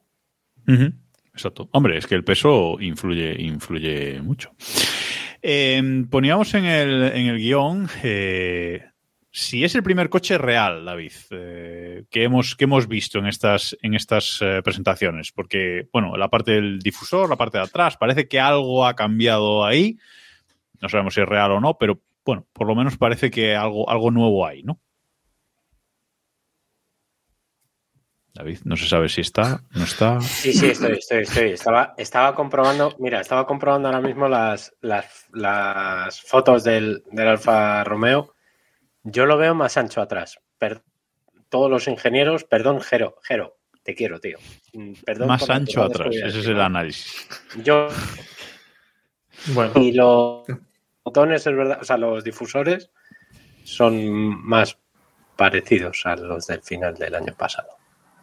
Uh 0.66 0.72
-huh. 0.72 0.92
Exacto. 1.32 1.68
Hombre, 1.72 1.96
es 1.96 2.06
que 2.06 2.14
el 2.14 2.24
peso 2.24 2.76
influye, 2.80 3.40
influye 3.40 4.20
mucho. 4.20 4.50
Eh, 5.42 6.04
poníamos 6.10 6.52
en 6.54 6.64
el, 6.66 7.02
en 7.04 7.26
el 7.28 7.38
guion 7.38 7.88
eh, 8.02 8.89
si 9.32 9.62
es 9.62 9.74
el 9.76 9.82
primer 9.82 10.08
coche 10.08 10.38
real, 10.38 10.84
David, 10.84 11.12
eh, 11.30 12.04
que, 12.10 12.24
hemos, 12.24 12.56
que 12.56 12.64
hemos 12.64 12.88
visto 12.88 13.18
en 13.18 13.26
estas, 13.26 13.76
en 13.80 13.94
estas 13.94 14.38
eh, 14.42 14.60
presentaciones. 14.64 15.30
Porque, 15.32 15.88
bueno, 15.92 16.16
la 16.16 16.28
parte 16.28 16.52
del 16.52 16.80
difusor, 16.80 17.30
la 17.30 17.36
parte 17.36 17.58
de 17.58 17.64
atrás, 17.64 17.96
parece 17.96 18.26
que 18.26 18.40
algo 18.40 18.84
ha 18.84 18.94
cambiado 18.94 19.64
ahí. 19.64 19.98
No 20.80 20.88
sabemos 20.88 21.14
si 21.14 21.20
es 21.20 21.28
real 21.28 21.52
o 21.52 21.60
no, 21.60 21.78
pero 21.78 22.00
bueno, 22.24 22.46
por 22.52 22.66
lo 22.66 22.74
menos 22.74 22.96
parece 22.96 23.30
que 23.30 23.54
algo, 23.54 23.88
algo 23.88 24.10
nuevo 24.10 24.46
hay, 24.46 24.62
¿no? 24.64 24.80
David, 28.32 28.60
no 28.64 28.76
se 28.76 28.88
sabe 28.88 29.08
si 29.08 29.20
está, 29.20 29.62
no 29.72 29.84
está. 29.84 30.20
Sí, 30.20 30.52
sí, 30.52 30.70
estoy, 30.70 30.92
estoy, 30.92 31.22
estoy. 31.22 31.50
Estaba, 31.50 31.94
estaba 31.98 32.34
comprobando, 32.34 32.96
mira, 32.98 33.20
estaba 33.20 33.46
comprobando 33.46 33.88
ahora 33.88 34.00
mismo 34.00 34.28
las, 34.28 34.74
las, 34.80 35.26
las 35.32 36.20
fotos 36.22 36.64
del, 36.64 37.02
del 37.10 37.28
Alfa 37.28 37.84
Romeo. 37.84 38.34
Yo 39.02 39.26
lo 39.26 39.36
veo 39.36 39.54
más 39.54 39.76
ancho 39.76 40.00
atrás. 40.00 40.40
Per, 40.58 40.82
todos 41.48 41.70
los 41.70 41.88
ingenieros, 41.88 42.44
perdón, 42.44 42.80
Jero, 42.80 43.16
Jero, 43.22 43.58
te 43.82 43.94
quiero, 43.94 44.20
tío. 44.20 44.38
Perdón 45.04 45.28
más 45.28 45.48
ancho 45.50 45.82
atrás, 45.82 46.14
ese 46.14 46.40
es 46.40 46.46
el 46.46 46.60
análisis. 46.60 47.28
Yo. 47.62 47.88
Bueno. 49.54 49.72
Y 49.76 49.92
los 49.92 50.44
botones, 51.02 51.46
es 51.46 51.56
verdad, 51.56 51.78
o 51.80 51.84
sea, 51.84 51.96
los 51.96 52.22
difusores 52.22 52.90
son 53.64 54.46
más 54.46 54.78
parecidos 55.36 56.04
a 56.04 56.16
los 56.16 56.46
del 56.46 56.62
final 56.62 56.94
del 56.94 57.14
año 57.14 57.34
pasado. 57.34 57.68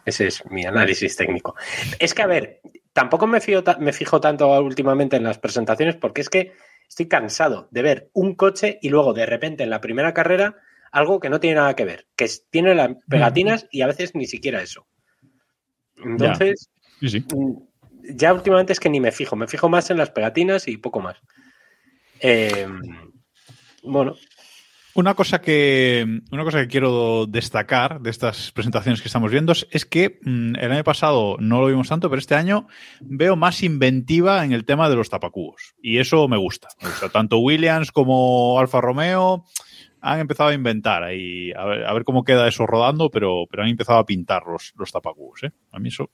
Ese 0.04 0.28
es 0.28 0.46
mi 0.50 0.64
análisis 0.64 1.16
técnico. 1.16 1.54
Es 1.98 2.14
que, 2.14 2.22
a 2.22 2.26
ver, 2.26 2.60
tampoco 2.92 3.26
me, 3.26 3.40
fío, 3.40 3.62
me 3.78 3.92
fijo 3.92 4.20
tanto 4.20 4.48
últimamente 4.60 5.16
en 5.16 5.24
las 5.24 5.38
presentaciones 5.38 5.96
porque 5.96 6.22
es 6.22 6.30
que 6.30 6.52
estoy 6.88 7.08
cansado 7.08 7.68
de 7.70 7.82
ver 7.82 8.10
un 8.14 8.34
coche 8.34 8.78
y 8.80 8.88
luego 8.88 9.12
de 9.12 9.26
repente 9.26 9.64
en 9.64 9.70
la 9.70 9.80
primera 9.80 10.14
carrera 10.14 10.56
algo 10.92 11.20
que 11.20 11.30
no 11.30 11.40
tiene 11.40 11.56
nada 11.56 11.74
que 11.74 11.84
ver, 11.84 12.06
que 12.16 12.28
tiene 12.50 12.74
las 12.74 12.90
pegatinas 13.08 13.66
y 13.70 13.82
a 13.82 13.86
veces 13.86 14.14
ni 14.14 14.26
siquiera 14.26 14.62
eso. 14.62 14.86
Entonces, 15.96 16.70
ya. 17.00 17.08
Sí, 17.08 17.20
sí. 17.20 17.26
ya 18.14 18.32
últimamente 18.32 18.72
es 18.72 18.80
que 18.80 18.90
ni 18.90 19.00
me 19.00 19.12
fijo, 19.12 19.36
me 19.36 19.48
fijo 19.48 19.68
más 19.68 19.90
en 19.90 19.98
las 19.98 20.10
pegatinas 20.10 20.68
y 20.68 20.76
poco 20.76 21.00
más. 21.00 21.16
Eh, 22.20 22.66
bueno, 23.82 24.16
una 24.98 25.14
cosa 25.14 25.40
que 25.40 26.04
una 26.32 26.42
cosa 26.42 26.60
que 26.60 26.66
quiero 26.66 27.26
destacar 27.26 28.00
de 28.00 28.10
estas 28.10 28.50
presentaciones 28.50 29.00
que 29.00 29.06
estamos 29.06 29.30
viendo 29.30 29.52
es 29.52 29.84
que 29.86 30.18
mmm, 30.22 30.56
el 30.56 30.72
año 30.72 30.82
pasado 30.82 31.36
no 31.38 31.60
lo 31.60 31.68
vimos 31.68 31.88
tanto, 31.88 32.10
pero 32.10 32.18
este 32.18 32.34
año 32.34 32.66
veo 33.00 33.36
más 33.36 33.62
inventiva 33.62 34.44
en 34.44 34.50
el 34.50 34.64
tema 34.64 34.90
de 34.90 34.96
los 34.96 35.08
tapacubos. 35.08 35.76
Y 35.80 35.98
eso 35.98 36.26
me 36.26 36.36
gusta. 36.36 36.66
O 36.82 36.88
sea, 36.88 37.10
tanto 37.10 37.38
Williams 37.38 37.92
como 37.92 38.58
Alfa 38.58 38.80
Romeo 38.80 39.44
han 40.00 40.20
empezado 40.20 40.50
a 40.50 40.54
inventar 40.54 41.02
ahí, 41.02 41.52
a 41.52 41.64
ver, 41.64 41.84
a 41.84 41.92
ver 41.92 42.04
cómo 42.04 42.24
queda 42.24 42.48
eso 42.48 42.66
rodando, 42.66 43.10
pero, 43.10 43.44
pero 43.50 43.62
han 43.62 43.68
empezado 43.68 43.98
a 43.98 44.06
pintar 44.06 44.44
los, 44.46 44.72
los 44.76 44.92
tapacubos. 44.92 45.42
¿eh? 45.44 45.50
A 45.72 45.78
mí 45.78 45.88
eso 45.88 46.10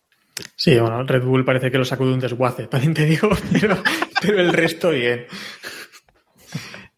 Sí, 0.56 0.78
bueno, 0.78 1.04
Red 1.04 1.22
Bull 1.22 1.44
parece 1.44 1.70
que 1.70 1.78
lo 1.78 1.84
sacó 1.84 2.06
de 2.06 2.14
un 2.14 2.20
desguace, 2.20 2.66
también 2.68 2.94
te 2.94 3.04
digo, 3.04 3.30
pero, 3.52 3.82
pero 4.20 4.40
el 4.40 4.52
resto 4.52 4.90
bien. 4.90 5.26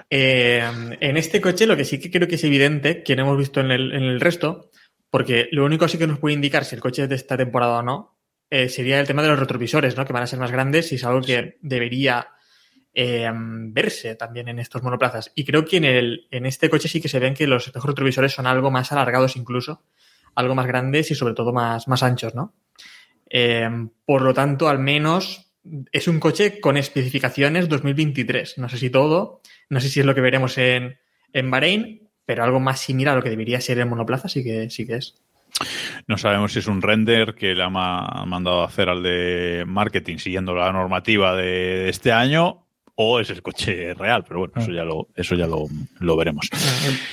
Eh, 0.08 0.62
en 1.00 1.16
este 1.16 1.40
coche 1.40 1.66
lo 1.66 1.76
que 1.76 1.84
sí 1.84 1.98
que 1.98 2.10
creo 2.10 2.28
que 2.28 2.36
es 2.36 2.44
evidente, 2.44 3.02
que 3.02 3.14
hemos 3.14 3.36
visto 3.36 3.60
en 3.60 3.70
el, 3.70 3.92
en 3.92 4.04
el, 4.04 4.20
resto, 4.20 4.70
porque 5.10 5.48
lo 5.50 5.64
único 5.64 5.88
sí 5.88 5.98
que 5.98 6.06
nos 6.06 6.18
puede 6.18 6.34
indicar 6.34 6.64
si 6.64 6.76
el 6.76 6.80
coche 6.80 7.02
es 7.02 7.08
de 7.08 7.16
esta 7.16 7.36
temporada 7.36 7.78
o 7.78 7.82
no, 7.82 8.18
eh, 8.48 8.68
sería 8.68 9.00
el 9.00 9.06
tema 9.06 9.22
de 9.22 9.28
los 9.28 9.38
retrovisores, 9.38 9.96
¿no? 9.96 10.04
que 10.04 10.12
van 10.12 10.22
a 10.22 10.28
ser 10.28 10.38
más 10.38 10.52
grandes 10.52 10.92
y 10.92 10.94
es 10.94 11.04
algo 11.04 11.20
que 11.20 11.58
debería 11.60 12.28
eh, 12.98 13.30
verse 13.30 14.14
también 14.14 14.48
en 14.48 14.58
estos 14.58 14.82
monoplazas. 14.82 15.30
Y 15.34 15.44
creo 15.44 15.66
que 15.66 15.76
en, 15.76 15.84
el, 15.84 16.26
en 16.30 16.46
este 16.46 16.70
coche 16.70 16.88
sí 16.88 16.98
que 16.98 17.10
se 17.10 17.18
ven 17.18 17.34
que 17.34 17.46
los 17.46 17.66
espejos 17.66 17.90
retrovisores 17.90 18.32
son 18.32 18.46
algo 18.46 18.70
más 18.70 18.90
alargados 18.90 19.36
incluso, 19.36 19.82
algo 20.34 20.54
más 20.54 20.66
grandes 20.66 21.10
y 21.10 21.14
sobre 21.14 21.34
todo 21.34 21.52
más, 21.52 21.88
más 21.88 22.02
anchos, 22.02 22.34
¿no? 22.34 22.54
Eh, 23.28 23.68
por 24.06 24.22
lo 24.22 24.32
tanto, 24.32 24.70
al 24.70 24.78
menos 24.78 25.52
es 25.92 26.08
un 26.08 26.18
coche 26.18 26.58
con 26.58 26.78
especificaciones 26.78 27.68
2023. 27.68 28.56
No 28.56 28.70
sé 28.70 28.78
si 28.78 28.88
todo, 28.88 29.42
no 29.68 29.78
sé 29.78 29.90
si 29.90 30.00
es 30.00 30.06
lo 30.06 30.14
que 30.14 30.22
veremos 30.22 30.56
en, 30.56 30.98
en 31.34 31.50
Bahrein, 31.50 32.08
pero 32.24 32.44
algo 32.44 32.60
más 32.60 32.80
similar 32.80 33.12
a 33.12 33.16
lo 33.16 33.22
que 33.22 33.30
debería 33.30 33.60
ser 33.60 33.78
en 33.78 33.90
monoplaza 33.90 34.30
sí 34.30 34.42
que, 34.42 34.70
sí 34.70 34.86
que 34.86 34.96
es. 34.96 35.22
No 36.06 36.16
sabemos 36.16 36.54
si 36.54 36.60
es 36.60 36.66
un 36.66 36.80
render 36.80 37.34
que 37.34 37.54
le 37.54 37.62
ha 37.62 37.68
mandado 37.68 38.62
a 38.62 38.66
hacer 38.66 38.88
al 38.88 39.02
de 39.02 39.64
marketing 39.66 40.16
siguiendo 40.16 40.54
la 40.54 40.72
normativa 40.72 41.36
de 41.36 41.90
este 41.90 42.12
año 42.12 42.65
o 42.96 43.20
es 43.20 43.30
el 43.30 43.42
coche 43.42 43.94
real, 43.94 44.24
pero 44.26 44.40
bueno, 44.40 44.54
eso 44.56 44.72
ya 44.72 44.82
lo, 44.82 45.08
eso 45.14 45.34
ya 45.34 45.46
lo, 45.46 45.66
lo 46.00 46.16
veremos. 46.16 46.48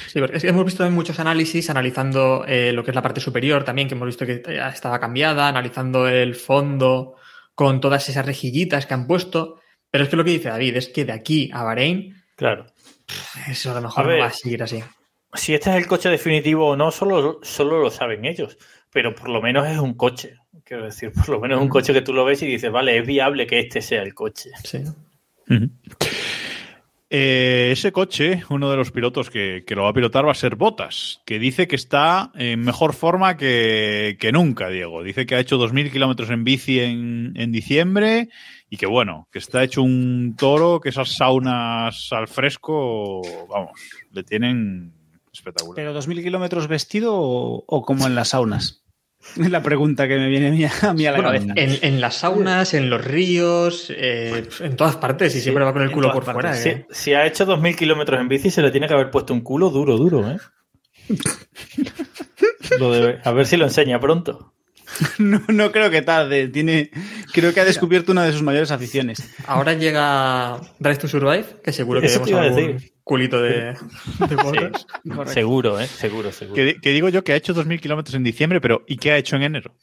Sí, 0.08 0.20
porque 0.20 0.38
es 0.38 0.44
que 0.44 0.50
hemos 0.50 0.66
visto 0.66 0.90
muchos 0.90 1.20
análisis 1.20 1.70
analizando 1.70 2.46
eh, 2.48 2.72
lo 2.72 2.84
que 2.84 2.92
es 2.92 2.96
la 2.96 3.02
parte 3.02 3.20
superior 3.20 3.64
también, 3.64 3.88
que 3.88 3.96
hemos 3.96 4.08
visto 4.08 4.26
que 4.26 4.42
estaba 4.74 5.00
cambiada, 5.00 5.50
analizando 5.50 6.08
el 6.08 6.36
fondo 6.36 7.16
con 7.54 7.82
todas 7.82 8.08
esas 8.08 8.26
rejillitas 8.26 8.86
que 8.86 8.94
han 8.94 9.08
puesto. 9.08 9.60
Pero 9.92 10.06
es 10.06 10.10
que 10.10 10.16
lo 10.16 10.24
que 10.24 10.32
dice 10.32 10.50
David 10.50 10.78
es 10.78 10.88
que 10.88 11.06
de 11.06 11.12
aquí 11.12 11.52
a 11.54 11.64
Bahrein, 11.64 12.16
claro, 12.36 12.66
eso 13.48 13.72
a 13.72 13.76
lo 13.76 13.82
mejor 13.82 14.06
a 14.06 14.08
ver, 14.08 14.18
no 14.18 14.24
va 14.24 14.30
a 14.30 14.34
seguir 14.34 14.64
así. 14.64 14.82
Si 15.34 15.54
este 15.54 15.70
es 15.70 15.76
el 15.76 15.88
coche 15.88 16.10
definitivo 16.10 16.70
o 16.70 16.76
no, 16.78 16.92
solo, 16.92 17.40
solo 17.44 17.82
lo 17.82 17.92
saben 17.92 18.26
ellos. 18.26 18.58
Pero 18.92 19.16
por 19.16 19.30
lo 19.30 19.42
menos 19.42 19.68
es 19.68 19.80
un 19.80 19.96
coche. 19.96 20.38
Quiero 20.64 20.86
decir, 20.86 21.12
por 21.12 21.28
lo 21.28 21.40
menos 21.40 21.58
es 21.58 21.64
un 21.64 21.70
coche 21.70 21.94
que 21.94 22.04
tú 22.04 22.14
lo 22.14 22.24
ves 22.24 22.42
y 22.44 22.48
dices, 22.48 22.72
vale, 22.72 23.00
es 23.00 23.06
viable 23.06 23.48
que 23.48 23.60
este 23.60 23.82
sea 23.82 24.04
el 24.04 24.14
coche. 24.14 24.52
Sí. 24.64 24.84
Eh, 27.16 27.70
ese 27.72 27.92
coche, 27.92 28.44
uno 28.50 28.72
de 28.72 28.76
los 28.76 28.90
pilotos 28.90 29.30
que, 29.30 29.64
que, 29.68 29.76
lo 29.76 29.84
va 29.84 29.90
a 29.90 29.94
pilotar 29.94 30.26
va 30.26 30.32
a 30.32 30.34
ser 30.34 30.56
Botas, 30.56 31.22
que 31.28 31.38
dice 31.38 31.68
que 31.68 31.76
está 31.76 32.32
en 32.34 32.62
mejor 32.62 32.94
forma 32.94 33.38
que, 33.38 34.18
que 34.20 34.32
nunca, 34.32 34.70
Diego. 34.70 35.04
Dice 35.04 35.28
que 35.28 35.36
ha 35.36 35.40
hecho 35.40 35.60
2.000 35.60 35.92
kilómetros 35.92 36.32
en 36.32 36.44
bici 36.44 36.80
en, 36.80 37.34
en, 37.36 37.52
diciembre 37.52 38.30
y 38.68 38.78
que 38.78 38.88
bueno, 38.88 39.28
que 39.32 39.38
está 39.38 39.64
hecho 39.64 39.84
un 39.84 40.36
toro, 40.36 40.82
que 40.82 40.90
esas 40.90 41.16
saunas 41.16 42.12
al 42.12 42.28
fresco, 42.28 43.22
vamos, 43.48 43.80
le 44.12 44.24
tienen 44.24 44.94
espectacular. 45.32 45.76
¿Pero 45.76 45.94
2.000 45.94 46.24
kilómetros 46.24 46.68
vestido 46.68 47.14
o, 47.16 47.64
o 47.68 47.82
como 47.84 48.08
en 48.08 48.16
las 48.16 48.30
saunas? 48.30 48.83
Es 49.40 49.50
la 49.50 49.64
pregunta 49.64 50.08
que 50.08 50.18
me 50.18 50.28
viene 50.28 50.48
a 50.82 50.94
mí 50.94 51.06
a 51.06 51.12
la 51.12 51.18
bueno, 51.18 51.32
cabeza. 51.32 51.54
En, 51.56 51.80
en, 51.82 52.02
las 52.02 52.16
saunas, 52.16 52.74
en 52.74 52.90
los 52.90 53.04
ríos, 53.04 53.92
eh, 53.96 54.48
en 54.60 54.76
todas 54.76 54.98
partes, 54.98 55.34
y 55.34 55.38
sí, 55.38 55.44
siempre 55.44 55.64
va 55.64 55.74
con 55.74 55.82
el 55.82 55.92
culo 55.92 56.12
por 56.12 56.24
partes. 56.24 56.62
fuera. 56.62 56.78
¿eh? 56.80 56.86
Si, 56.90 57.04
si, 57.04 57.14
ha 57.14 57.26
hecho 57.26 57.46
2.000 57.46 57.76
kilómetros 57.76 58.20
en 58.20 58.28
bici, 58.28 58.52
se 58.52 58.62
le 58.62 58.72
tiene 58.72 58.88
que 58.88 58.94
haber 58.94 59.10
puesto 59.10 59.34
un 59.34 59.42
culo 59.42 59.70
duro, 59.70 59.98
duro, 59.98 60.30
¿eh? 60.30 60.38
lo 62.80 62.92
debe, 62.92 63.20
a 63.24 63.32
ver 63.32 63.46
si 63.46 63.58
lo 63.58 63.66
enseña 63.66 64.00
pronto. 64.00 64.54
No, 65.18 65.42
no 65.48 65.72
creo 65.72 65.90
que 65.90 66.02
tarde. 66.04 66.48
Tiene, 66.50 66.92
creo 67.32 67.54
que 67.54 67.60
ha 67.60 67.66
descubierto 67.66 68.12
una 68.12 68.26
de 68.26 68.32
sus 68.32 68.44
mayores 68.44 68.70
aficiones. 68.70 69.28
Ahora 69.48 69.74
llega 69.74 70.60
Drive 70.78 70.98
to 70.98 71.08
Survive, 71.08 71.46
que 71.64 71.72
seguro 71.72 72.00
que 72.00 72.08
vemos 72.08 72.32
algún 72.32 72.93
culito 73.04 73.42
de, 73.42 73.76
de 74.30 74.36
botas. 74.36 74.86
Sí, 75.04 75.34
seguro, 75.34 75.80
¿eh? 75.80 75.88
Seguro, 75.88 76.32
seguro. 76.32 76.56
Que, 76.56 76.80
que, 76.82 76.90
digo 76.92 77.10
yo 77.10 77.24
que 77.24 77.34
ha 77.34 77.36
hecho 77.36 77.54
2.000 77.54 77.80
kilómetros 77.80 78.16
en 78.16 78.24
diciembre, 78.24 78.62
pero 78.62 78.84
¿y 78.88 78.98
qué 78.98 79.12
ha 79.12 79.18
hecho 79.18 79.36
en 79.36 79.44
enero? 79.44 79.76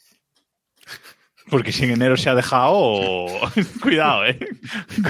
Porque 1.48 1.72
si 1.72 1.84
en 1.84 1.90
enero 1.90 2.16
se 2.16 2.30
ha 2.30 2.34
dejado... 2.34 3.26
cuidado, 3.82 4.24
¿eh? 4.26 4.38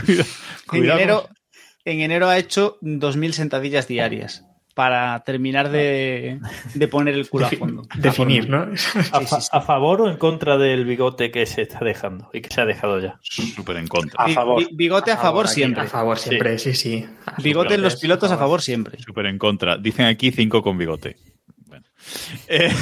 Cuidado, 0.06 0.28
cuidado 0.66 0.98
en, 0.98 1.02
enero, 1.02 1.28
en 1.84 2.00
enero 2.00 2.28
ha 2.28 2.38
hecho 2.38 2.78
2.000 2.80 3.32
sentadillas 3.32 3.86
diarias 3.88 4.44
para 4.74 5.22
terminar 5.24 5.70
de, 5.70 6.40
de, 6.74 6.88
poner 6.88 7.14
el 7.14 7.28
culo 7.28 7.46
a 7.46 7.50
fondo. 7.58 7.82
Definir, 7.96 8.48
¿no? 8.48 8.68
A, 9.12 9.20
fa 9.20 9.38
a, 9.50 9.60
favor 9.60 10.02
o 10.02 10.10
en 10.10 10.16
contra 10.16 10.56
del 10.58 10.84
bigote 10.84 11.30
que 11.30 11.46
se 11.46 11.62
está 11.62 11.80
dejando 11.80 12.30
y 12.32 12.40
que 12.40 12.54
se 12.54 12.60
ha 12.60 12.64
dejado 12.64 13.00
ya? 13.00 13.18
Súper 13.22 13.76
en 13.76 13.88
contra. 13.88 14.24
A 14.24 14.28
favor. 14.28 14.62
Bigote 14.72 15.10
a, 15.10 15.16
favor, 15.16 15.46
favor 15.46 15.48
siempre. 15.48 15.82
A 15.82 15.86
favor 15.86 16.18
siempre, 16.18 16.58
sí, 16.58 16.74
sí. 16.74 17.00
sí. 17.00 17.42
Bigote 17.42 17.74
en 17.74 17.82
los 17.82 17.96
pilotos 17.96 18.30
a 18.30 18.38
favor 18.38 18.62
siempre. 18.62 18.98
Súper 19.02 19.26
en 19.26 19.38
contra. 19.38 19.76
Dicen 19.76 20.06
aquí 20.06 20.30
cinco 20.30 20.62
con 20.62 20.78
bigote. 20.78 21.16
Bueno. 21.66 21.86
Eh, 22.48 22.72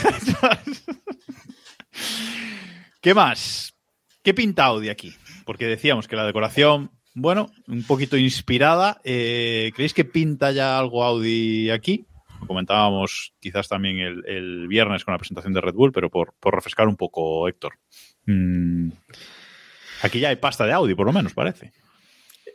¿Qué 3.01 3.15
más? 3.15 3.75
¿Qué 4.23 4.35
pinta 4.35 4.67
Audi 4.67 4.89
aquí? 4.89 5.15
Porque 5.45 5.67
decíamos 5.67 6.09
que 6.09 6.17
la 6.17 6.27
decoración 6.27 6.91
bueno, 7.19 7.51
un 7.67 7.83
poquito 7.85 8.17
inspirada. 8.17 9.01
Eh, 9.05 9.73
¿Creéis 9.75 9.93
que 9.93 10.05
pinta 10.05 10.53
ya 10.53 10.79
algo 10.79 11.05
Audi 11.05 11.71
aquí? 11.71 12.07
Lo 12.41 12.47
comentábamos 12.47 13.35
quizás 13.41 13.69
también 13.69 13.99
el, 13.99 14.69
viernes 14.69 15.05
con 15.05 15.13
la 15.13 15.19
presentación 15.19 15.53
de 15.53 15.61
Red 15.61 15.75
Bull, 15.75 15.93
pero 15.93 16.09
por, 16.11 16.35
por 16.39 16.55
refrescar 16.55 16.87
un 16.87 16.97
poco, 16.97 17.49
Héctor. 17.49 17.75
Mm, 18.27 18.91
aquí 20.03 20.21
ya 20.21 20.29
hay 20.29 20.37
pasta 20.37 20.65
de 20.65 20.73
Audi, 20.73 20.95
por 20.95 21.07
lo 21.07 21.13
menos, 21.13 21.35
parece. 21.35 21.73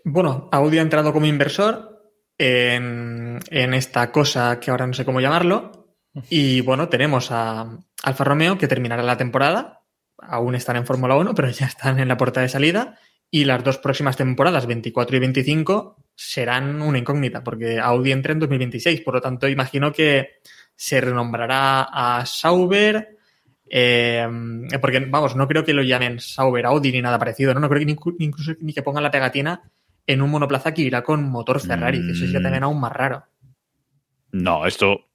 Bueno, 0.05 0.47
Audi 0.51 0.77
ha 0.77 0.81
entrado 0.81 1.11
como 1.11 1.25
inversor 1.25 2.01
en, 2.37 3.39
en 3.49 3.73
esta 3.73 4.11
cosa 4.11 4.59
que 4.59 4.71
ahora 4.71 4.87
no 4.87 4.93
sé 4.93 5.03
cómo 5.03 5.19
llamarlo. 5.19 5.97
Y 6.29 6.61
bueno, 6.61 6.89
tenemos 6.89 7.31
a 7.31 7.77
Alfa 8.03 8.23
Romeo 8.23 8.57
que 8.57 8.67
terminará 8.67 9.03
la 9.03 9.17
temporada. 9.17 9.81
Aún 10.17 10.55
están 10.55 10.77
en 10.77 10.85
Fórmula 10.85 11.15
1, 11.15 11.33
pero 11.35 11.49
ya 11.49 11.65
están 11.65 11.99
en 11.99 12.07
la 12.07 12.17
puerta 12.17 12.39
de 12.39 12.49
salida. 12.49 12.97
Y 13.35 13.45
las 13.45 13.63
dos 13.63 13.79
próximas 13.79 14.15
temporadas, 14.15 14.67
24 14.67 15.15
y 15.17 15.19
25, 15.19 15.97
serán 16.13 16.83
una 16.83 16.99
incógnita, 16.99 17.43
porque 17.43 17.79
Audi 17.79 18.11
entra 18.11 18.31
en 18.31 18.37
2026. 18.39 19.01
Por 19.01 19.15
lo 19.15 19.21
tanto, 19.21 19.47
imagino 19.47 19.91
que 19.91 20.35
se 20.75 21.01
renombrará 21.01 21.81
a 21.91 22.25
Sauber. 22.27 23.17
eh, 23.75 24.27
porque, 24.79 24.99
vamos, 24.99 25.35
no 25.35 25.47
creo 25.47 25.63
que 25.65 25.73
lo 25.73 25.81
llamen 25.81 26.19
Sauber 26.19 26.67
Audi 26.67 26.91
ni 26.91 27.01
nada 27.01 27.17
parecido, 27.17 27.55
¿no? 27.55 27.59
No 27.59 27.69
creo 27.69 27.79
que 27.79 27.85
ni- 27.87 27.97
incluso 28.25 28.51
ni 28.61 28.71
que 28.71 28.83
pongan 28.83 29.01
la 29.01 29.09
pegatina 29.09 29.63
en 30.05 30.21
un 30.21 30.29
monoplaza 30.29 30.71
que 30.75 30.83
irá 30.83 31.01
con 31.01 31.23
motor 31.27 31.59
Ferrari, 31.59 32.05
que 32.05 32.11
eso 32.11 32.25
sería 32.25 32.39
Mm. 32.39 32.43
también 32.43 32.63
aún 32.65 32.79
más 32.79 32.91
raro. 32.91 33.23
No, 34.31 34.67
esto 34.67 35.07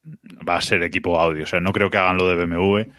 va 0.49 0.57
a 0.57 0.61
ser 0.61 0.83
equipo 0.83 1.21
Audi. 1.21 1.43
O 1.43 1.47
sea, 1.47 1.61
no 1.61 1.73
creo 1.73 1.89
que 1.89 1.99
hagan 1.99 2.17
lo 2.17 2.27
de 2.29 2.35
BMW. 2.35 2.91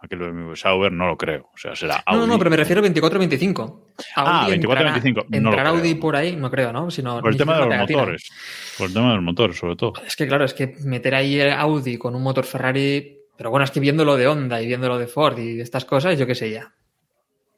Aquel 0.00 0.18
BMW 0.20 0.54
Sauber 0.54 0.92
no 0.92 1.08
lo 1.08 1.16
creo. 1.16 1.50
O 1.52 1.56
sea, 1.56 1.74
será 1.74 2.02
Audi. 2.06 2.20
No, 2.20 2.26
no, 2.26 2.38
pero 2.38 2.50
me 2.50 2.56
refiero 2.56 2.80
a 2.80 2.84
24-25. 2.84 3.80
Ah, 4.14 4.44
Audi 4.44 4.56
24-25, 4.58 5.14
no 5.14 5.22
lo 5.30 5.36
Entrar 5.36 5.54
creo. 5.66 5.68
Audi 5.68 5.94
por 5.96 6.14
ahí, 6.16 6.36
no 6.36 6.50
creo, 6.50 6.72
¿no? 6.72 6.90
Sino, 6.90 7.20
Por 7.20 7.32
el 7.32 7.36
tema 7.36 7.54
de 7.54 7.60
los 7.60 7.68
pegatina. 7.68 7.98
motores. 7.98 8.30
Por 8.78 8.86
el 8.88 8.94
tema 8.94 9.08
de 9.08 9.14
los 9.16 9.24
motores, 9.24 9.56
sobre 9.58 9.74
todo. 9.76 9.94
Es 10.06 10.14
que 10.14 10.28
claro, 10.28 10.44
es 10.44 10.54
que 10.54 10.76
meter 10.84 11.14
ahí 11.16 11.40
el 11.40 11.50
Audi 11.52 11.98
con 11.98 12.14
un 12.14 12.22
motor 12.22 12.44
Ferrari. 12.44 13.16
Pero 13.36 13.50
bueno, 13.50 13.64
es 13.64 13.70
que 13.72 13.80
viéndolo 13.80 14.16
de 14.16 14.26
Honda 14.28 14.62
y 14.62 14.66
viéndolo 14.66 14.98
de 14.98 15.06
Ford 15.08 15.38
y 15.38 15.56
de 15.56 15.62
estas 15.62 15.84
cosas, 15.84 16.16
yo 16.18 16.26
qué 16.26 16.34
sé 16.34 16.50
ya. 16.50 16.72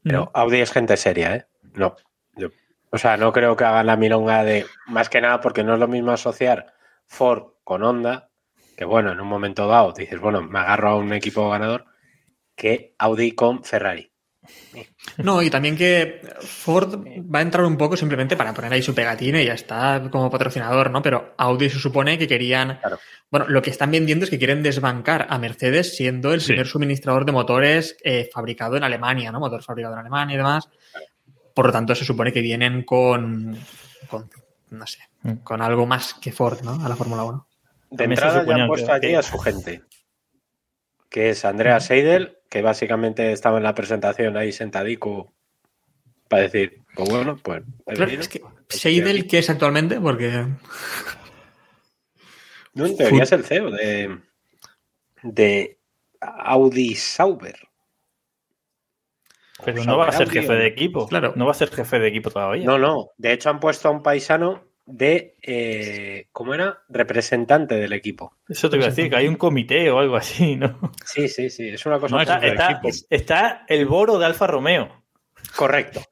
Pero 0.03 0.30
Audi 0.34 0.59
es 0.61 0.72
gente 0.72 0.97
seria, 0.97 1.36
¿eh? 1.36 1.45
No. 1.74 1.95
Yo- 2.36 2.49
o 2.91 2.99
sea, 2.99 3.16
no 3.18 3.32
creo 3.32 3.55
que 3.57 3.64
hagan 3.64 3.86
la 3.86 3.97
milonga 3.97 4.43
de. 4.45 4.64
Más 4.86 5.09
que 5.11 5.20
nada 5.20 5.41
porque 5.43 5.62
no 5.62 5.74
es 5.74 5.80
lo 5.80 5.88
mismo 5.88 6.11
asociar 6.11 6.72
Ford 7.07 7.45
con 7.64 7.82
Honda, 7.82 8.30
que 8.78 8.84
bueno, 8.86 9.12
en 9.12 9.20
un 9.20 9.28
momento 9.28 9.66
dado 9.68 9.93
dices, 9.93 10.18
bueno, 10.20 10.41
me 10.43 10.59
agarro 10.59 10.91
a 10.91 10.97
un 10.97 11.12
equipo 11.12 11.49
ganador, 11.51 11.84
que 12.61 12.95
Audi 12.99 13.33
con 13.33 13.65
Ferrari. 13.65 14.11
No, 15.19 15.41
y 15.43 15.49
también 15.49 15.77
que 15.77 16.21
Ford 16.41 16.95
va 17.05 17.39
a 17.39 17.43
entrar 17.43 17.65
un 17.65 17.77
poco 17.79 17.97
simplemente 17.97 18.37
para 18.37 18.53
poner 18.53 18.73
ahí 18.73 18.83
su 18.83 18.95
pegatina 18.95 19.41
y 19.41 19.47
ya 19.47 19.55
está 19.55 20.09
como 20.11 20.31
patrocinador, 20.31 20.91
¿no? 20.91 21.01
Pero 21.03 21.35
Audi 21.39 21.71
se 21.71 21.79
supone 21.79 22.19
que 22.19 22.27
querían. 22.29 22.79
Claro. 22.79 22.99
Bueno, 23.31 23.47
lo 23.49 23.63
que 23.63 23.71
están 23.71 23.91
vendiendo 23.91 24.25
es 24.25 24.31
que 24.31 24.39
quieren 24.39 24.63
desbancar 24.63 25.27
a 25.31 25.39
Mercedes 25.39 25.97
siendo 25.97 26.35
el 26.35 26.41
Sí. 26.41 26.49
primer 26.49 26.67
suministrador 26.67 27.25
de 27.25 27.33
motores 27.33 27.97
eh, 28.05 28.29
fabricado 28.33 28.77
en 28.77 28.85
Alemania, 28.85 29.31
¿no? 29.33 29.41
Motor 29.41 29.63
fabricado 29.63 29.95
en 29.95 30.01
Alemania 30.01 30.35
y 30.35 30.39
demás. 30.39 30.69
Por 31.55 31.67
lo 31.67 31.73
tanto, 31.73 31.95
se 31.95 32.05
supone 32.05 32.33
que 32.33 32.41
vienen 32.41 32.83
con. 32.85 33.57
con 34.09 34.29
no 34.71 34.87
sé, 34.87 34.99
Mm. 35.23 35.33
con 35.45 35.63
algo 35.63 35.87
más 35.87 36.15
que 36.15 36.33
Ford, 36.33 36.61
¿no? 36.63 36.85
A 36.85 36.89
la 36.89 36.97
Fórmula 36.97 37.25
1. 37.25 37.47
De 37.91 38.05
entrada 38.05 38.45
ya 38.47 38.55
han 38.55 38.69
puesto 38.69 38.87
que- 38.87 38.93
allí 39.07 39.15
a 39.15 39.23
su 39.23 39.39
gente, 39.39 39.83
que 41.09 41.31
es 41.31 41.45
Andrea 41.45 41.81
Seidel, 41.81 42.39
que 42.51 42.61
básicamente 42.61 43.32
estaba 43.32 43.57
en 43.57 43.64
la 43.64 43.74
presentación 43.74 44.36
ahí 44.36 44.53
sentadico 44.53 45.32
para 46.28 46.42
decir, 46.42 46.82
pues 46.94 47.09
bueno, 47.09 47.38
pues... 47.42 47.62
Claro, 47.86 48.11
es 48.11 48.28
que 48.28 48.42
Seidel. 48.70 49.26
¿qué 49.26 49.38
es 49.38 49.51
actualmente? 49.51 50.01
Porque. 50.01 50.46
No, 52.72 52.86
en 52.86 52.96
teoría 52.96 53.24
es 53.24 53.32
el 53.32 53.44
CEO 53.44 53.70
de, 53.70 54.18
de 55.22 55.78
Audi 56.20 56.94
Sauber. 56.94 57.59
Pero 59.64 59.84
no 59.84 59.98
va 59.98 60.07
a 60.07 60.12
ser 60.12 60.30
jefe 60.30 60.53
de 60.55 60.66
equipo. 60.66 61.07
Claro. 61.09 61.34
No 61.36 61.44
va 61.44 61.51
a 61.51 61.55
ser 61.55 61.70
jefe 61.70 61.98
de 61.98 62.09
equipo 62.09 62.30
todavía. 62.30 62.64
No, 62.64 62.78
no. 62.78 63.11
De 63.18 63.32
hecho, 63.32 63.51
han 63.51 63.61
puesto 63.61 63.88
a 63.88 63.90
un 63.90 64.03
paisano 64.03 64.70
de, 64.93 65.36
eh, 65.43 66.26
¿cómo 66.32 66.55
era? 66.55 66.80
Representante 66.88 67.76
del 67.76 67.93
equipo. 67.93 68.36
Eso 68.49 68.68
te 68.68 68.76
iba 68.76 68.86
a 68.86 68.91
decir, 68.91 69.09
que 69.11 69.16
hay 69.16 69.28
un 69.28 69.36
comité 69.36 69.91
o 69.91 69.99
algo 69.99 70.16
así, 70.16 70.57
¿no? 70.57 70.78
Sí, 71.05 71.28
sí, 71.28 71.49
sí. 71.51 71.68
Es 71.68 71.86
una 71.86 71.99
cosa 71.99 72.16
No, 72.16 72.22
es 72.22 72.28
Está, 72.43 72.80
está- 73.09 73.64
el 73.68 73.86
Boro 73.86 74.18
de 74.18 74.26
Alfa 74.26 74.47
Romeo. 74.47 75.05
correcto. 75.57 76.03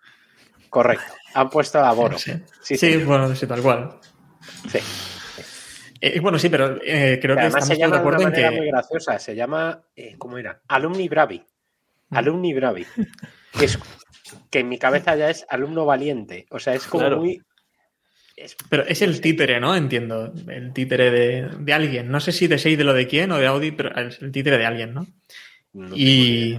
Correcto. 0.70 1.12
Han 1.35 1.49
puesto 1.51 1.79
a 1.79 1.93
Boro. 1.93 2.18
Sí, 2.18 2.33
Sí, 2.61 2.76
sí, 2.76 2.93
sí. 2.99 3.05
bueno, 3.05 3.35
sí, 3.35 3.47
tal 3.47 3.62
cual. 3.62 3.99
sí. 4.70 4.79
Eh, 6.01 6.20
bueno, 6.20 6.39
sí, 6.39 6.49
pero 6.49 6.79
eh, 6.85 7.18
creo 7.20 7.35
que 7.35 7.43
Además 7.43 7.66
se 7.66 7.74
de 7.74 7.81
llama 7.81 7.99
de 7.99 8.07
una 8.07 8.18
manera 8.18 8.51
que. 8.51 8.57
muy 8.57 8.66
graciosa. 8.68 9.18
Se 9.18 9.35
llama, 9.35 9.83
eh, 9.97 10.14
¿cómo 10.16 10.39
era? 10.39 10.61
Alumni 10.68 11.09
Bravi. 11.09 11.45
Mm. 12.11 12.16
Alumni 12.16 12.55
Bravi. 12.55 12.87
Que, 13.59 13.64
es, 13.64 13.79
que 14.51 14.61
en 14.61 14.68
mi 14.68 14.79
cabeza 14.79 15.16
ya 15.16 15.29
es 15.31 15.45
alumno 15.49 15.85
valiente. 15.87 16.47
O 16.51 16.59
sea, 16.61 16.74
es 16.74 16.87
como 16.87 17.01
Claro. 17.03 17.16
muy... 17.18 17.43
es- 18.41 18.57
Pero 18.68 18.84
es 18.86 19.03
el 19.03 19.20
títere, 19.20 19.61
¿no? 19.61 19.74
Entiendo. 19.74 20.32
El 20.49 20.72
títere 20.72 21.11
de, 21.11 21.49
de 21.59 21.72
alguien. 21.72 22.11
No 22.11 22.20
sé 22.20 22.32
si 22.32 22.47
de 22.47 22.59
Seidel 22.59 22.89
o 22.89 22.95
de 22.95 23.07
quién 23.07 23.30
o 23.32 23.39
de 23.39 23.47
Audi, 23.47 23.70
pero 23.72 23.95
es 23.97 24.20
el 24.22 24.32
títere 24.32 24.59
de 24.59 24.66
alguien, 24.66 24.95
¿no? 24.95 25.07
no 25.72 25.97
Y. 25.97 26.59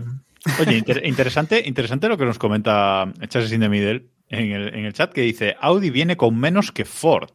Oye, 0.60 0.78
inter- 0.78 1.06
interesante, 1.06 1.62
interesante 1.66 2.08
lo 2.08 2.18
que 2.18 2.26
nos 2.26 2.40
comenta 2.40 3.12
Chases 3.28 3.52
in 3.52 3.60
the 3.60 3.70
Middle 3.70 4.06
en 4.30 4.52
el, 4.52 4.68
en 4.74 4.86
el 4.86 4.94
chat 4.94 5.12
que 5.12 5.22
dice 5.22 5.56
Audi 5.60 5.90
viene 5.90 6.16
con 6.16 6.38
menos 6.40 6.72
que 6.72 6.86
Ford. 6.86 7.30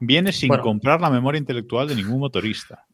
Viene 0.00 0.32
sin 0.32 0.48
Bueno. 0.48 0.62
comprar 0.64 1.00
la 1.00 1.08
memoria 1.08 1.38
intelectual 1.38 1.88
de 1.88 1.94
ningún 1.94 2.18
motorista. 2.20 2.84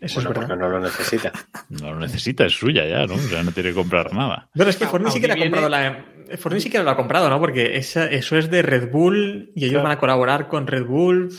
Eso 0.00 0.14
Bueno, 0.16 0.30
es 0.30 0.38
verdad. 0.38 0.48
porque 0.48 0.62
no 0.62 0.68
lo 0.70 0.80
necesita. 0.80 1.32
No 1.70 1.90
lo 1.92 1.98
necesita, 1.98 2.46
es 2.46 2.52
suya 2.52 2.86
ya, 2.86 3.04
¿no? 3.06 3.14
O 3.14 3.18
sea, 3.18 3.42
no 3.42 3.50
tiene 3.50 3.70
que 3.70 3.74
comprar 3.74 4.14
nada. 4.14 4.48
Bueno, 4.54 4.70
es 4.70 4.76
que 4.76 4.86
Ford 4.86 5.02
ni 5.04 5.10
siquiera 5.10 5.34
ha 5.34 5.36
viene- 5.36 5.50
comprado 5.50 5.68
la. 5.68 6.04
Ford 6.36 6.54
ni 6.54 6.60
siquiera 6.60 6.84
lo 6.84 6.90
ha 6.90 6.96
comprado, 6.96 7.28
¿no? 7.30 7.38
Porque 7.40 7.76
esa- 7.76 8.06
eso 8.10 8.36
es 8.36 8.50
de 8.50 8.62
Red 8.62 8.90
Bull 8.90 9.52
y 9.54 9.60
ellos 9.64 9.72
Claro. 9.74 9.84
van 9.84 9.92
a 9.96 9.98
colaborar 10.00 10.48
con 10.48 10.66
Red 10.66 10.84
Bull. 10.84 11.30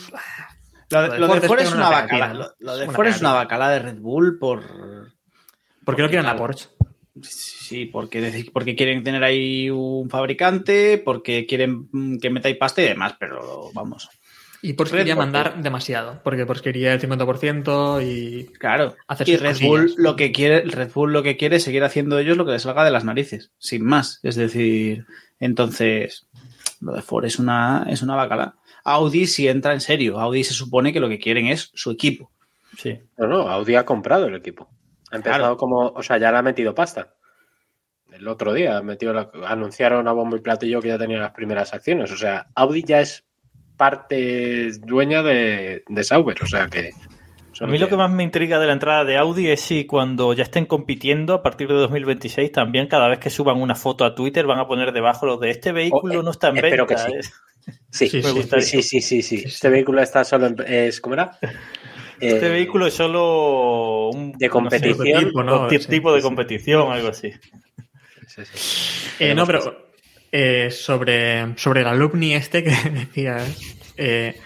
Lo, 0.90 1.02
de 1.02 1.18
lo 1.20 1.26
Ford 1.28 1.38
de 1.38 1.40
es 1.40 1.46
Ford 1.46 1.60
es 1.60 1.68
pegar 1.70 1.76
una 1.78 1.88
una 1.88 2.00
bacala. 2.00 2.34
Lo, 2.34 2.50
lo 2.58 2.76
de 2.76 2.82
Es 2.82 2.88
una 2.88 2.96
Ford 2.96 3.06
es 3.06 3.20
una 3.20 3.28
pegatina. 3.30 3.32
bacala 3.32 3.70
de 3.70 3.78
Red 3.78 3.98
Bull 4.00 4.38
por. 4.38 4.62
¿Por 5.84 5.96
qué 5.96 6.02
no 6.02 6.08
quieren 6.08 6.26
la 6.26 6.36
Porsche? 6.36 6.68
Sí, 7.22 7.86
porque, 7.86 8.44
porque 8.52 8.74
quieren 8.76 9.02
tener 9.04 9.22
ahí 9.22 9.68
un 9.70 10.08
fabricante, 10.08 10.98
porque 11.04 11.46
quieren 11.46 11.88
que 12.20 12.30
metáis 12.30 12.56
pasta 12.56 12.82
y 12.82 12.86
demás, 12.86 13.14
pero 13.18 13.70
vamos. 13.74 14.08
Y 14.62 14.74
Porsche 14.74 14.92
Red 14.94 15.00
quería 15.02 15.14
Bull. 15.14 15.24
mandar 15.24 15.62
demasiado. 15.62 16.20
Porque 16.22 16.44
Porsche 16.46 16.64
quería 16.64 16.92
el 16.92 17.00
50% 17.00 18.02
y. 18.02 18.46
Claro. 18.58 18.94
Hacer 19.08 19.28
y 19.28 19.36
Red. 19.36 19.56
Bull 19.62 19.94
lo 19.96 20.16
que 20.16 20.32
quiere, 20.32 20.62
Red 20.62 20.90
Bull 20.92 21.12
lo 21.12 21.22
que 21.22 21.36
quiere 21.36 21.56
es 21.56 21.62
seguir 21.64 21.82
haciendo 21.84 22.18
ellos 22.18 22.36
lo 22.36 22.44
que 22.44 22.52
les 22.52 22.62
salga 22.62 22.84
de 22.84 22.90
las 22.90 23.04
narices, 23.04 23.52
sin 23.58 23.84
más. 23.84 24.20
Es 24.22 24.36
decir, 24.36 25.06
entonces, 25.38 26.26
lo 26.80 26.92
de 26.92 27.02
Ford 27.02 27.24
es 27.24 27.38
una, 27.38 27.86
es 27.88 28.02
una 28.02 28.16
bacala. 28.16 28.56
Audi 28.84 29.26
si 29.26 29.48
entra 29.48 29.72
en 29.72 29.80
serio. 29.80 30.20
Audi 30.20 30.44
se 30.44 30.54
supone 30.54 30.92
que 30.92 31.00
lo 31.00 31.08
que 31.08 31.18
quieren 31.18 31.46
es 31.46 31.70
su 31.74 31.90
equipo. 31.90 32.30
Sí. 32.78 32.98
No, 33.18 33.26
no, 33.26 33.48
Audi 33.48 33.74
ha 33.74 33.84
comprado 33.84 34.26
el 34.26 34.34
equipo. 34.34 34.68
Ha 35.10 35.16
empezado 35.16 35.40
Claro. 35.42 35.56
como, 35.56 35.88
o 35.88 36.02
sea, 36.02 36.18
ya 36.18 36.30
le 36.30 36.38
ha 36.38 36.42
metido 36.42 36.74
pasta. 36.74 37.14
El 38.12 38.26
otro 38.28 38.52
día 38.52 38.76
ha 38.78 38.82
metido 38.82 39.12
la- 39.12 39.30
anunciaron 39.46 40.06
a 40.08 40.12
bombo 40.12 40.36
y 40.36 40.40
platillo 40.40 40.80
que 40.80 40.88
ya 40.88 40.98
tenía 40.98 41.18
las 41.18 41.32
primeras 41.32 41.72
acciones. 41.74 42.10
O 42.12 42.16
sea, 42.16 42.46
Audi 42.54 42.82
ya 42.84 43.00
es 43.00 43.24
parte 43.80 44.70
dueña 44.80 45.22
de, 45.22 45.82
de 45.88 46.04
Sauber. 46.04 46.36
O 46.42 46.46
sea 46.46 46.68
que. 46.68 46.90
A 47.60 47.66
mí 47.66 47.78
lo 47.78 47.88
que 47.88 47.96
más 47.96 48.10
me 48.10 48.22
intriga 48.22 48.58
de 48.58 48.66
la 48.66 48.72
entrada 48.74 49.04
de 49.04 49.16
Audi 49.16 49.48
es 49.48 49.60
si 49.62 49.84
cuando 49.86 50.32
ya 50.34 50.42
estén 50.44 50.66
compitiendo 50.66 51.34
a 51.34 51.42
partir 51.42 51.68
de 51.68 51.74
2026 51.74 52.52
también 52.52 52.86
cada 52.86 53.08
vez 53.08 53.18
que 53.18 53.28
suban 53.30 53.60
una 53.60 53.74
foto 53.74 54.04
a 54.04 54.14
Twitter 54.14 54.46
van 54.46 54.58
a 54.58 54.66
poner 54.66 54.92
debajo 54.92 55.26
lo 55.26 55.36
de 55.38 55.50
este 55.50 55.72
vehículo 55.72 56.14
Oh, 56.18 56.20
eh, 56.20 56.24
no 56.24 56.30
está 56.30 56.48
en 56.48 56.56
espero 56.58 56.86
venta. 56.86 57.06
que 57.06 57.10
sí. 57.10 57.18
Es- 57.18 57.32
Sí, 57.90 58.08
Sí, 58.08 58.82
sí, 58.82 59.00
sí, 59.02 59.22
sí. 59.22 59.42
Este 59.46 59.68
vehículo 59.68 60.00
está 60.02 60.24
solo 60.24 60.46
en. 60.46 60.56
Es, 60.66 61.00
¿Cómo 61.00 61.14
era? 61.14 61.38
Este 62.20 62.46
Eh, 62.46 62.50
vehículo 62.50 62.86
es 62.86 62.94
solo 62.94 64.08
un 64.10 64.32
de 64.32 64.46
no 64.48 64.52
sé, 64.70 64.90
competición, 64.92 65.32
¿no? 65.46 65.68
tipo, 65.68 65.82
Sí, 65.82 65.88
tipo 65.90 66.12
de 66.14 66.20
sí. 66.20 66.26
competición, 66.26 66.92
algo 66.92 67.08
así. 67.08 67.32
sí, 68.26 68.42
sí. 68.44 69.10
Eh, 69.24 69.34
no, 69.34 69.46
pero 69.46 69.89
eh, 70.32 70.70
sobre, 70.70 71.56
sobre 71.58 71.80
el 71.82 71.86
alumni 71.86 72.34
este 72.34 72.62
que 72.64 72.70
decías, 72.92 73.58
eh, 73.96 74.38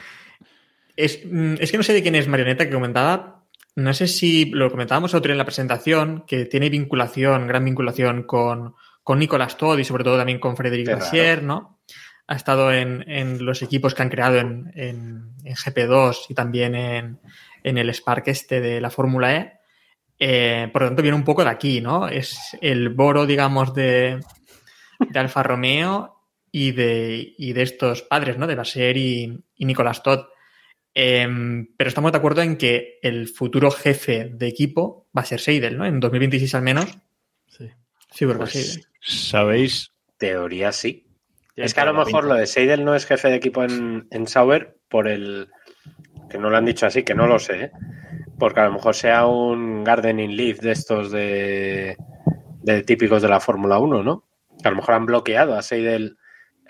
es, 0.96 1.20
mm, 1.24 1.54
es 1.60 1.70
que 1.70 1.76
no 1.76 1.82
sé 1.82 1.92
de 1.92 2.02
quién 2.02 2.14
es 2.14 2.28
Marioneta 2.28 2.64
que 2.66 2.72
comentaba, 2.74 3.44
no 3.76 3.92
sé 3.92 4.06
si 4.06 4.46
lo 4.46 4.70
comentábamos 4.70 5.14
otro 5.14 5.28
día 5.28 5.34
en 5.34 5.38
la 5.38 5.44
presentación, 5.44 6.24
que 6.26 6.44
tiene 6.44 6.70
vinculación, 6.70 7.46
gran 7.48 7.64
vinculación 7.64 8.22
con, 8.22 8.74
con 9.02 9.18
Nicolas 9.18 9.56
Todd 9.56 9.78
y 9.78 9.84
sobre 9.84 10.04
todo 10.04 10.16
también 10.16 10.38
con 10.38 10.56
raro. 10.56 11.00
Vassier, 11.00 11.42
¿no? 11.42 11.80
Ha 12.26 12.36
estado 12.36 12.72
en, 12.72 13.04
en 13.10 13.44
los 13.44 13.60
equipos 13.62 13.94
que 13.94 14.02
han 14.02 14.08
creado 14.08 14.38
en, 14.38 14.72
en- 14.76 15.34
en 15.44 15.54
GP2 15.56 16.26
y 16.30 16.34
también 16.34 16.74
en, 16.74 17.18
en 17.64 17.76
el 17.76 17.90
Spark 17.92 18.28
este 18.28 18.60
de 18.62 18.80
la 18.80 18.88
Fórmula 18.90 19.36
E. 19.36 19.52
Eh, 20.18 20.70
por 20.72 20.82
lo 20.82 20.88
tanto, 20.88 21.02
viene 21.02 21.16
un 21.18 21.24
poco 21.24 21.42
de 21.44 21.50
aquí, 21.50 21.80
¿no? 21.82 22.08
Es 22.08 22.56
el 22.62 22.88
boro, 22.90 23.26
digamos, 23.26 23.74
de, 23.74 24.20
de 25.10 25.18
Alfa 25.18 25.42
Romeo 25.42 26.16
y 26.50 26.72
de, 26.72 27.34
y 27.36 27.52
de 27.52 27.62
estos 27.62 28.02
padres, 28.02 28.38
¿no? 28.38 28.46
De 28.46 28.54
Baser 28.54 28.96
y, 28.96 29.44
y 29.56 29.64
Nicolás 29.64 30.02
Todd. 30.02 30.26
Em, 30.94 31.66
pero 31.76 31.88
estamos 31.88 32.12
de 32.12 32.18
acuerdo 32.18 32.42
en 32.42 32.56
que 32.56 32.98
el 33.02 33.28
futuro 33.28 33.70
jefe 33.70 34.30
de 34.32 34.46
equipo 34.46 35.08
va 35.16 35.22
a 35.22 35.24
ser 35.26 35.40
Seidel, 35.40 35.76
¿no? 35.76 35.84
En 35.86 35.98
2026 35.98 36.54
al 36.54 36.62
menos. 36.62 36.96
Sí. 37.48 37.68
Seguro 38.10 38.38
que 38.38 38.42
Pues, 38.44 38.52
Seidel. 38.52 38.86
¿Sabéis? 39.00 39.90
Teoría 40.16 40.70
sí. 40.72 41.06
Es 41.56 41.74
que 41.74 41.80
a 41.80 41.84
lo 41.84 41.92
mejor 41.94 42.22
pinta. 42.22 42.34
lo 42.34 42.34
de 42.34 42.46
Seidel 42.46 42.84
no 42.84 42.94
es 42.94 43.06
jefe 43.06 43.28
de 43.28 43.36
equipo 43.36 43.62
en, 43.64 44.06
en 44.10 44.26
Sauber 44.26 44.78
por 44.88 45.08
el. 45.08 45.48
que 46.30 46.38
no 46.38 46.50
lo 46.50 46.56
han 46.56 46.64
dicho 46.64 46.86
así, 46.86 47.02
que 47.02 47.14
no 47.14 47.26
lo 47.26 47.38
sé. 47.38 47.64
¿eh? 47.64 47.70
Porque 48.38 48.60
a 48.60 48.66
lo 48.66 48.72
mejor 48.74 48.94
sea 48.94 49.26
un 49.26 49.82
Gardening 49.84 50.36
Leaf 50.36 50.60
de 50.60 50.72
estos 50.72 51.10
de, 51.12 51.96
de 52.62 52.82
típicos 52.82 53.22
de 53.22 53.28
la 53.28 53.40
Fórmula 53.40 53.78
1, 53.78 54.02
¿no? 54.02 54.24
Que 54.64 54.68
a 54.68 54.70
lo 54.70 54.78
mejor 54.78 54.94
han 54.94 55.04
bloqueado 55.04 55.54
a 55.58 55.60
Seidel 55.60 56.16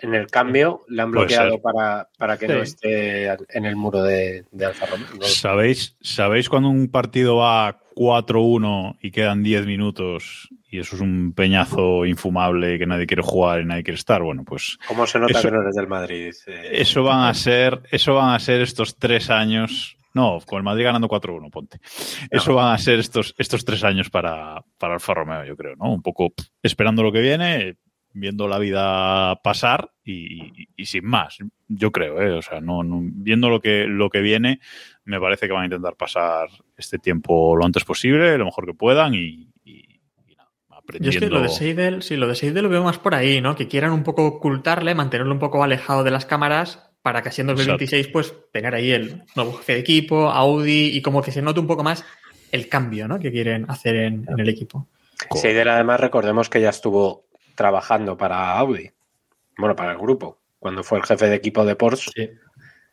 en 0.00 0.16
el 0.16 0.26
cambio, 0.26 0.84
le 0.88 1.00
han 1.00 1.12
bloqueado 1.12 1.62
para, 1.62 2.08
para 2.18 2.36
que 2.36 2.48
no 2.48 2.54
esté 2.56 3.26
en 3.50 3.64
el 3.64 3.76
muro 3.76 4.02
de, 4.02 4.44
de 4.50 4.66
Alfa 4.66 4.86
Romeo. 4.86 5.06
No. 5.20 5.22
¿Sabéis, 5.22 5.96
¿Sabéis 6.00 6.48
cuando 6.48 6.70
un 6.70 6.88
partido 6.88 7.36
va 7.36 7.78
4-1 7.94 8.96
y 9.00 9.12
quedan 9.12 9.44
10 9.44 9.66
minutos 9.66 10.48
y 10.68 10.80
eso 10.80 10.96
es 10.96 11.02
un 11.02 11.32
peñazo 11.34 12.04
infumable 12.06 12.76
que 12.80 12.86
nadie 12.86 13.06
quiere 13.06 13.22
jugar 13.22 13.60
y 13.60 13.64
nadie 13.64 13.84
quiere 13.84 13.96
estar? 13.98 14.20
Bueno, 14.24 14.42
pues 14.44 14.76
¿Cómo 14.88 15.06
se 15.06 15.20
nota 15.20 15.38
Eso- 15.38 15.48
que 15.48 15.54
no 15.54 15.62
eres 15.62 15.76
del 15.76 15.86
Madrid? 15.86 16.34
Eh, 16.48 16.70
eso 16.72 17.04
van 17.04 17.28
a 17.28 17.34
ser, 17.34 17.80
eso 17.92 18.14
van 18.14 18.34
a 18.34 18.40
ser 18.40 18.60
estos 18.62 18.96
tres 18.98 19.30
años. 19.30 19.96
No, 20.12 20.38
con 20.46 20.58
el 20.58 20.62
Madrid 20.64 20.84
ganando 20.84 21.08
4-1, 21.08 21.50
ponte. 21.50 21.78
Eso 22.30 22.54
van 22.54 22.72
a 22.72 22.78
ser 22.78 23.00
estos, 23.00 23.34
estos 23.36 23.64
tres 23.64 23.82
años 23.82 24.10
para, 24.10 24.62
para 24.78 24.94
Alfa 24.94 25.12
Romeo, 25.14 25.44
yo 25.44 25.56
creo, 25.56 25.74
¿no? 25.76 25.92
Un 25.92 26.02
poco 26.02 26.32
esperando 26.62 27.02
lo 27.02 27.10
que 27.10 27.20
viene, 27.20 27.76
viendo 28.14 28.48
la 28.48 28.58
vida 28.58 29.40
pasar 29.42 29.90
y, 30.04 30.12
y- 30.62 30.68
y 30.76 30.86
sin 30.86 31.04
más, 31.04 31.36
yo 31.68 31.90
creo, 31.92 32.20
¿eh? 32.22 32.30
O 32.32 32.42
sea, 32.42 32.60
no, 32.60 32.82
no- 32.82 33.00
viendo 33.02 33.50
lo 33.50 33.60
que, 33.60 33.86
lo 33.86 34.08
que 34.08 34.20
viene, 34.20 34.60
me 35.04 35.20
parece 35.20 35.46
que 35.46 35.52
van 35.52 35.62
a 35.62 35.66
intentar 35.66 35.96
pasar 35.96 36.48
este 36.76 36.98
tiempo 36.98 37.56
lo 37.56 37.64
antes 37.66 37.84
posible, 37.84 38.38
lo 38.38 38.44
mejor 38.44 38.66
que 38.66 38.74
puedan 38.74 39.14
y, 39.14 39.48
y- 39.64 40.00
y 40.26 40.34
nada, 40.36 40.48
Yo 40.70 40.76
aprendiendo. 40.76 41.18
es 41.18 41.20
que 41.24 41.30
lo 41.30 41.40
de 41.42 41.48
Seidel, 41.48 42.02
sí, 42.02 42.16
lo 42.16 42.28
de 42.28 42.36
Seidel 42.36 42.62
lo 42.62 42.70
veo 42.70 42.84
más 42.84 42.98
por 42.98 43.14
ahí, 43.14 43.40
¿no? 43.40 43.56
Que 43.56 43.66
quieran 43.68 43.92
un 43.92 44.04
poco 44.04 44.24
ocultarle, 44.26 44.94
mantenerlo 44.94 45.32
un 45.32 45.40
poco 45.40 45.62
alejado 45.64 46.04
de 46.04 46.10
las 46.12 46.24
cámaras 46.24 46.90
para 47.02 47.20
que 47.22 47.28
así 47.30 47.40
en 47.42 47.48
2026 47.48 48.08
pues 48.08 48.32
tener 48.52 48.74
ahí 48.74 48.90
el 48.92 49.24
nuevo 49.36 49.52
jefe 49.54 49.74
de 49.74 49.80
equipo, 49.80 50.30
Audi 50.30 50.96
y 50.96 51.02
como 51.02 51.20
que 51.20 51.32
se 51.32 51.42
note 51.42 51.60
un 51.60 51.66
poco 51.66 51.82
más 51.82 52.04
el 52.52 52.68
cambio, 52.68 53.08
¿no? 53.08 53.18
Que 53.18 53.32
quieren 53.32 53.66
hacer 53.68 53.96
en, 53.96 54.24
en 54.28 54.38
el 54.40 54.48
equipo. 54.48 54.86
Seidel, 55.34 55.68
además, 55.68 56.00
recordemos 56.00 56.48
que 56.48 56.60
ya 56.60 56.70
estuvo 56.70 57.23
trabajando 57.54 58.16
para 58.16 58.56
Audi, 58.58 58.90
bueno, 59.56 59.76
para 59.76 59.92
el 59.92 59.98
grupo, 59.98 60.38
cuando 60.58 60.82
fue 60.82 60.98
el 60.98 61.04
jefe 61.04 61.28
de 61.28 61.36
equipo 61.36 61.64
de 61.64 61.76
Porsche 61.76 62.10
Sí. 62.14 62.30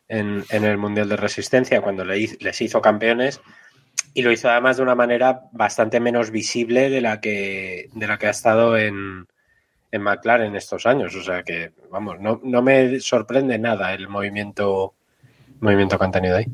en, 0.07 0.43
en 0.49 0.66
el 0.66 0.78
Mundial 0.78 1.09
de 1.09 1.18
Resistencia, 1.18 1.82
cuando 1.82 2.05
le 2.05 2.28
les 2.39 2.62
hizo 2.62 2.82
campeones, 2.82 3.41
y 4.14 4.22
lo 4.22 4.32
hizo 4.32 4.49
además 4.49 4.78
de 4.78 4.84
una 4.84 4.95
manera 4.95 5.43
bastante 5.51 5.99
menos 5.99 6.32
visible 6.32 6.89
de 6.89 7.01
la 7.01 7.22
que, 7.22 7.89
de 7.93 8.07
la 8.07 8.18
que 8.18 8.28
ha 8.28 8.32
estado 8.32 8.78
en, 8.78 9.28
en 9.91 10.01
McLaren 10.01 10.55
estos 10.55 10.86
años. 10.86 11.16
O 11.16 11.24
sea 11.24 11.43
que, 11.43 11.72
vamos, 11.89 12.20
no, 12.20 12.41
no 12.43 12.62
me 12.62 12.99
sorprende 12.99 13.57
nada 13.57 13.93
el 13.93 14.07
movimiento, 14.09 14.93
movimiento 15.59 15.97
que 15.97 16.05
han 16.05 16.12
tenido 16.12 16.38
ahí. 16.38 16.45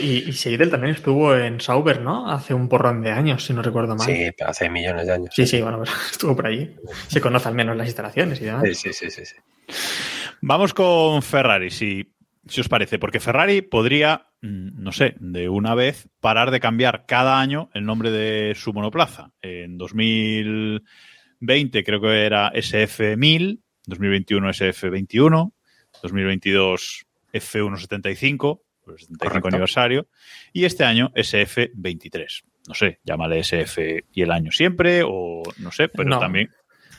Y, 0.00 0.28
y 0.28 0.32
Seidel 0.32 0.70
también 0.70 0.94
estuvo 0.94 1.34
en 1.34 1.60
Sauber, 1.60 2.00
¿no? 2.00 2.30
Hace 2.30 2.54
un 2.54 2.68
porrón 2.68 3.02
de 3.02 3.10
años, 3.10 3.44
si 3.44 3.52
no 3.52 3.62
recuerdo 3.62 3.96
mal. 3.96 4.06
Sí, 4.06 4.30
pero 4.36 4.50
hace 4.50 4.68
millones 4.68 5.06
de 5.06 5.12
años. 5.12 5.34
Sí, 5.34 5.46
sí, 5.46 5.60
bueno, 5.60 5.78
pues 5.78 5.90
estuvo 6.12 6.36
por 6.36 6.46
allí. 6.46 6.74
Se 7.08 7.20
conoce 7.20 7.48
al 7.48 7.54
menos 7.54 7.76
las 7.76 7.86
instalaciones 7.86 8.40
y 8.40 8.44
demás. 8.44 8.62
Sí, 8.64 8.74
sí, 8.74 8.92
sí, 8.92 9.10
sí, 9.10 9.26
sí. 9.26 9.36
Vamos 10.40 10.74
con 10.74 11.22
Ferrari, 11.22 11.70
si, 11.70 12.14
si 12.46 12.60
os 12.60 12.68
parece, 12.68 12.98
porque 12.98 13.20
Ferrari 13.20 13.62
podría, 13.62 14.26
mm, 14.42 14.82
no 14.82 14.92
sé, 14.92 15.14
de 15.18 15.48
una 15.48 15.74
vez 15.74 16.08
parar 16.20 16.50
de 16.50 16.60
cambiar 16.60 17.06
cada 17.06 17.40
año 17.40 17.70
el 17.74 17.86
nombre 17.86 18.10
de 18.10 18.54
su 18.54 18.72
monoplaza. 18.72 19.30
En 19.40 19.78
2020 19.78 21.84
creo 21.84 22.00
que 22.00 22.26
era 22.26 22.52
SF1000, 22.52 23.60
2021 23.86 24.48
SF21, 24.48 25.52
2022 26.02 27.06
F175, 27.32 28.60
por 28.84 28.94
el 28.94 29.00
75 29.00 29.28
Correcto. 29.30 29.48
aniversario, 29.48 30.06
y 30.52 30.64
este 30.64 30.84
año 30.84 31.10
SF23. 31.14 32.44
No 32.68 32.74
sé, 32.74 33.00
llámale 33.04 33.40
SF 33.42 34.04
y 34.12 34.22
el 34.22 34.30
año 34.30 34.50
siempre, 34.50 35.02
o 35.04 35.42
no 35.58 35.70
sé, 35.70 35.88
pero 35.88 36.08
No. 36.08 36.18
también. 36.18 36.50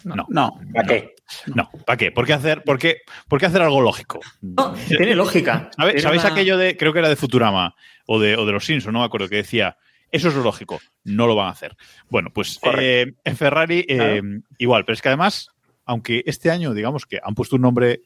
No, 0.04 0.28
No, 0.30 0.60
¿Para 0.72 0.88
qué? 0.88 1.16
no, 1.48 1.68
¿para 1.84 1.98
qué? 1.98 2.12
¿Por 2.12 2.28
qué 2.28 2.34
hacer, 2.34 2.62
por 2.64 2.78
qué, 2.78 2.98
por 3.28 3.40
qué 3.40 3.48
hacer 3.48 3.64
algo 3.64 3.82
lógico? 3.82 4.20
No, 4.42 4.74
tiene 4.88 5.16
lógica. 5.16 5.72
¿Sabe- 5.76 5.92
Tiene 5.94 6.02
¿Sabéis 6.04 6.24
una- 6.24 6.32
aquello 6.34 6.58
de, 6.58 6.78
creo 6.78 6.94
que 6.94 7.00
era 7.00 7.10
de 7.10 7.16
Futurama 7.16 7.74
o 8.06 8.20
de, 8.20 8.36
o 8.38 8.46
de 8.46 8.52
los 8.52 8.64
Simpsons, 8.66 8.94
no 8.94 9.00
me 9.00 9.06
acuerdo, 9.06 9.28
que 9.30 9.38
decía, 9.38 9.78
eso 10.12 10.28
es 10.28 10.36
lo 10.36 10.44
lógico, 10.44 10.80
no 11.06 11.26
lo 11.26 11.36
van 11.36 11.48
a 11.48 11.52
hacer? 11.52 11.76
Bueno, 12.08 12.30
pues 12.32 12.60
eh, 12.78 13.14
en 13.24 13.36
Ferrari 13.36 13.84
eh, 13.90 14.22
igual, 14.60 14.86
pero 14.86 14.94
es 14.94 15.02
que 15.02 15.08
además, 15.10 15.50
aunque 15.86 16.22
este 16.28 16.52
año, 16.52 16.76
digamos 16.76 17.08
que 17.08 17.20
han 17.24 17.34
puesto 17.34 17.56
un 17.56 17.64
nombre, 17.64 18.02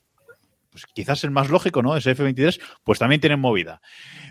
pues 0.70 0.86
quizás 0.94 1.24
el 1.24 1.32
más 1.32 1.50
lógico, 1.50 1.82
¿no? 1.82 1.96
Ese 1.98 2.16
F23, 2.16 2.60
pues 2.84 3.00
también 3.00 3.22
tienen 3.22 3.40
movida. 3.40 3.82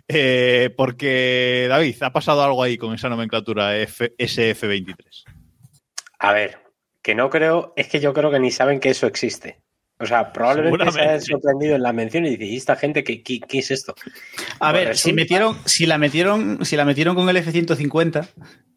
Eh, 0.06 0.72
porque, 0.76 1.66
David, 1.68 1.96
ha 2.02 2.12
pasado 2.12 2.42
algo 2.44 2.62
ahí 2.62 2.76
con 2.78 2.94
esa 2.94 3.08
nomenclatura 3.08 3.76
F, 3.78 4.14
SF23. 4.16 5.24
A 6.20 6.32
ver, 6.32 6.58
que 7.02 7.14
no 7.14 7.30
creo, 7.30 7.72
es 7.76 7.88
que 7.88 8.00
yo 8.00 8.12
creo 8.12 8.30
que 8.30 8.38
ni 8.40 8.50
saben 8.50 8.80
que 8.80 8.90
eso 8.90 9.06
existe. 9.06 9.60
O 10.00 10.06
sea, 10.06 10.32
probablemente 10.32 10.92
se 10.92 11.00
hayan 11.00 11.20
sorprendido 11.20 11.74
en 11.74 11.82
la 11.82 11.92
mención 11.92 12.24
y 12.24 12.30
dicen, 12.30 12.46
¿y 12.46 12.56
esta 12.56 12.76
gente 12.76 13.02
qué, 13.02 13.20
qué- 13.22 13.40
qué 13.40 13.58
es 13.58 13.70
esto? 13.72 13.94
A 14.60 14.70
ver, 14.70 14.86
Pues 14.88 15.00
si 15.00 15.10
resulta- 15.10 15.22
metieron, 15.22 15.58
si 15.64 15.86
la 15.86 15.98
metieron, 15.98 16.64
si 16.64 16.76
la 16.76 16.84
metieron 16.84 17.16
con 17.16 17.28
el 17.28 17.36
F-150, 17.36 18.28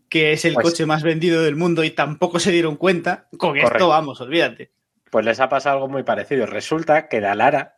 que 0.10 0.32
es 0.34 0.46
el 0.46 0.56
Pues- 0.56 0.64
coche 0.72 0.86
más 0.88 1.04
vendido 1.04 1.44
del 1.44 1.56
mundo 1.56 1.84
y 1.84 1.92
tampoco 1.92 2.40
se 2.40 2.52
dieron 2.52 2.76
cuenta, 2.76 3.28
con 3.38 3.56
esto 3.56 3.88
vamos, 3.90 4.20
olvídate. 4.20 4.72
Pues 5.12 5.24
les 5.26 5.40
ha 5.40 5.48
pasado 5.50 5.76
algo 5.76 5.88
muy 5.90 6.02
parecido. 6.04 6.48
Resulta 6.48 7.08
que 7.08 7.20
Dalara, 7.22 7.76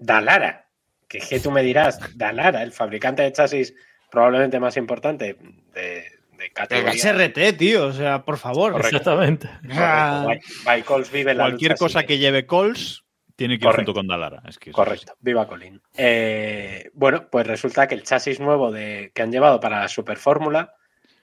Dalara, 0.00 0.66
que 1.08 1.18
es 1.18 1.28
que 1.28 1.38
tú 1.38 1.50
me 1.52 1.62
dirás, 1.62 2.00
Dalara, 2.16 2.62
el 2.62 2.72
fabricante 2.72 3.22
de 3.22 3.32
chasis 3.32 3.74
probablemente 4.10 4.58
más 4.58 4.76
importante 4.76 5.36
de, 5.74 6.04
de 6.38 6.50
categoría. 6.52 6.90
Es 6.92 7.04
RT, 7.04 7.56
tío, 7.58 7.86
o 7.86 7.92
sea, 7.92 8.24
por 8.24 8.38
favor. 8.38 8.72
Correcto. 8.72 8.96
Exactamente. 8.96 9.48
Correcto. 9.62 10.24
By- 10.26 10.40
by 10.64 10.82
Coles 10.82 11.12
vive 11.12 11.34
la 11.34 11.44
Cualquier 11.44 11.72
lucha 11.72 11.78
cosa 11.84 12.02
que 12.04 12.18
lleve 12.18 12.46
Coles 12.46 13.04
tiene 13.36 13.58
que 13.58 13.64
ir 13.64 13.70
Correcto. 13.70 13.92
junto 13.92 13.98
con 14.00 14.06
Dalara. 14.08 14.42
Es 14.48 14.58
que 14.58 14.70
eso 14.70 14.76
Correcto, 14.76 15.14
viva 15.20 15.46
Colin. 15.46 15.80
Eh, 15.96 16.90
bueno, 16.94 17.28
pues 17.30 17.46
resulta 17.46 17.86
que 17.86 17.94
el 17.94 18.02
chasis 18.02 18.40
nuevo 18.40 18.70
de, 18.72 19.12
que 19.14 19.22
han 19.22 19.30
llevado 19.32 19.60
para 19.60 19.80
la 19.80 19.88
Super 19.88 20.16
Fórmula 20.16 20.74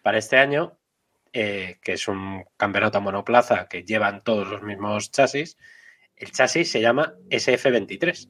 para 0.02 0.18
este 0.18 0.38
año, 0.38 0.78
eh, 1.34 1.80
que 1.82 1.94
es 1.94 2.08
un 2.08 2.44
campeonato 2.58 3.02
monoplaza 3.02 3.68
que 3.68 3.84
llevan 3.84 4.24
todos 4.24 4.48
los 4.48 4.62
mismos 4.62 5.12
chasis, 5.12 5.58
el 6.16 6.32
chasis 6.32 6.72
se 6.72 6.82
llama 6.82 7.14
SF23. 7.30 8.30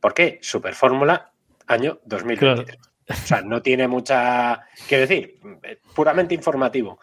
¿Por 0.00 0.14
qué? 0.14 0.38
Super 0.42 0.74
Fórmula 0.74 1.32
año 1.66 2.00
2023. 2.04 2.78
O 3.06 3.14
sea, 3.14 3.42
no 3.42 3.60
tiene 3.60 3.86
mucha. 3.86 4.66
Quiero 4.88 5.06
decir, 5.06 5.38
puramente 5.94 6.34
informativo. 6.34 6.98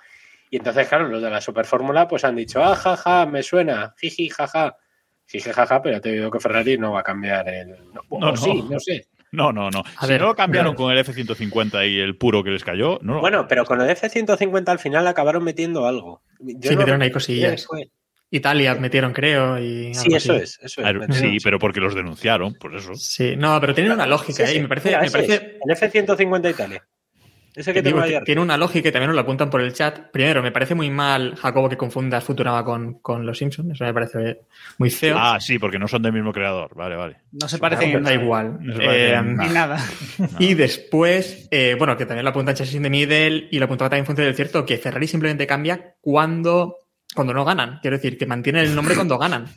Y 0.50 0.58
entonces, 0.58 0.88
claro, 0.88 1.08
los 1.08 1.22
de 1.22 1.30
la 1.30 1.42
Super 1.42 1.66
Fórmula 1.66 2.08
pues 2.08 2.26
han 2.26 2.36
dicho, 2.36 2.64
ah, 2.64 2.76
jaja, 2.76 3.26
me 3.26 3.44
suena, 3.44 3.94
jiji, 4.00 4.30
jaja. 4.30 4.78
Jiji, 5.28 5.52
jaja, 5.52 5.82
pero 5.82 6.02
te 6.02 6.12
digo 6.12 6.32
que 6.32 6.40
Ferrari 6.40 6.78
no 6.78 6.94
va 6.94 7.02
a 7.02 7.04
cambiar 7.04 7.48
el. 7.48 7.76
No, 7.94 8.20
no 8.20 8.80
sé. 8.80 9.08
No, 9.32 9.52
no, 9.54 9.70
no. 9.70 9.84
A 9.98 10.06
si 10.06 10.12
ver, 10.12 10.22
no 10.22 10.28
lo 10.28 10.36
cambiaron 10.36 10.76
con 10.76 10.92
el 10.92 10.98
F-150 11.00 11.90
y 11.90 12.00
el 12.00 12.18
puro 12.18 12.44
que 12.44 12.50
les 12.52 12.64
cayó, 12.64 13.00
no. 13.02 13.20
Bueno, 13.22 13.48
pero 13.48 13.66
con 13.66 13.80
el 13.82 13.90
F-150 13.90 14.68
al 14.70 14.80
final 14.80 15.08
acabaron 15.08 15.44
metiendo 15.44 15.88
algo. 15.88 16.22
Yo 16.40 16.70
Sí, 16.70 16.76
no 16.76 16.80
metieron 16.80 17.02
ahí 17.02 17.12
cosillas. 17.12 17.68
Italia 18.30 18.76
metieron, 18.76 19.12
creo. 19.14 19.60
Y 19.60 19.94
Sí, 19.94 20.14
eso 20.14 20.34
así. 20.34 20.44
es, 20.44 20.60
eso 20.62 20.82
es. 20.82 21.18
Sí, 21.18 21.38
pero 21.44 21.60
porque 21.60 21.80
los 21.82 21.94
denunciaron, 21.96 22.54
por 22.56 22.76
eso. 22.76 22.96
Sí, 22.96 23.36
no, 23.38 23.60
pero 23.60 23.74
tiene 23.74 23.94
una 23.94 24.08
lógica, 24.08 24.46
Sí, 24.46 24.54
¿eh? 24.54 24.58
Y 24.58 24.62
me 24.62 24.68
parece, 24.70 24.90
mira, 24.90 25.00
me 25.02 25.08
ese 25.08 25.18
parece 25.18 25.36
es, 25.36 25.42
el 25.66 25.72
F-150 25.72 26.50
Italia. 26.50 26.88
Ese 27.56 27.74
que 27.74 27.84
tengo 27.84 28.00
ayer. 28.00 28.24
tiene 28.24 28.42
una 28.42 28.56
lógica 28.58 28.90
y 28.90 28.92
también 28.92 29.08
nos 29.08 29.16
lo 29.16 29.22
apuntan 29.22 29.50
por 29.50 29.62
el 29.62 29.74
chat. 29.74 30.10
Primero, 30.12 30.42
me 30.42 30.52
parece 30.52 30.74
muy 30.74 30.90
mal, 30.90 31.36
Jacobo, 31.36 31.68
que 31.68 31.78
confundas 31.78 32.24
Futurama 32.24 32.64
con, 32.64 32.96
con 33.00 33.26
los 33.26 33.38
Simpsons. 33.38 33.74
Eso 33.74 33.84
me 33.84 33.94
parece 33.94 34.42
muy 34.78 34.90
feo. 34.90 35.18
Ah, 35.20 35.38
sí, 35.40 35.60
porque 35.60 35.78
no 35.78 35.88
son 35.88 36.02
del 36.02 36.14
mismo 36.14 36.32
creador. 36.32 36.74
Vale, 36.76 36.96
vale. 36.96 37.18
no 37.32 37.48
se 37.50 37.58
parecen 37.58 37.92
en 37.92 38.04
da 38.04 38.14
igual. 38.14 38.58
No 38.62 38.74
se 38.74 38.80
parecen 38.86 39.30
Eh, 39.30 39.36
Ni 39.48 39.54
nada. 39.54 39.84
Y 40.40 40.54
después, 40.54 41.48
eh, 41.52 41.76
bueno, 41.78 41.98
que 41.98 42.06
también 42.06 42.24
lo 42.24 42.30
apunta 42.30 42.54
Chassis 42.54 42.82
de 42.82 42.90
Middle 42.90 43.48
y 43.52 43.60
lo 43.60 43.66
apuntaba 43.66 43.90
también 43.90 44.06
Fuente 44.06 44.22
del 44.22 44.36
Cierto, 44.36 44.66
que 44.66 44.78
Ferrari 44.78 45.08
simplemente 45.08 45.46
cambia 45.46 45.96
cuando, 46.00 46.78
cuando 47.14 47.34
no 47.34 47.44
ganan. 47.44 47.80
Quiero 47.82 47.98
decir, 47.98 48.18
que 48.18 48.26
mantienen 48.26 48.64
el 48.66 48.76
nombre 48.76 48.96
cuando 48.96 49.18
ganan. 49.18 49.48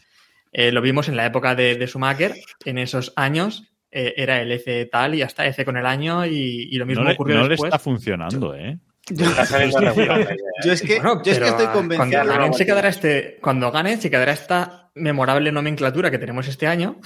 Eh, 0.53 0.70
lo 0.72 0.80
vimos 0.80 1.09
en 1.09 1.16
la 1.16 1.26
época 1.26 1.55
de, 1.55 1.76
de 1.76 1.86
Schumacher, 1.86 2.34
en 2.64 2.78
esos 2.78 3.12
años. 3.16 3.70
Eh, 3.95 4.12
era 4.16 4.40
el 4.40 4.51
F 4.51 4.86
tal 4.86 5.14
y 5.14 5.22
hasta 5.22 5.47
F 5.47 5.64
con 5.64 5.76
el 5.76 5.86
año 5.86 6.26
y, 6.26 6.68
y 6.70 6.76
lo 6.78 6.84
mismo 6.84 7.05
No, 7.05 7.09
le, 7.09 7.14
ocurrió 7.14 7.36
no 7.36 7.42
le 7.45 7.51
después. 7.51 7.68
está 7.68 7.78
funcionando, 7.78 8.55
¿eh? 8.55 8.76
Idea, 9.09 9.28
¿eh? 9.61 10.36
Yo 10.64 10.72
es 10.72 10.82
que, 10.82 10.97
Bueno, 10.97 11.22
yo 11.22 11.32
es 11.32 11.38
que 11.38 11.45
pero, 11.45 11.57
estoy 11.57 11.66
convencido. 11.66 11.97
Cuando 11.97 12.24
no, 12.24 12.38
ganen 12.38 12.55
se 12.55 12.66
quedará 12.66 12.88
este, 12.88 13.38
cuando 13.40 13.70
ganen 13.70 14.01
se 14.01 14.11
quedará 14.11 14.32
esta 14.32 14.90
memorable 14.95 15.53
nomenclatura 15.53 16.11
que 16.11 16.18
tenemos 16.18 16.49
este 16.49 16.66
año. 16.66 17.01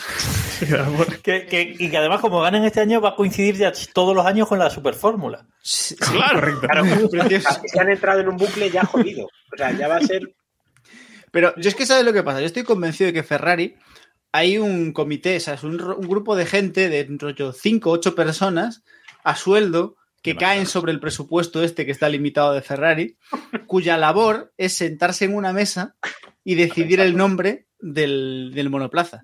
que, 1.22 1.46
que, 1.46 1.74
y 1.78 1.90
que 1.90 1.96
además, 1.96 2.20
como 2.20 2.40
ganan 2.40 2.64
este 2.64 2.80
año, 2.80 3.00
va 3.00 3.10
a 3.10 3.16
coincidir 3.16 3.56
ya 3.56 3.72
todos 3.92 4.14
los 4.14 4.24
años 4.24 4.48
con 4.48 4.58
la 4.58 4.70
Superfórmula. 4.70 5.46
Sí, 5.60 5.96
claro, 5.96 6.40
correcto. 6.40 6.60
Claro, 7.10 7.30
se 7.66 7.80
han 7.80 7.90
entrado 7.90 8.20
en 8.20 8.28
un 8.28 8.36
bucle 8.36 8.70
ya 8.70 8.84
jodido. 8.84 9.26
O 9.26 9.56
sea, 9.56 9.72
ya 9.72 9.88
va 9.88 9.96
a 9.96 10.00
ser. 10.00 10.22
Pero 11.30 11.54
yo 11.56 11.68
es 11.68 11.74
que 11.74 11.86
sabes 11.86 12.04
lo 12.04 12.12
que 12.12 12.22
pasa. 12.22 12.40
Yo 12.40 12.46
estoy 12.46 12.62
convencido 12.62 13.08
de 13.08 13.12
que 13.12 13.22
Ferrari 13.22 13.76
hay 14.32 14.58
un 14.58 14.92
comité, 14.92 15.36
o 15.36 15.40
sea, 15.40 15.54
es 15.54 15.62
un, 15.62 15.80
un 15.80 16.08
grupo 16.08 16.36
de 16.36 16.46
gente 16.46 16.88
de 16.88 17.06
rollo 17.18 17.52
5 17.52 17.90
8 17.90 18.14
personas 18.14 18.82
a 19.24 19.36
sueldo 19.36 19.96
que 20.22 20.36
caen 20.36 20.66
sobre 20.66 20.92
el 20.92 21.00
presupuesto 21.00 21.62
este 21.62 21.86
que 21.86 21.92
está 21.92 22.08
limitado 22.08 22.52
de 22.52 22.60
Ferrari, 22.60 23.16
cuya 23.66 23.96
labor 23.96 24.52
es 24.56 24.74
sentarse 24.74 25.24
en 25.24 25.34
una 25.34 25.52
mesa 25.52 25.96
y 26.44 26.54
decidir 26.54 27.00
el 27.00 27.16
nombre 27.16 27.66
del, 27.78 28.50
del 28.54 28.68
monoplaza. 28.68 29.22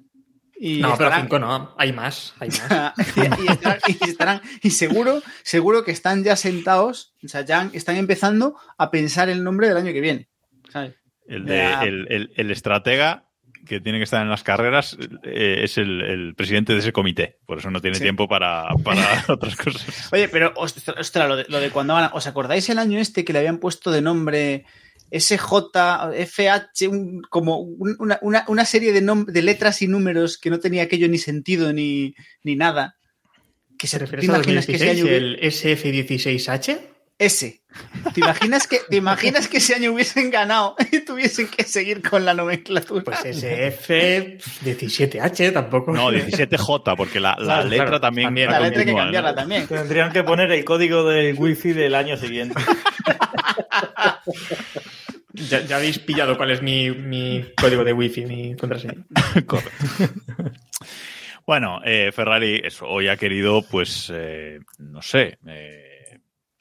Y 0.57 0.81
no, 0.81 0.93
estarán, 0.93 1.13
pero 1.13 1.23
cinco 1.23 1.39
no, 1.41 1.75
hay 1.77 1.93
más, 1.93 2.35
hay 2.39 2.49
más. 2.49 2.95
y, 3.17 3.43
y 3.43 3.47
estarán, 3.49 3.79
y, 3.89 4.09
estarán, 4.09 4.41
y, 4.63 4.71
seguro, 4.71 5.21
seguro 5.43 5.85
que 5.85 5.91
están 5.91 6.23
ya 6.23 6.37
sentados, 6.37 7.15
o 7.25 7.29
sea, 7.29 7.45
ya 7.45 7.69
están 7.73 7.97
empezando 7.97 8.57
a 8.79 8.91
pensar 8.91 9.29
el 9.29 9.43
nombre 9.43 9.69
del 9.69 9.77
año 9.77 9.93
que 9.93 10.01
viene. 10.01 10.29
¿sabes? 10.71 10.95
El, 11.27 11.45
de, 11.45 11.73
el, 11.83 12.07
el, 12.09 12.33
el, 12.37 12.51
estratega 12.51 13.29
que 13.65 13.81
tiene 13.81 13.99
que 13.99 14.05
estar 14.05 14.23
en 14.23 14.31
las 14.31 14.43
carreras 14.43 14.97
eh, 15.25 15.61
es 15.62 15.79
el, 15.79 16.01
el, 16.03 16.35
presidente 16.35 16.73
de 16.73 16.81
ese 16.81 16.93
comité. 16.93 17.39
Por 17.47 17.59
eso 17.59 17.71
no 17.71 17.81
tiene 17.81 17.97
sí. 17.97 18.03
tiempo 18.03 18.29
para, 18.29 18.69
para 18.83 19.25
otras 19.29 19.57
cosas. 19.57 20.12
Oye, 20.12 20.29
pero, 20.29 20.53
ostras, 20.57 20.97
ostras 20.99 21.29
lo, 21.29 21.37
de, 21.37 21.47
lo 21.49 21.61
de 21.61 21.71
cuando 21.71 21.95
van. 21.95 22.11
¿Os 22.12 22.27
acordáis 22.27 22.69
el 22.69 22.79
año 22.79 22.99
este 22.99 23.25
que 23.25 23.33
le 23.33 23.41
habían 23.41 23.59
puesto 23.59 23.91
de 23.91 24.03
nombre 24.03 24.65
SJ, 25.11 26.89
un, 26.89 27.23
como 27.23 27.59
una, 27.61 28.19
una, 28.23 28.45
una 28.49 28.65
serie 28.65 28.93
de, 28.93 29.01
de, 29.27 29.43
letras 29.43 29.83
y 29.83 29.89
números 29.89 30.39
que 30.39 30.51
no 30.51 30.59
tenía 30.59 30.83
aquello 30.83 31.09
ni 31.09 31.19
sentido 31.19 31.73
ni, 31.73 32.15
ni 32.43 32.57
nada? 32.57 32.97
Que 33.79 33.87
se 33.87 33.99
¿Te 33.99 34.25
imaginas 34.25 34.67
que 34.67 34.77
ese 34.77 34.91
año 34.91 35.07
el 35.07 35.41
SF16H? 35.41 36.93
Ese. 37.19 37.62
¿Te 38.12 38.21
imaginas 38.21 38.67
que, 38.67 38.81
te 38.89 38.97
imaginas 38.97 39.47
que 39.47 39.59
ese 39.59 39.75
año 39.75 39.93
hubiesen 39.93 40.31
ganado 40.31 40.75
y 40.91 41.01
tuviesen 41.01 41.49
que 41.49 41.65
seguir 41.65 42.01
con 42.03 42.25
la 42.25 42.33
nomenclatura? 42.35 43.05
Pues 43.05 43.25
SF17H 43.25 45.53
tampoco. 45.53 45.93
No, 45.93 46.11
17J, 46.11 46.97
porque 46.97 47.21
la, 47.21 47.37
la 47.39 47.45
claro, 47.45 47.69
letra 47.69 47.85
claro, 47.87 48.01
también. 48.01 48.27
también 48.27 48.51
la 48.51 48.59
letra 48.61 48.81
hay 48.81 48.87
que 48.87 48.95
cambiarla 48.95 49.31
¿no? 49.31 49.37
también. 49.37 49.69
Tendrían 49.69 50.12
que 50.12 50.25
poner 50.25 50.51
el 50.51 50.65
código 50.65 51.09
del 51.09 51.37
wifi 51.39 51.73
del 51.73 51.95
año 51.95 52.17
siguiente. 52.17 52.61
ya, 55.33 55.61
ya, 55.61 55.77
habéis 55.77 56.01
pillado 56.01 56.37
cuál 56.37 56.51
es 56.51 56.62
mi, 56.62 56.91
mi 56.91 57.45
código 57.57 57.85
de 57.85 57.93
wifi, 57.93 58.27
mi 58.27 58.57
contraseña. 58.57 59.05
Correcto. 59.47 59.71
Bueno, 61.47 61.83
eh, 61.85 62.11
Ferrari 62.11 62.62
eso, 62.65 62.87
hoy 62.87 63.09
ha 63.09 63.19
querido, 63.19 63.61
pues, 63.61 64.11
eh, 64.15 64.61
no 64.79 65.03
sé, 65.03 65.37
eh, 65.47 65.84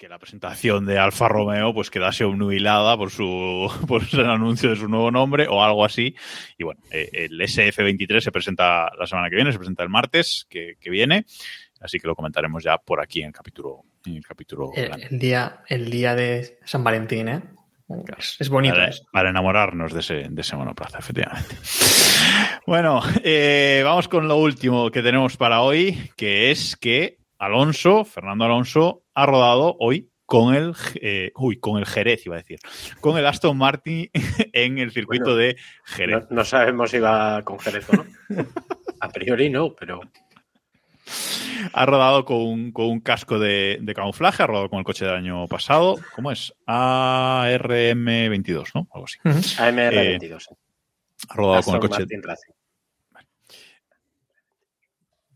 que 0.04 0.10
la 0.10 0.20
presentación 0.20 0.86
de 0.86 1.00
Alfa 1.00 1.30
Romeo 1.30 1.74
pues 1.74 1.90
quedase 1.90 2.26
obnubilada 2.26 2.98
por 2.98 3.10
su 3.10 3.72
por 3.88 4.04
el 4.12 4.30
anuncio 4.30 4.72
de 4.72 4.76
su 4.76 4.90
nuevo 4.90 5.12
nombre 5.12 5.48
o 5.48 5.64
algo 5.64 5.86
así. 5.86 6.14
Y 6.58 6.66
bueno, 6.66 6.82
eh, 6.92 7.10
el 7.14 7.40
SF23 7.40 8.20
se 8.20 8.34
presenta 8.34 8.92
la 9.00 9.08
semana 9.08 9.30
que 9.30 9.38
viene, 9.38 9.54
se 9.54 9.60
presenta 9.60 9.82
el 9.82 9.88
martes 9.88 10.46
que, 10.50 10.74
que 10.78 10.90
viene. 10.90 11.26
Así 11.80 12.00
que 12.00 12.08
lo 12.08 12.18
comentaremos 12.18 12.62
ya 12.62 12.78
por 12.80 13.00
aquí 13.00 13.22
en 13.22 13.28
el 13.28 13.34
capítulo. 13.34 13.86
En 14.06 14.18
el, 14.18 14.26
capítulo 14.26 14.72
el, 14.76 14.92
el 15.10 15.20
día, 15.20 15.62
el 15.70 15.90
día 15.90 16.16
de 16.16 16.60
San 16.66 16.84
Valentín, 16.84 17.30
¿eh? 17.30 17.42
Es, 18.40 18.50
bonito. 18.50 18.76
Para, 18.76 18.90
eso. 18.90 19.06
para, 19.10 19.30
enamorarnos 19.30 19.94
de 19.94 20.02
ese, 20.02 20.28
de 20.30 20.42
ese 20.42 20.58
monoplaza, 20.58 20.98
efectivamente. 21.00 21.56
Bueno, 22.68 23.02
eh, 23.24 23.82
vamos 23.86 24.10
con 24.10 24.28
lo 24.28 24.36
último 24.36 24.92
que 24.92 25.02
tenemos 25.02 25.38
para 25.38 25.62
hoy, 25.62 26.12
que 26.18 26.52
es 26.52 26.76
que 26.76 27.23
Alonso, 27.44 28.06
Fernando 28.06 28.46
Alonso, 28.46 29.04
ha 29.14 29.26
rodado 29.26 29.76
hoy 29.80 30.10
con 30.26 30.56
el, 30.56 30.74
eh, 30.96 31.32
uy, 31.36 31.60
con 31.60 31.78
el 31.78 31.86
Jerez, 31.86 32.26
iba 32.26 32.36
a 32.36 32.40
decir, 32.40 32.60
con 33.02 33.18
el 33.18 33.26
Aston 33.26 33.58
Martin 33.58 34.10
en 34.54 34.80
el 34.80 34.92
circuito 34.92 35.26
bueno, 35.26 35.38
de 35.38 35.58
Jerez. 35.86 36.24
No, 36.30 36.38
no, 36.38 36.46
sabemos 36.46 36.92
si 36.92 37.00
va 37.00 37.42
con 37.44 37.60
Jerez 37.60 37.90
o 37.90 37.98
no. 37.98 38.06
a 39.00 39.10
priori 39.10 39.50
no, 39.50 39.76
pero. 39.76 40.00
Ha 41.74 41.86
rodado 41.86 42.24
con 42.24 42.38
un, 42.38 42.72
con 42.72 42.86
un 42.86 43.02
casco 43.02 43.38
de, 43.38 43.78
de, 43.82 43.94
camuflaje, 43.94 44.42
ha 44.42 44.48
rodado 44.48 44.70
con 44.70 44.80
el 44.80 44.86
coche 44.86 45.04
del 45.06 45.16
año 45.16 45.48
pasado. 45.48 45.98
¿Cómo 46.16 46.32
es? 46.32 46.54
ARM22, 46.66 48.70
¿no? 48.74 48.88
Algo 48.94 49.06
así. 49.06 49.20
Uh 49.26 49.30
-huh. 49.30 49.60
AMR22. 49.60 50.52
Eh, 50.52 50.56
ha 51.30 51.36
rodado 51.36 51.60
Aston 51.60 51.74
con 51.74 51.84
el 51.84 51.90
coche. 51.90 52.02
Martin 52.02 52.24
Racing 52.24 52.54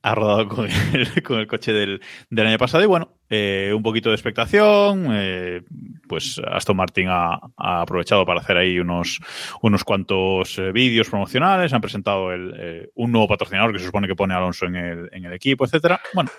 ha 0.02 0.16
rodado 0.16 0.48
con 0.48 0.68
el, 0.68 1.24
con 1.24 1.40
el 1.40 1.48
coche 1.48 1.74
del, 1.74 2.02
año 2.38 2.58
pasado 2.58 2.84
y 2.84 2.88
bueno, 2.88 3.14
eh, 3.30 3.72
un 3.76 3.84
poquito 3.84 4.10
de 4.10 4.16
expectación, 4.16 5.08
eh, 5.12 5.62
pues 6.08 6.40
Aston 6.46 6.78
Martin 6.78 7.08
ha, 7.10 7.40
ha, 7.58 7.82
aprovechado 7.82 8.26
para 8.26 8.40
hacer 8.40 8.58
ahí 8.58 8.80
unos, 8.80 9.20
unos 9.62 9.84
cuantos 9.84 10.58
eh, 10.60 10.72
vídeos 10.72 11.10
promocionales, 11.10 11.74
han 11.74 11.82
presentado 11.82 12.32
el, 12.32 12.54
eh, 12.58 12.90
un 12.96 13.12
nuevo 13.12 13.28
patrocinador 13.28 13.74
que 13.74 13.80
se 13.80 13.86
supone 13.86 14.08
que 14.08 14.16
pone 14.16 14.34
a 14.34 14.38
Alonso 14.38 14.66
en 14.66 14.76
el, 14.76 15.10
en 15.12 15.26
el 15.26 15.34
equipo, 15.34 15.66
etcétera. 15.66 16.00
Bueno, 16.14 16.30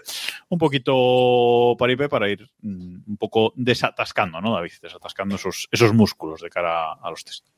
un 0.49 0.59
poquito 0.59 1.77
paripé 1.79 2.09
para 2.09 2.29
ir 2.29 2.49
mm, 2.63 2.97
un 3.07 3.17
poco 3.19 3.53
desatascando, 3.57 4.41
¿no, 4.41 4.55
David? 4.55 4.73
Desatascando 4.81 5.37
esos, 5.37 5.69
esos 5.71 5.93
músculos 5.93 6.41
de 6.41 6.49
cara 6.49 6.93
a 6.93 7.11
los 7.11 7.25
test. 7.25 7.58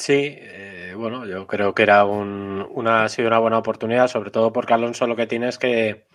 Sí, 0.00 0.34
eh, 0.34 0.94
bueno, 0.96 1.26
yo 1.26 1.46
creo 1.46 1.74
que 1.74 1.82
era 1.82 2.06
un, 2.06 2.66
una, 2.70 3.04
ha 3.04 3.08
sido 3.10 3.28
una 3.28 3.38
buena 3.38 3.58
oportunidad, 3.58 4.08
sobre 4.08 4.30
todo 4.30 4.50
porque 4.50 4.72
Alonso 4.72 5.06
lo 5.06 5.14
que 5.14 5.26
tiene 5.26 5.48
es 5.48 5.58
que 5.58 6.06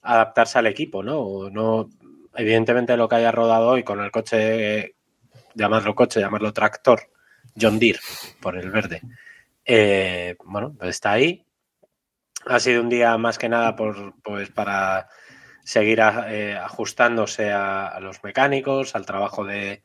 adaptarse 0.00 0.58
al 0.58 0.66
equipo, 0.66 1.02
¿no? 1.02 1.50
no 1.50 1.90
evidentemente 2.34 2.96
lo 2.96 3.06
que 3.06 3.16
haya 3.16 3.30
rodado 3.30 3.68
hoy 3.68 3.82
con 3.84 4.00
el 4.00 4.10
coche, 4.10 4.94
llamarlo 5.54 5.94
coche, 5.94 6.20
llamarlo 6.20 6.54
tractor, 6.54 7.02
John 7.60 7.78
Deere, 7.78 7.98
por 8.40 8.56
el 8.56 8.70
verde, 8.70 9.02
eh, 9.66 10.34
bueno, 10.46 10.74
pues 10.78 10.88
está 10.88 11.12
ahí. 11.12 11.44
Ha 12.46 12.58
sido 12.60 12.80
un 12.80 12.88
día 12.88 13.18
más 13.18 13.36
que 13.36 13.50
nada 13.50 13.76
por, 13.76 14.14
pues 14.22 14.48
para 14.48 15.10
seguir 15.64 16.00
eh, 16.28 16.56
ajustándose 16.58 17.52
a, 17.52 17.88
a, 17.88 18.00
los 18.00 18.24
mecánicos, 18.24 18.94
al 18.94 19.04
trabajo 19.04 19.44
de, 19.44 19.82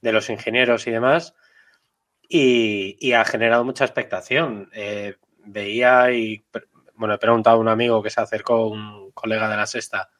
de 0.00 0.12
los 0.12 0.30
ingenieros 0.30 0.86
y 0.86 0.92
demás 0.92 1.34
y, 2.32 2.96
y, 3.00 3.12
ha 3.12 3.24
generado 3.24 3.64
mucha 3.64 3.84
expectación. 3.84 4.70
Eh, 4.72 5.16
veía 5.44 6.12
y, 6.12 6.44
bueno, 6.94 7.14
he 7.14 7.18
preguntado 7.18 7.56
a 7.56 7.60
un 7.60 7.68
amigo 7.68 8.02
que 8.04 8.10
se 8.10 8.20
acercó, 8.20 8.68
un 8.68 9.10
colega 9.10 9.50
de 9.50 9.56
la 9.56 9.66
sexta, 9.66 10.10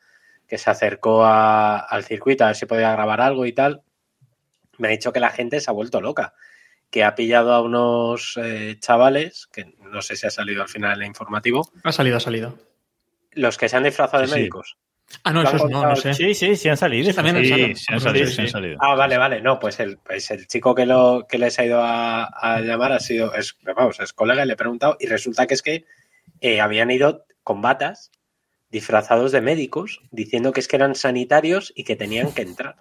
que 0.48 0.58
se 0.58 0.68
acercó 0.68 1.24
a, 1.24 1.78
al 1.78 2.02
circuito 2.02 2.42
a 2.42 2.48
ver 2.48 2.56
si 2.56 2.66
podía 2.66 2.90
grabar 2.90 3.20
algo 3.20 3.46
y 3.46 3.52
tal. 3.52 3.82
Me 4.76 4.88
ha 4.88 4.90
dicho 4.90 5.12
que 5.12 5.20
la 5.20 5.30
gente 5.30 5.60
se 5.60 5.70
ha 5.70 5.72
vuelto 5.72 6.00
loca, 6.00 6.34
que 6.90 7.04
ha 7.04 7.14
pillado 7.14 7.54
a 7.54 7.62
unos 7.62 8.36
eh, 8.42 8.76
chavales, 8.80 9.46
que 9.46 9.72
no 9.78 10.02
sé 10.02 10.16
si 10.16 10.26
ha 10.26 10.30
salido 10.30 10.62
al 10.62 10.68
final 10.68 11.00
el 11.00 11.06
informativo. 11.06 11.70
Ha 11.84 11.92
salido, 11.92 12.16
ha 12.16 12.20
salido. 12.20 12.58
Los 13.30 13.56
que 13.56 13.68
se 13.68 13.76
han 13.76 13.84
disfrazado 13.84 14.26
de 14.26 14.34
médicos. 14.34 14.76
Sí. 14.76 14.89
Ah, 15.24 15.32
no, 15.32 15.42
eso 15.42 15.68
no, 15.68 15.82
no 15.82 15.96
sé. 15.96 16.14
Sí, 16.14 16.34
sí, 16.34 16.56
sí 16.56 16.68
han 16.68 16.76
salido. 16.76 17.10
Sí, 17.10 17.14
también 17.14 17.44
sí, 17.44 17.74
sí, 17.74 17.92
han 17.92 18.00
salido, 18.00 18.26
sí, 18.28 18.42
han 18.42 18.48
salido. 18.48 18.78
Ah, 18.80 18.94
vale, 18.94 19.18
vale. 19.18 19.40
No, 19.40 19.58
pues 19.58 19.80
el, 19.80 19.98
pues 19.98 20.30
el 20.30 20.46
chico 20.46 20.74
que, 20.74 20.86
lo, 20.86 21.26
que 21.28 21.38
les 21.38 21.58
ha 21.58 21.64
ido 21.64 21.80
a, 21.82 22.24
a 22.24 22.60
llamar 22.60 22.92
ha 22.92 23.00
sido, 23.00 23.34
es, 23.34 23.56
vamos, 23.76 23.98
es 24.00 24.12
colega 24.12 24.44
y 24.44 24.46
le 24.46 24.52
he 24.52 24.56
preguntado 24.56 24.96
y 25.00 25.06
resulta 25.06 25.46
que 25.46 25.54
es 25.54 25.62
que 25.62 25.84
eh, 26.40 26.60
habían 26.60 26.90
ido 26.90 27.26
con 27.42 27.60
batas 27.60 28.12
disfrazados 28.70 29.32
de 29.32 29.40
médicos 29.40 30.00
diciendo 30.10 30.52
que 30.52 30.60
es 30.60 30.68
que 30.68 30.76
eran 30.76 30.94
sanitarios 30.94 31.72
y 31.74 31.84
que 31.84 31.96
tenían 31.96 32.32
que 32.32 32.42
entrar. 32.42 32.76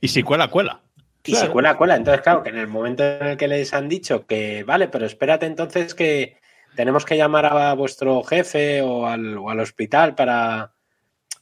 y 0.00 0.08
si 0.08 0.22
cuela, 0.22 0.48
cuela. 0.48 0.80
Y 1.24 1.32
claro. 1.32 1.46
si 1.46 1.52
cuela, 1.52 1.76
cuela. 1.76 1.96
Entonces, 1.96 2.22
claro, 2.22 2.42
que 2.42 2.50
en 2.50 2.58
el 2.58 2.66
momento 2.66 3.04
en 3.04 3.26
el 3.26 3.36
que 3.36 3.48
les 3.48 3.72
han 3.72 3.88
dicho 3.88 4.26
que, 4.26 4.64
vale, 4.64 4.88
pero 4.88 5.06
espérate 5.06 5.46
entonces 5.46 5.94
que 5.94 6.36
tenemos 6.74 7.04
que 7.04 7.16
llamar 7.16 7.46
a 7.46 7.74
vuestro 7.74 8.22
jefe 8.22 8.82
o 8.82 9.06
al, 9.06 9.38
o 9.38 9.50
al 9.50 9.60
hospital 9.60 10.14
para, 10.14 10.72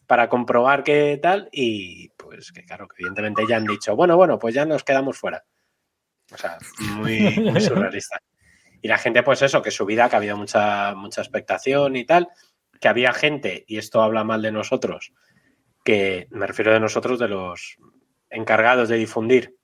para 0.07 0.29
comprobar 0.29 0.83
qué 0.85 1.19
tal 1.23 1.49
y 1.53 2.09
pues 2.11 2.53
que 2.53 2.65
claro, 2.65 2.89
que 2.89 2.97
evidentemente 2.99 3.45
ya 3.49 3.57
han 3.57 3.67
dicho, 3.67 3.97
bueno, 3.97 4.17
bueno, 4.17 4.39
pues 4.39 4.55
ya 4.55 4.65
nos 4.65 4.85
quedamos 4.85 5.19
fuera. 5.19 5.45
O 6.33 6.37
sea, 6.37 6.59
muy, 6.97 7.39
muy 7.41 7.61
surrealista. 7.61 8.21
Y 8.81 8.89
la 8.89 8.99
gente, 8.99 9.23
pues 9.23 9.43
eso, 9.43 9.63
que 9.63 9.71
su 9.71 9.87
vida, 9.87 10.09
que 10.09 10.17
ha 10.17 10.19
habido 10.19 10.37
mucha, 10.37 10.95
mucha 10.95 11.21
expectación 11.21 11.97
y 11.97 12.05
tal, 12.05 12.29
que 12.81 12.89
había 12.89 13.13
gente, 13.13 13.65
y 13.69 13.79
esto 13.79 14.03
habla 14.03 14.25
mal 14.25 14.43
de 14.43 14.51
nosotros, 14.51 15.13
que 15.85 16.27
me 16.31 16.47
refiero 16.47 16.73
de 16.73 16.81
nosotros, 16.81 17.19
de 17.19 17.29
los 17.29 17.77
encargados 18.29 18.89
de 18.89 18.97
difundir 18.97 19.57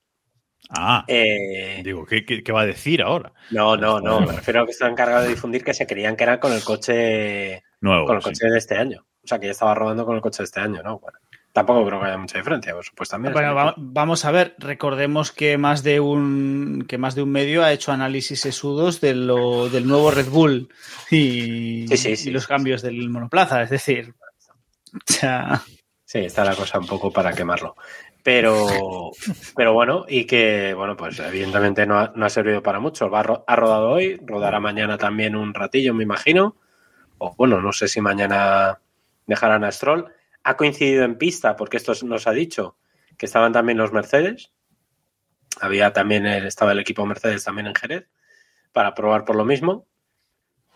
Ah, 0.70 1.04
eh, 1.08 1.80
digo, 1.82 2.04
¿qué, 2.04 2.24
¿qué, 2.26 2.42
qué, 2.42 2.52
va 2.52 2.62
a 2.62 2.66
decir 2.66 3.00
ahora? 3.02 3.32
No, 3.50 3.76
no, 3.76 4.00
no, 4.00 4.20
me 4.20 4.32
refiero 4.32 4.62
a 4.62 4.64
que 4.66 4.72
están 4.72 4.92
encargados 4.92 5.24
de 5.24 5.30
difundir 5.30 5.64
que 5.64 5.72
se 5.72 5.86
creían 5.86 6.14
que 6.16 6.24
era 6.24 6.38
con 6.40 6.52
el 6.52 6.62
coche 6.62 7.62
nuevo, 7.80 8.06
con 8.06 8.16
el 8.16 8.22
coche 8.22 8.46
sí. 8.46 8.50
de 8.50 8.58
este 8.58 8.76
año. 8.76 9.06
O 9.24 9.26
sea, 9.26 9.38
que 9.38 9.46
ya 9.46 9.52
estaba 9.52 9.74
rodando 9.74 10.04
con 10.04 10.16
el 10.16 10.22
coche 10.22 10.38
de 10.38 10.44
este 10.44 10.60
año, 10.60 10.82
¿no? 10.82 10.98
Bueno. 10.98 11.18
Tampoco 11.52 11.86
creo 11.86 11.98
que 12.00 12.06
haya 12.06 12.18
mucha 12.18 12.38
diferencia, 12.38 12.74
por 12.74 12.84
supuesto. 12.84 13.14
También 13.14 13.32
Bueno, 13.32 13.54
va- 13.54 13.74
vamos 13.78 14.24
a 14.24 14.30
ver, 14.30 14.54
recordemos 14.58 15.32
que 15.32 15.56
más 15.58 15.82
de 15.82 15.98
un 15.98 16.84
que 16.86 16.98
más 16.98 17.14
de 17.14 17.22
un 17.22 17.30
medio 17.32 17.64
ha 17.64 17.72
hecho 17.72 17.90
análisis 17.90 18.38
sesudos 18.40 19.00
de 19.00 19.14
lo, 19.14 19.68
del 19.70 19.86
nuevo 19.88 20.10
Red 20.10 20.28
Bull 20.28 20.68
y, 21.10 21.86
Sí, 21.88 21.96
sí, 21.96 22.16
sí, 22.16 22.28
y 22.28 22.32
los 22.32 22.42
sí, 22.44 22.48
cambios 22.48 22.82
del 22.82 23.08
monoplaza, 23.08 23.62
es 23.62 23.70
decir, 23.70 24.14
o 24.94 24.98
sea, 25.12 25.62
Sí, 26.04 26.20
está 26.20 26.44
la 26.44 26.54
cosa 26.54 26.78
un 26.78 26.86
poco 26.86 27.10
para 27.10 27.32
quemarlo. 27.32 27.74
Pero, 28.30 29.10
pero 29.56 29.72
bueno, 29.72 30.04
y 30.06 30.26
que, 30.26 30.74
bueno, 30.74 30.98
pues 30.98 31.18
evidentemente 31.18 31.86
no 31.86 31.98
ha, 32.14 32.28
servido 32.28 32.62
para 32.62 32.78
mucho. 32.78 33.08
Va, 33.08 33.20
ha 33.20 33.56
rodado 33.56 33.88
hoy, 33.88 34.20
rodará 34.22 34.60
mañana 34.60 34.98
también 34.98 35.34
un 35.34 35.54
ratillo, 35.54 35.94
me 35.94 36.02
imagino. 36.02 36.58
O 37.16 37.34
bueno, 37.36 37.62
no 37.62 37.72
sé 37.72 37.88
si 37.88 38.02
mañana 38.02 38.82
dejarán 39.26 39.64
a 39.64 39.72
Stroll. 39.72 40.12
Ha 40.42 40.58
coincidido 40.58 41.04
en 41.04 41.16
pista, 41.16 41.56
porque 41.56 41.78
esto 41.78 41.94
nos 42.04 42.26
ha 42.26 42.32
dicho 42.32 42.76
que 43.16 43.24
estaban 43.24 43.54
también 43.54 43.78
los 43.78 43.94
Mercedes. 43.94 44.52
Había 45.62 45.94
también, 45.94 46.26
estaba 46.26 46.72
el 46.72 46.80
equipo 46.80 47.06
Mercedes 47.06 47.44
también 47.44 47.68
en 47.68 47.74
Jerez 47.74 48.10
para 48.74 48.94
probar 48.94 49.24
por 49.24 49.36
lo 49.36 49.46
mismo, 49.46 49.87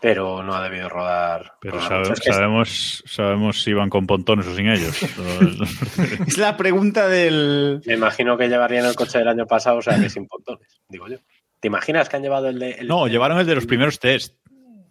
pero 0.03 0.43
no 0.43 0.53
ha 0.53 0.61
debido 0.61 0.89
rodar. 0.89 1.53
Pero 1.61 1.79
rodar 1.79 2.05
sabe- 2.07 2.33
sabemos, 2.33 3.03
sabemos 3.07 3.63
si 3.63 3.71
van 3.71 3.89
con 3.89 4.05
pontones 4.05 4.45
o 4.47 4.53
sin 4.53 4.67
ellos. 4.67 5.01
es 6.27 6.37
la 6.37 6.57
pregunta 6.57 7.07
del 7.07 7.81
Me 7.85 7.93
imagino 7.93 8.37
que 8.37 8.49
llevarían 8.49 8.85
el 8.85 8.95
coche 8.95 9.19
del 9.19 9.29
año 9.29 9.47
pasado, 9.47 9.77
o 9.77 9.81
sea 9.81 9.97
que 9.97 10.09
sin 10.09 10.27
pontones, 10.27 10.81
digo 10.89 11.07
yo. 11.07 11.19
¿Te 11.61 11.67
imaginas 11.69 12.09
que 12.09 12.17
han 12.17 12.21
llevado 12.21 12.49
el 12.49 12.59
de. 12.59 12.71
el- 12.71 12.87
no, 12.89 13.07
llevaron 13.07 13.39
el 13.39 13.45
de 13.47 13.55
los 13.55 13.65
primeros 13.65 13.97
test. 13.97 14.35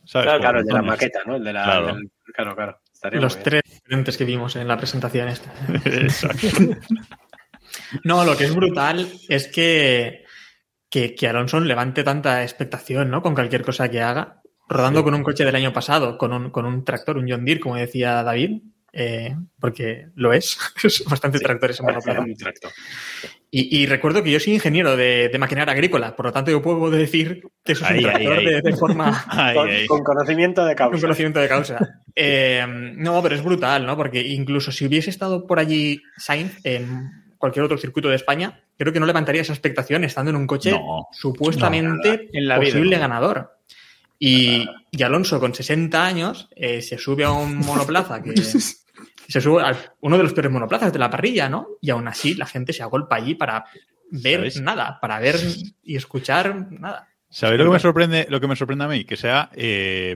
¿sabes? 0.07 0.25
Claro, 0.29 0.41
claro, 0.41 0.59
el 0.61 0.65
de 0.65 0.73
la 0.73 0.83
maqueta, 0.83 1.21
¿no? 1.27 1.37
El 1.37 1.45
de 1.45 1.53
la. 1.53 1.65
Claro. 1.65 1.87
del- 1.95 2.11
claro, 2.35 3.21
Los 3.21 3.39
tres 3.43 3.61
diferentes 3.67 4.17
que 4.17 4.25
vimos 4.25 4.57
en 4.57 4.67
la 4.67 4.79
presentación 4.79 5.29
esta. 5.29 5.53
Exacto. 5.85 6.47
No, 8.05 8.25
lo 8.25 8.35
que 8.35 8.45
es 8.45 8.55
brutal 8.55 9.07
es 9.29 9.49
que, 9.49 10.25
que, 10.89 11.15
que 11.15 11.29
Alonso 11.29 11.61
levante 11.61 12.03
tanta 12.03 12.43
expectación, 12.43 13.11
¿no? 13.11 13.21
Con 13.21 13.35
cualquier 13.35 13.63
cosa 13.63 13.91
que 13.91 14.01
haga. 14.01 14.42
Rodando 14.73 15.05
con 15.05 15.15
un 15.15 15.23
coche 15.23 15.45
del 15.45 15.55
año 15.57 15.73
pasado, 15.73 16.17
con 16.19 16.33
un, 16.33 16.51
con 16.51 16.65
un 16.67 16.85
tractor, 16.85 17.17
un 17.19 17.29
John 17.31 17.45
Deere, 17.45 17.61
como 17.61 17.77
decía 17.77 18.23
David, 18.23 18.63
eh, 18.93 19.37
porque 19.61 20.07
lo 20.15 20.33
es. 20.33 20.59
Es 20.85 21.05
bastante 21.05 21.39
tractor 21.39 21.71
ese 21.71 21.83
monoplaza. 21.83 22.25
Y, 23.55 23.83
y 23.83 23.87
recuerdo 23.87 24.23
que 24.23 24.31
yo 24.31 24.41
soy 24.41 24.55
ingeniero 24.55 24.97
de, 24.97 25.29
de 25.29 25.39
maquinaria 25.39 25.73
agrícola, 25.75 26.17
por 26.17 26.25
lo 26.27 26.33
tanto 26.33 26.51
yo 26.51 26.63
puedo 26.63 26.91
decir 26.91 27.43
que 27.63 27.73
eso 27.73 27.85
es 27.85 27.91
Ahí, 27.91 27.99
un 27.99 28.07
ahí, 28.07 28.15
tractor 28.15 28.39
ahí. 28.39 28.45
De, 28.47 28.63
de 28.63 28.77
forma 28.77 29.25
Con, 29.55 29.69
con 29.89 30.03
conocimiento 30.05 30.65
de 30.65 30.75
con 30.75 30.89
causa. 30.89 31.01
conocimiento 31.03 31.39
de 31.41 31.49
causa. 31.49 31.79
Eh, 32.17 32.65
no, 32.97 33.23
pero 33.23 33.35
es 33.35 33.45
brutal, 33.45 33.85
¿no? 33.85 33.95
Porque 33.97 34.21
incluso 34.23 34.73
si 34.73 34.87
hubiese 34.87 35.11
estado 35.11 35.47
por 35.47 35.59
allí 35.59 36.01
Sainz 36.17 36.59
en 36.65 37.11
cualquier 37.37 37.65
otro 37.67 37.77
circuito 37.77 38.09
de 38.09 38.17
España, 38.17 38.63
creo 38.79 38.93
que 38.93 39.01
no 39.01 39.07
levantaría 39.07 39.43
esa 39.43 39.53
expectación 39.53 40.05
estando 40.05 40.31
en 40.31 40.37
un 40.37 40.47
coche 40.47 40.71
No. 40.71 41.09
supuestamente 41.13 42.31
en 42.33 42.49
la 42.49 42.59
vida, 42.59 42.71
posible 42.73 42.97
no. 42.97 43.01
ganador. 43.03 43.51
Y, 44.25 44.65
y 44.93 45.03
Alonso, 45.03 45.41
con 45.41 45.53
60 45.53 46.07
años, 46.07 46.49
eh, 46.55 46.81
se 46.81 46.97
sube 46.97 47.25
a 47.25 47.33
un 47.33 47.57
monoplaza 47.67 48.23
que 48.23 48.37
se 48.41 49.41
sube 49.41 49.63
a 49.63 49.77
uno 50.01 50.17
de 50.17 50.23
los 50.23 50.33
peores 50.33 50.53
monoplazas 50.53 50.93
de 50.93 51.01
la 51.01 51.11
parrilla, 51.11 51.49
¿no? 51.49 51.67
Y 51.81 51.91
aún 51.91 52.07
así 52.07 52.35
la 52.35 52.47
gente 52.47 52.73
se 52.73 52.85
agolpa 52.85 53.17
allí 53.17 53.35
para 53.35 53.65
ver 54.13 54.37
¿Sabéis? 54.37 54.61
nada, 54.61 55.01
para 55.01 55.19
ver 55.19 55.41
y 55.83 55.97
escuchar 55.97 56.71
nada. 56.71 57.09
¿Sabéis 57.31 57.59
lo 57.59 57.65
que 57.65 57.73
me 57.73 57.81
sorprende, 57.81 58.27
lo 58.31 58.41
que 58.41 58.47
me 58.47 58.55
sorprende 58.55 58.85
a 58.85 58.89
mí? 58.89 59.05
Que 59.05 59.17
sea 59.17 59.51
eh, 59.55 60.15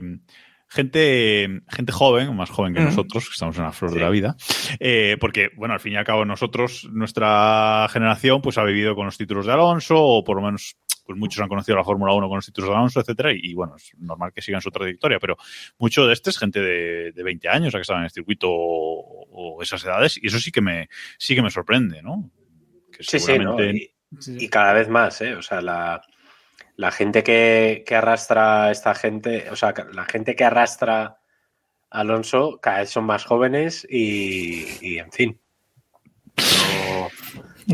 gente, 0.69 1.61
gente 1.69 1.91
joven, 1.91 2.27
o 2.29 2.33
más 2.33 2.49
joven 2.49 2.73
que 2.73 2.81
Mm. 2.81 2.85
nosotros, 2.85 3.25
que 3.25 3.33
estamos 3.33 3.57
en 3.57 3.63
la 3.63 3.71
flor 3.71 3.91
de 3.93 3.99
la 3.99 4.09
vida. 4.09 4.35
eh, 4.79 5.17
porque, 5.19 5.49
bueno, 5.55 5.73
al 5.73 5.79
fin 5.79 5.93
y 5.93 5.95
al 5.97 6.05
cabo, 6.05 6.25
nosotros, 6.25 6.87
nuestra 6.91 7.87
generación, 7.91 8.41
pues 8.41 8.57
ha 8.57 8.63
vivido 8.63 8.95
con 8.95 9.05
los 9.05 9.17
títulos 9.17 9.45
de 9.45 9.53
Alonso, 9.53 9.95
o 9.97 10.23
por 10.23 10.37
lo 10.37 10.43
menos, 10.43 10.75
pues 11.05 11.17
muchos 11.17 11.41
han 11.41 11.47
conocido 11.47 11.77
la 11.77 11.83
Fórmula 11.85 12.13
1 12.13 12.27
con 12.27 12.37
los 12.37 12.45
títulos 12.45 12.69
de 12.69 12.75
Alonso, 12.75 12.99
etcétera, 12.99 13.31
y, 13.31 13.39
y, 13.41 13.53
bueno, 13.53 13.75
es 13.77 13.91
normal 13.97 14.33
que 14.33 14.41
sigan 14.41 14.61
su 14.61 14.69
trayectoria, 14.71 15.19
pero 15.19 15.37
mucho 15.79 16.05
de 16.05 16.13
este 16.13 16.31
es 16.31 16.37
gente 16.37 16.59
de, 16.59 17.11
de 17.13 17.23
20 17.23 17.47
años, 17.47 17.73
a 17.73 17.77
que 17.77 17.83
están 17.83 17.99
en 17.99 18.03
el 18.05 18.11
circuito 18.11 18.47
o, 18.49 19.25
o 19.57 19.63
esas 19.63 19.83
edades, 19.85 20.19
y 20.21 20.27
eso 20.27 20.39
sí 20.39 20.51
que 20.51 20.61
me, 20.61 20.89
sí 21.17 21.33
que 21.33 21.41
me 21.41 21.49
sorprende, 21.49 22.01
¿no? 22.01 22.29
Que 22.91 23.03
Sí, 23.03 23.19
sí, 23.19 23.37
¿no? 23.39 23.55
y 24.39 24.47
cada 24.49 24.73
vez 24.73 24.87
más, 24.89 25.19
¿eh? 25.21 25.35
O 25.35 25.41
sea, 25.41 25.61
la, 25.61 26.01
la 26.77 26.91
gente 26.91 27.23
que, 27.23 27.83
que 27.85 27.95
arrastra 27.95 28.71
esta 28.71 28.93
gente, 28.93 29.49
o 29.51 29.55
sea, 29.55 29.73
la 29.93 30.05
gente 30.05 30.35
que 30.35 30.45
arrastra 30.45 31.17
a 31.89 31.99
Alonso 31.99 32.59
cada 32.61 32.79
vez 32.79 32.91
son 32.91 33.05
más 33.05 33.25
jóvenes 33.25 33.85
y, 33.89 34.65
y, 34.81 34.99
en 34.99 35.11
fin. 35.11 35.41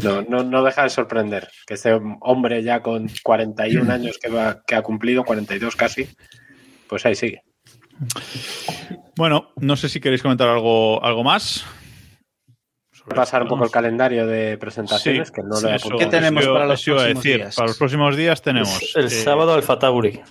No, 0.02 0.22
no, 0.22 0.22
no, 0.22 0.44
no 0.44 0.64
deja 0.64 0.84
de 0.84 0.90
sorprender 0.90 1.50
que 1.68 1.74
este 1.74 2.00
hombre 2.22 2.64
ya 2.64 2.82
con 2.82 3.10
41 3.24 3.92
años 3.92 4.18
que, 4.18 4.30
va, 4.30 4.64
que 4.66 4.76
ha 4.76 4.82
cumplido, 4.82 5.26
42 5.26 5.76
casi, 5.76 6.08
pues 6.88 7.06
ahí 7.06 7.16
sigue. 7.16 7.44
Bueno, 9.18 9.52
no 9.58 9.76
sé 9.76 9.90
si 9.90 10.00
queréis 10.00 10.22
comentar 10.22 10.48
algo, 10.48 11.04
algo 11.04 11.24
más. 11.24 11.66
Sobre 13.04 13.16
pasar 13.16 13.44
un 13.44 13.50
poco 13.50 13.66
el 13.66 13.72
calendario 13.72 14.26
de 14.26 14.58
presentaciones, 14.58 15.28
Sí, 15.28 15.34
que 15.34 15.44
no 15.44 15.56
sí, 15.56 15.64
lo 15.66 15.70
he 15.72 15.76
eso-. 15.76 15.98
¿Qué 15.98 16.06
tenemos 16.06 16.46
para 16.46 16.66
los 16.66 16.84
próximos 16.84 17.04
decir. 17.04 17.38
días? 17.38 17.56
Para 17.56 17.68
los 17.68 17.78
próximos 17.78 18.16
días 18.16 18.42
tenemos. 18.42 18.96
El 18.96 19.06
eh, 19.06 19.10
sábado 19.10 19.54
Alfa 19.54 19.78
Tauri. 19.80 20.22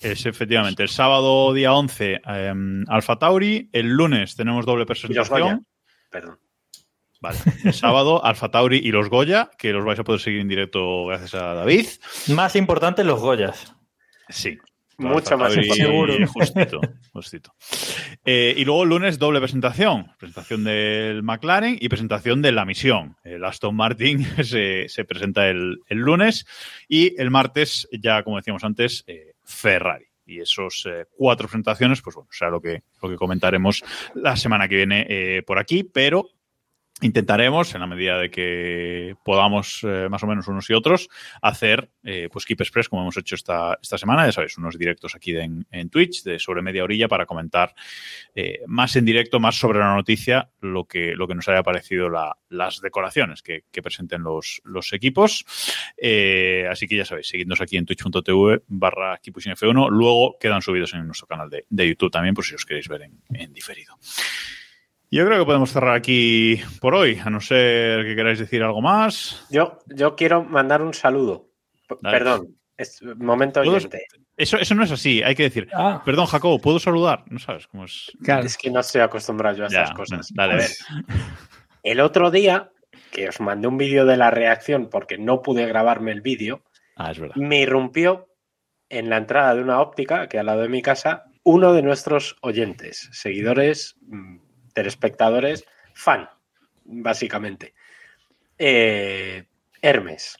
Es 0.00 0.26
efectivamente. 0.26 0.82
El 0.82 0.88
sábado, 0.88 1.52
día 1.54 1.72
11, 1.72 2.20
eh, 2.26 2.54
Alfa 2.88 3.18
Tauri. 3.18 3.70
El 3.72 3.88
lunes 3.88 4.36
tenemos 4.36 4.66
doble 4.66 4.86
presentación. 4.86 5.66
Perdón. 6.10 6.38
Vale. 7.20 7.38
El 7.64 7.72
sábado, 7.72 8.24
Alfa 8.24 8.50
Tauri 8.50 8.78
y 8.78 8.90
los 8.90 9.08
Goya, 9.08 9.50
que 9.56 9.72
los 9.72 9.84
vais 9.84 9.98
a 9.98 10.04
poder 10.04 10.20
seguir 10.20 10.40
en 10.40 10.48
directo 10.48 11.06
gracias 11.06 11.34
a 11.34 11.54
David. 11.54 11.86
Más 12.28 12.56
importante 12.56 13.04
los 13.04 13.20
Goyas. 13.20 13.74
Sí. 14.28 14.58
Mucho 14.98 15.34
Alfa 15.34 15.36
más 15.36 15.54
Tauri, 15.54 16.16
importante. 16.16 16.26
Justito, 16.26 16.80
justito. 17.12 17.54
Eh, 18.28 18.54
y 18.56 18.64
luego 18.64 18.82
el 18.82 18.88
lunes 18.88 19.20
doble 19.20 19.38
presentación. 19.38 20.10
Presentación 20.18 20.64
del 20.64 21.22
McLaren 21.22 21.78
y 21.80 21.88
presentación 21.88 22.42
de 22.42 22.50
la 22.50 22.64
misión. 22.64 23.16
El 23.22 23.44
Aston 23.44 23.76
Martin 23.76 24.24
se, 24.44 24.88
se 24.88 25.04
presenta 25.04 25.48
el, 25.48 25.78
el 25.86 25.98
lunes 25.98 26.44
y 26.88 27.20
el 27.20 27.30
martes, 27.30 27.88
ya 27.92 28.24
como 28.24 28.38
decíamos 28.38 28.64
antes, 28.64 29.04
eh, 29.06 29.34
Ferrari. 29.44 30.06
Y 30.26 30.40
esos 30.40 30.84
eh, 30.90 31.06
cuatro 31.16 31.46
presentaciones, 31.46 32.02
pues 32.02 32.16
bueno, 32.16 32.28
será 32.32 32.50
lo 32.50 32.60
que, 32.60 32.82
lo 33.00 33.08
que 33.08 33.14
comentaremos 33.14 33.84
la 34.14 34.34
semana 34.36 34.66
que 34.66 34.74
viene 34.74 35.06
eh, 35.08 35.42
por 35.46 35.60
aquí, 35.60 35.84
pero 35.84 36.30
intentaremos, 37.02 37.74
en 37.74 37.80
la 37.82 37.86
medida 37.86 38.18
de 38.18 38.30
que 38.30 39.16
podamos, 39.22 39.80
eh, 39.82 40.08
más 40.08 40.22
o 40.22 40.26
menos 40.26 40.48
unos 40.48 40.68
y 40.70 40.72
otros, 40.72 41.08
hacer 41.42 41.90
eh, 42.02 42.28
pues 42.32 42.46
Keep 42.46 42.62
Express 42.62 42.88
como 42.88 43.02
hemos 43.02 43.16
hecho 43.18 43.34
esta, 43.34 43.78
esta 43.82 43.98
semana, 43.98 44.24
ya 44.24 44.32
sabéis, 44.32 44.56
unos 44.56 44.78
directos 44.78 45.14
aquí 45.14 45.36
en, 45.36 45.66
Twitch 45.90 46.22
de 46.24 46.38
sobre 46.38 46.62
media 46.62 46.84
orilla 46.84 47.06
para 47.06 47.26
comentar 47.26 47.74
eh, 48.34 48.60
más 48.66 48.96
en 48.96 49.04
directo, 49.04 49.38
más 49.38 49.56
sobre 49.56 49.78
la 49.78 49.94
noticia, 49.94 50.50
lo 50.60 50.84
que, 50.84 51.14
lo 51.14 51.28
que 51.28 51.34
nos 51.34 51.48
haya 51.48 51.62
parecido 51.62 52.08
la- 52.08 52.36
las 52.48 52.80
decoraciones 52.80 53.42
que, 53.42 53.64
presenten 53.82 54.22
los, 54.22 54.62
equipos. 54.92 55.44
Así 56.70 56.88
que 56.88 56.96
ya 56.96 57.04
sabéis, 57.04 57.28
seguidnos 57.28 57.60
aquí 57.60 57.76
en 57.76 57.84
twitch.tv 57.84 58.62
barra 58.68 59.20
F1. 59.20 59.90
Luego 59.90 60.38
quedan 60.40 60.62
subidos 60.62 60.94
en 60.94 61.06
nuestro 61.06 61.26
canal 61.26 61.50
de, 61.50 61.66
de 61.68 61.88
YouTube 61.88 62.10
también, 62.10 62.34
por 62.34 62.44
si 62.44 62.54
os 62.54 62.64
queréis 62.64 62.88
ver 62.88 63.02
en, 63.02 63.20
en 63.34 63.52
diferido. 63.52 63.96
Yo 65.10 65.24
creo 65.24 65.38
que 65.38 65.44
podemos 65.46 65.70
cerrar 65.70 65.94
aquí 65.96 66.60
por 66.80 66.94
hoy, 66.94 67.20
a 67.24 67.30
no 67.30 67.40
ser 67.40 68.04
que 68.04 68.16
queráis 68.16 68.38
decir 68.38 68.62
algo 68.62 68.82
más. 68.82 69.46
Yo, 69.50 69.78
yo 69.86 70.16
quiero 70.16 70.42
mandar 70.44 70.82
un 70.82 70.94
saludo. 70.94 71.48
P- 71.88 71.96
Dale. 72.02 72.18
Perdón, 72.18 72.56
es 72.76 73.00
momento 73.02 73.60
oyente. 73.60 74.06
Eso, 74.36 74.58
eso 74.58 74.74
no 74.74 74.84
es 74.84 74.90
así, 74.90 75.22
hay 75.22 75.34
que 75.34 75.44
decir. 75.44 75.68
Ah. 75.72 76.02
Perdón, 76.04 76.26
Jacobo, 76.26 76.60
¿puedo 76.60 76.78
saludar? 76.78 77.24
No 77.30 77.38
sabes 77.38 77.66
cómo 77.68 77.84
es. 77.84 78.10
Es 78.44 78.58
que 78.58 78.70
no 78.70 78.80
estoy 78.80 79.00
acostumbrado 79.00 79.56
yo 79.56 79.64
a 79.64 79.68
Ya, 79.68 79.82
estas 79.84 79.96
cosas. 79.96 80.28
dale, 80.34 80.54
A 80.54 80.56
ver, 80.56 80.70
el 81.84 82.00
otro 82.00 82.30
día, 82.30 82.70
que 83.12 83.28
os 83.28 83.40
mandé 83.40 83.68
un 83.68 83.78
vídeo 83.78 84.04
de 84.04 84.16
la 84.16 84.30
reacción 84.30 84.88
porque 84.90 85.16
no 85.18 85.40
pude 85.40 85.66
grabarme 85.66 86.12
el 86.12 86.20
vídeo, 86.20 86.64
Ah, 86.96 87.12
es 87.12 87.18
verdad. 87.20 87.36
me 87.36 87.60
irrumpió 87.60 88.28
en 88.88 89.08
la 89.08 89.16
entrada 89.18 89.54
de 89.54 89.62
una 89.62 89.80
óptica 89.80 90.28
que 90.28 90.38
al 90.38 90.46
lado 90.46 90.62
de 90.62 90.68
mi 90.68 90.82
casa 90.82 91.24
uno 91.44 91.72
de 91.72 91.82
nuestros 91.82 92.36
oyentes, 92.42 93.08
seguidores, 93.12 93.94
mm, 94.02 94.38
telespectadores, 94.76 95.64
fan, 95.94 96.28
básicamente. 96.84 97.72
Eh, 98.58 99.44
Hermes. 99.82 100.36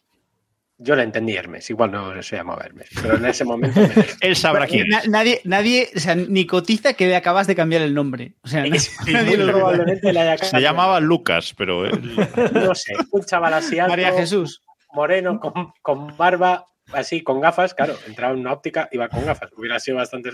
Yo 0.79 0.95
le 0.95 1.05
entendí 1.05 1.35
Hermes, 1.35 1.71
igual 1.71 1.91
no 1.91 2.23
se 2.23 2.37
llamaba 2.37 2.63
Hermes, 2.67 2.91
pero 3.01 3.17
en 3.17 3.25
ese 3.25 3.47
momento 3.47 3.81
me. 3.81 3.89
Él 4.21 4.37
sabrá 4.37 4.67
quién 4.67 4.87
Na- 4.89 4.99
es. 4.99 5.09
nadie, 5.09 5.41
nadie, 5.45 5.89
o 5.97 5.99
sea, 5.99 6.15
ni 6.15 6.45
cotiza 6.45 6.93
que 6.93 7.07
le 7.07 7.17
acabas 7.17 7.47
de 7.47 7.55
cambiar 7.57 7.81
el 7.81 7.95
nombre. 7.95 8.35
O 8.43 8.49
sea, 8.49 8.61
nadie 9.07 9.25
muy 9.25 9.37
lo 9.39 9.53
probablemente 9.55 10.13
le 10.13 10.21
haya 10.21 10.37
Se 10.37 10.61
llamaba 10.61 11.01
Lucas, 11.01 11.55
pero 11.57 11.87
él- 11.87 12.15
no 12.53 12.75
sé, 12.75 12.93
un 13.11 13.25
chaval 13.25 13.55
así 13.55 13.79
alto, 13.79 13.93
María 13.93 14.13
Jesús. 14.13 14.63
moreno, 14.93 15.41
con, 15.41 15.73
con 15.81 16.15
barba, 16.19 16.67
así, 16.93 17.23
con 17.23 17.41
gafas, 17.41 17.73
claro, 17.73 17.97
entraba 18.07 18.35
en 18.35 18.41
una 18.41 18.53
óptica, 18.53 18.91
iba 18.93 19.09
con 19.09 19.25
gafas, 19.25 19.51
hubiera 19.57 19.81
sido 19.81 19.97
bastante... 19.97 20.29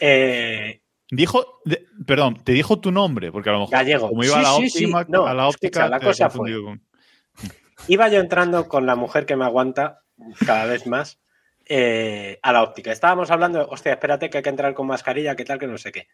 Eh, 0.00 0.82
Dijo, 1.10 1.60
de- 1.64 1.86
perdón, 2.06 2.42
te 2.42 2.52
dijo 2.52 2.80
tu 2.80 2.90
nombre, 2.90 3.30
porque 3.30 3.50
a 3.50 3.52
lo 3.52 3.60
mejor 3.60 3.72
Gallego. 3.72 4.08
como 4.08 4.24
iba 4.24 4.38
a 4.38 4.42
la 4.42 4.54
Sí, 4.56 4.62
sí, 4.70 4.78
sí. 4.78 4.84
óptima, 4.84 5.06
No, 5.08 5.26
a 5.26 5.34
la 5.34 5.46
óptica, 5.48 5.66
escucha, 5.80 5.88
la 5.88 5.98
te 6.00 6.06
cosa 6.06 6.28
con- 6.28 6.82
Iba 7.88 8.08
yo 8.08 8.18
entrando 8.20 8.66
con 8.68 8.86
la 8.86 8.96
mujer 8.96 9.26
que 9.26 9.36
me 9.36 9.44
aguanta 9.44 10.00
cada 10.44 10.66
vez 10.66 10.86
más 10.86 11.20
eh, 11.68 12.38
a 12.42 12.52
la 12.52 12.62
óptica. 12.62 12.90
Estábamos 12.92 13.30
hablando, 13.30 13.66
hostia, 13.68 13.92
espérate 13.92 14.30
que 14.30 14.38
hay 14.38 14.42
que 14.42 14.50
entrar 14.50 14.72
con 14.74 14.86
mascarilla, 14.86 15.36
que 15.36 15.44
tal, 15.44 15.58
que 15.58 15.66
no 15.66 15.78
sé 15.78 15.92
qué. 15.92 16.08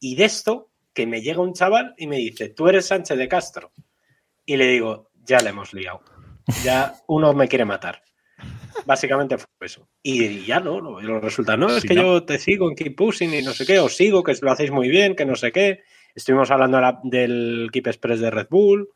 Y 0.00 0.14
de 0.16 0.24
esto, 0.24 0.70
que 0.92 1.06
me 1.06 1.22
llega 1.22 1.40
un 1.40 1.52
chaval 1.54 1.94
y 1.96 2.06
me 2.06 2.16
dice, 2.16 2.48
tú 2.48 2.68
eres 2.68 2.86
Sánchez 2.86 3.16
de 3.16 3.28
Castro. 3.28 3.72
Y 4.44 4.56
le 4.56 4.66
digo, 4.66 5.10
ya 5.24 5.38
le 5.40 5.50
hemos 5.50 5.72
liado. 5.74 6.00
Ya 6.62 6.94
uno 7.08 7.32
me 7.34 7.48
quiere 7.48 7.64
matar. 7.64 8.02
Básicamente 8.84 9.38
fue 9.38 9.46
eso. 9.60 9.88
Y 10.02 10.44
ya 10.44 10.60
no, 10.60 10.80
no, 10.80 11.00
y 11.00 11.04
luego 11.04 11.20
resulta, 11.20 11.56
no, 11.56 11.76
es 11.76 11.84
que 11.84 11.94
¿no? 11.94 12.02
yo 12.02 12.24
te 12.24 12.38
sigo 12.38 12.68
en 12.68 12.76
Keep 12.76 12.94
Pushing 12.96 13.34
y 13.34 13.42
no 13.42 13.52
sé 13.52 13.64
qué, 13.66 13.78
os 13.78 13.96
sigo, 13.96 14.22
que 14.22 14.34
lo 14.40 14.50
hacéis 14.52 14.70
muy 14.70 14.88
bien, 14.88 15.16
que 15.16 15.24
no 15.26 15.34
sé 15.34 15.50
qué. 15.52 15.82
Estuvimos 16.14 16.50
hablando 16.50 16.76
de 16.78 16.82
la- 16.82 17.00
del 17.02 17.68
Keep 17.72 17.86
Express 17.88 18.20
de 18.20 18.30
Red 18.30 18.46
Bull. 18.50 18.88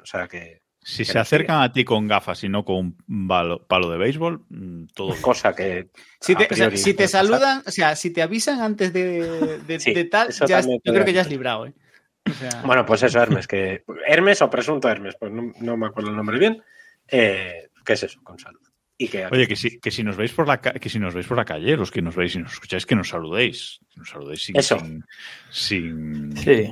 O 0.00 0.06
sea 0.06 0.26
que, 0.28 0.62
Si 0.82 0.98
que 1.04 1.12
se 1.12 1.18
acercan 1.18 1.62
a 1.62 1.72
ti 1.72 1.84
con 1.84 2.06
gafas 2.06 2.44
y 2.44 2.48
no 2.50 2.64
con 2.64 2.96
un 3.08 3.28
palo 3.28 3.90
de 3.90 3.96
béisbol, 3.98 4.44
mm, 4.50 4.86
todo 4.94 5.14
cosa 5.22 5.54
que. 5.54 5.88
Si 6.20 6.34
te, 6.36 6.44
o 6.44 6.46
sea, 6.48 6.48
priori 6.68 6.76
si 6.76 6.92
te 6.94 7.04
pasar. 7.04 7.24
saludan, 7.26 7.62
o 7.66 7.70
sea, 7.70 7.96
si 7.96 8.10
te 8.12 8.20
avisan 8.20 8.60
antes 8.60 8.92
de, 8.92 9.58
de- 9.60 9.80
Sí, 9.80 9.94
de 9.94 10.04
tal, 10.04 10.28
ya 10.46 10.60
yo 10.60 10.78
creo 10.84 11.04
que 11.04 11.12
ya 11.14 11.22
has 11.22 11.30
librado, 11.30 11.66
¿eh? 11.66 11.72
O 12.28 12.32
sea, 12.34 12.62
Bueno, 12.66 12.84
pues 12.84 13.02
eso, 13.02 13.18
Hermes, 13.20 13.46
que. 13.46 13.84
Hermes 14.06 14.42
o 14.42 14.50
presunto 14.50 14.88
Hermes, 14.88 15.14
pues 15.18 15.32
no, 15.32 15.52
no 15.60 15.76
me 15.76 15.86
acuerdo 15.86 16.10
el 16.10 16.16
nombre 16.16 16.38
bien. 16.38 16.62
Eh, 17.08 17.68
¿Qué 17.84 17.92
es 17.94 18.02
eso? 18.02 18.20
Con 18.22 18.38
salud. 18.38 18.60
Y 18.96 19.08
que 19.08 19.26
Oye, 19.26 19.48
que 19.48 19.56
si, 19.56 19.80
que 19.80 19.90
si 19.90 20.04
nos 20.04 20.16
veis 20.16 20.32
por 20.32 20.46
la 20.46 20.60
que 20.60 20.88
si 20.88 20.98
nos 21.00 21.14
veis 21.14 21.26
por 21.26 21.36
la 21.36 21.44
calle, 21.44 21.76
los 21.76 21.90
que 21.90 22.00
nos 22.00 22.14
veis 22.14 22.36
y 22.36 22.38
nos 22.38 22.52
escucháis, 22.52 22.86
que 22.86 22.94
nos 22.94 23.08
saludéis. 23.08 23.80
Que 23.92 23.98
nos 24.00 24.08
saludéis 24.10 24.42
sin, 24.44 24.56
Eso. 24.56 24.78
sin, 24.78 25.04
sin- 25.50 26.36
Sí. 26.36 26.68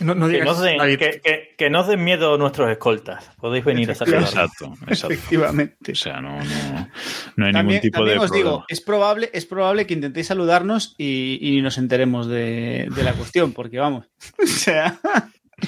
No, 0.00 0.14
no 0.14 0.28
Que 0.28 0.44
nos, 0.44 0.60
den, 0.60 0.76
David, 0.76 0.98
que, 0.98 1.20
que- 1.24 1.54
que 1.56 1.70
nos 1.70 1.86
den 1.88 2.04
miedo 2.04 2.36
nuestros 2.36 2.70
escoltas. 2.70 3.30
Podéis 3.40 3.64
venir 3.64 3.90
a 3.90 3.94
saludar. 3.94 4.22
Exacto, 4.22 4.74
exacto. 4.86 5.14
efectivamente. 5.14 5.92
O 5.92 5.94
sea, 5.94 6.20
no, 6.20 6.38
no, 6.38 6.88
no 7.36 7.46
hay 7.46 7.52
ningún 7.52 7.52
También, 7.52 7.80
tipo 7.80 7.98
también 7.98 8.18
de 8.18 8.24
os 8.24 8.30
problema. 8.30 8.50
digo, 8.50 8.64
es 8.68 8.80
probable, 8.82 9.30
es 9.32 9.46
probable 9.46 9.86
que 9.86 9.94
intentéis 9.94 10.26
saludarnos 10.26 10.94
y, 10.98 11.38
y 11.40 11.62
nos 11.62 11.78
enteremos 11.78 12.26
de, 12.28 12.88
de 12.94 13.02
la 13.04 13.14
cuestión, 13.14 13.52
porque 13.54 13.78
vamos, 13.78 14.06
o 14.42 14.46
sea, 14.46 14.98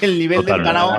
el 0.02 0.18
nivel 0.18 0.44
del 0.44 0.62
ganado. 0.62 0.98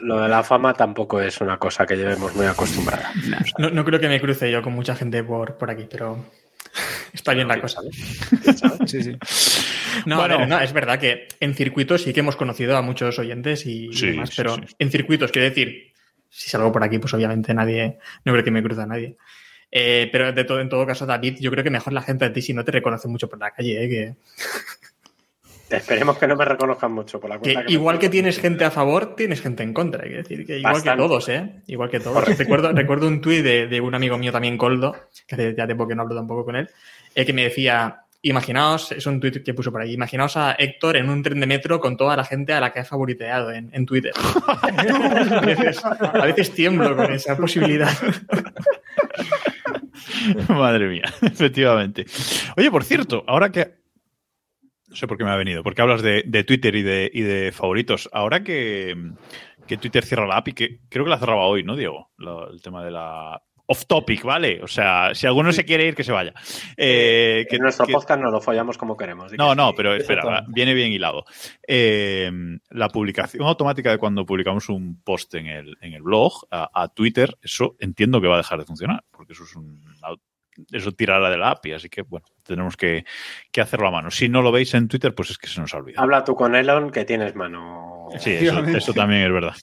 Lo 0.00 0.20
de 0.20 0.28
la 0.28 0.42
fama 0.42 0.74
tampoco 0.74 1.20
es 1.20 1.40
una 1.40 1.58
cosa 1.58 1.86
que 1.86 1.96
llevemos 1.96 2.34
muy 2.34 2.46
acostumbrada. 2.46 3.12
no, 3.58 3.70
no 3.70 3.84
creo 3.84 4.00
que 4.00 4.08
me 4.08 4.20
cruce 4.20 4.50
yo 4.50 4.62
con 4.62 4.72
mucha 4.72 4.94
gente 4.94 5.22
por, 5.24 5.56
por 5.56 5.70
aquí, 5.70 5.86
pero 5.90 6.24
está 7.12 7.34
bien 7.34 7.48
la 7.48 7.60
cosa. 7.60 7.80
Sí, 8.86 9.02
sí. 9.02 9.16
No, 10.06 10.16
Bueno. 10.16 10.34
a 10.34 10.38
ver, 10.38 10.48
no, 10.48 10.60
es 10.60 10.72
verdad 10.72 10.98
que 10.98 11.28
en 11.40 11.54
circuitos 11.54 12.02
sí 12.02 12.12
que 12.12 12.20
hemos 12.20 12.36
conocido 12.36 12.76
a 12.76 12.82
muchos 12.82 13.18
oyentes 13.18 13.66
y, 13.66 13.86
y 13.88 13.92
Sí, 13.92 14.06
demás, 14.12 14.30
sí, 14.30 14.34
pero 14.38 14.56
sí. 14.56 14.62
en 14.78 14.90
circuitos, 14.90 15.30
quiero 15.30 15.48
decir, 15.48 15.92
si 16.28 16.48
salgo 16.50 16.72
por 16.72 16.82
aquí, 16.82 16.98
pues 16.98 17.12
obviamente 17.14 17.52
nadie, 17.54 17.98
no 18.24 18.32
creo 18.32 18.44
que 18.44 18.50
me 18.50 18.62
cruza 18.62 18.86
nadie. 18.86 19.16
Eh, 19.70 20.08
pero 20.12 20.32
de 20.32 20.44
todo, 20.44 20.60
en 20.60 20.68
todo 20.68 20.86
caso, 20.86 21.06
David, 21.06 21.38
yo 21.40 21.50
creo 21.50 21.64
que 21.64 21.70
mejor 21.70 21.92
la 21.92 22.02
gente 22.02 22.24
a 22.26 22.32
ti 22.32 22.42
si 22.42 22.52
no 22.52 22.64
te 22.64 22.72
reconoce 22.72 23.08
mucho 23.08 23.28
por 23.28 23.38
la 23.38 23.50
calle, 23.50 23.84
¿eh? 23.84 23.88
que, 23.88 24.14
Esperemos 25.76 26.18
que 26.18 26.26
no 26.26 26.36
me 26.36 26.44
reconozcan 26.44 26.92
mucho 26.92 27.20
por 27.20 27.30
la 27.30 27.36
que 27.36 27.54
cuenta. 27.54 27.62
me 27.64 27.72
igual 27.72 27.98
que 27.98 28.08
tienes 28.08 28.38
gente 28.38 28.64
a 28.64 28.70
favor, 28.70 29.14
tienes 29.16 29.40
gente 29.40 29.62
en 29.62 29.72
contra. 29.72 30.02
Quiero 30.02 30.18
decir, 30.18 30.46
que 30.46 30.58
igual 30.58 30.74
Bastante. 30.74 31.02
que 31.02 31.08
todos, 31.08 31.28
¿eh? 31.28 31.62
Igual 31.66 31.90
que 31.90 32.00
todos. 32.00 32.38
Recuerdo, 32.38 32.72
recuerdo 32.72 33.08
un 33.08 33.20
tuit 33.20 33.42
de, 33.42 33.66
de 33.66 33.80
un 33.80 33.94
amigo 33.94 34.18
mío 34.18 34.32
también, 34.32 34.58
Coldo, 34.58 34.94
que 35.26 35.34
hace 35.34 35.54
ya 35.56 35.66
tiempo 35.66 35.86
que 35.86 35.94
no 35.94 36.02
hablo 36.02 36.14
tampoco 36.14 36.44
con 36.44 36.56
él, 36.56 36.68
eh, 37.14 37.24
que 37.24 37.32
me 37.32 37.44
decía, 37.44 38.02
imaginaos, 38.22 38.92
es 38.92 39.06
un 39.06 39.20
tuit 39.20 39.42
que 39.44 39.54
puso 39.54 39.72
por 39.72 39.82
ahí, 39.82 39.92
imaginaos 39.92 40.36
a 40.36 40.52
Héctor 40.52 40.96
en 40.96 41.08
un 41.08 41.22
tren 41.22 41.40
de 41.40 41.46
metro 41.46 41.80
con 41.80 41.96
toda 41.96 42.16
la 42.16 42.24
gente 42.24 42.52
a 42.52 42.60
la 42.60 42.72
que 42.72 42.80
ha 42.80 42.84
favoriteado 42.84 43.50
en, 43.50 43.70
en 43.72 43.86
Twitter. 43.86 44.12
a, 44.46 45.40
veces, 45.40 45.84
a 45.84 46.24
veces 46.24 46.52
tiemblo 46.52 46.96
con 46.96 47.12
esa 47.12 47.36
posibilidad. 47.36 47.90
Madre 50.48 50.88
mía, 50.88 51.04
efectivamente. 51.22 52.06
Oye, 52.56 52.70
por 52.70 52.84
cierto, 52.84 53.24
ahora 53.26 53.50
que. 53.50 53.81
No 54.92 54.96
sé 54.96 55.06
por 55.06 55.16
qué 55.16 55.24
me 55.24 55.30
ha 55.30 55.36
venido, 55.36 55.62
porque 55.62 55.80
hablas 55.82 56.02
de, 56.02 56.22
de 56.26 56.44
Twitter 56.44 56.74
y 56.76 56.82
de, 56.82 57.10
y 57.12 57.22
de 57.22 57.50
favoritos. 57.50 58.08
Ahora 58.12 58.44
que, 58.44 58.94
que 59.66 59.78
Twitter 59.78 60.04
cierra 60.04 60.26
la 60.26 60.36
API, 60.36 60.52
que 60.52 60.80
creo 60.90 61.04
que 61.04 61.10
la 61.10 61.18
cerraba 61.18 61.46
hoy, 61.46 61.64
¿no, 61.64 61.76
Diego? 61.76 62.10
Lo- 62.18 62.50
el 62.50 62.60
tema 62.60 62.84
de 62.84 62.90
la. 62.90 63.42
Off 63.64 63.86
topic, 63.86 64.22
¿vale? 64.24 64.60
O 64.62 64.66
sea, 64.66 65.14
si 65.14 65.26
alguno 65.26 65.50
se 65.50 65.64
quiere 65.64 65.86
ir, 65.86 65.94
que 65.94 66.04
se 66.04 66.12
vaya. 66.12 66.34
Eh, 66.76 67.46
que, 67.48 67.56
En 67.56 67.62
nuestro 67.62 67.86
que- 67.86 67.92
podcast 67.94 68.20
no 68.20 68.30
lo 68.30 68.40
follamos 68.40 68.76
como 68.76 68.96
queremos. 68.98 69.30
que 69.30 69.38
no, 69.38 69.52
sí. 69.52 69.56
no, 69.56 69.72
pero 69.74 69.94
espera, 69.94 70.44
viene 70.48 70.74
bien 70.74 70.92
hilado. 70.92 71.24
Eh, 71.66 72.30
la 72.70 72.88
publicación 72.90 73.44
automática 73.46 73.90
de 73.90 73.98
cuando 73.98 74.26
publicamos 74.26 74.68
un 74.68 75.00
post 75.02 75.34
en 75.36 75.46
el, 75.46 75.76
en 75.80 75.94
el 75.94 76.02
blog 76.02 76.32
a, 76.50 76.68
a 76.74 76.88
Twitter, 76.88 77.38
eso 77.40 77.76
entiendo 77.78 78.20
que 78.20 78.26
va 78.28 78.34
a 78.34 78.38
dejar 78.38 78.58
de 78.58 78.66
funcionar, 78.66 79.04
porque 79.10 79.32
eso 79.32 79.44
es 79.44 79.56
un 79.56 79.80
eso 80.70 80.92
tirará 80.92 81.30
de 81.30 81.36
la 81.38 81.50
API, 81.50 81.72
así 81.72 81.88
que 81.88 82.02
bueno, 82.02 82.26
tenemos 82.44 82.76
que, 82.76 83.04
que 83.50 83.60
hacerlo 83.60 83.88
a 83.88 83.90
mano. 83.90 84.10
Si 84.10 84.28
no 84.28 84.42
lo 84.42 84.52
veis 84.52 84.72
en 84.74 84.88
Twitter, 84.88 85.14
pues 85.14 85.30
es 85.30 85.38
que 85.38 85.46
se 85.48 85.60
nos 85.60 85.72
ha 85.74 85.78
olvidado. 85.78 86.02
Habla 86.04 86.22
tú 86.24 86.34
con 86.34 86.54
Elon 86.54 86.90
que 86.90 87.04
tienes 87.04 87.34
mano. 87.34 88.08
Sí, 88.18 88.30
eso, 88.32 88.64
eso 88.64 88.92
también 88.92 89.22
es 89.22 89.32
verdad. 89.32 89.54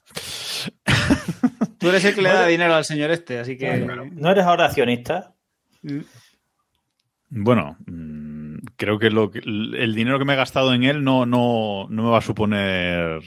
Tú 1.78 1.88
eres 1.88 2.04
el 2.04 2.14
que 2.14 2.22
le 2.22 2.28
da 2.30 2.46
dinero 2.48 2.74
al 2.74 2.84
señor 2.84 3.10
este, 3.10 3.38
así 3.38 3.56
que. 3.56 3.78
¿No 4.12 4.30
eres 4.30 4.44
ahora 4.44 4.66
accionista? 4.66 5.34
Bueno, 7.28 7.76
mm, 7.86 8.56
creo 8.76 8.98
que, 8.98 9.10
lo 9.10 9.30
que- 9.30 9.38
el 9.40 9.94
dinero 9.94 10.18
que 10.18 10.24
me 10.24 10.32
he 10.32 10.36
gastado 10.36 10.74
en 10.74 10.82
él 10.82 11.04
no, 11.04 11.26
no, 11.26 11.86
no 11.88 12.02
me 12.04 12.10
va 12.10 12.18
a 12.18 12.22
suponer 12.22 13.20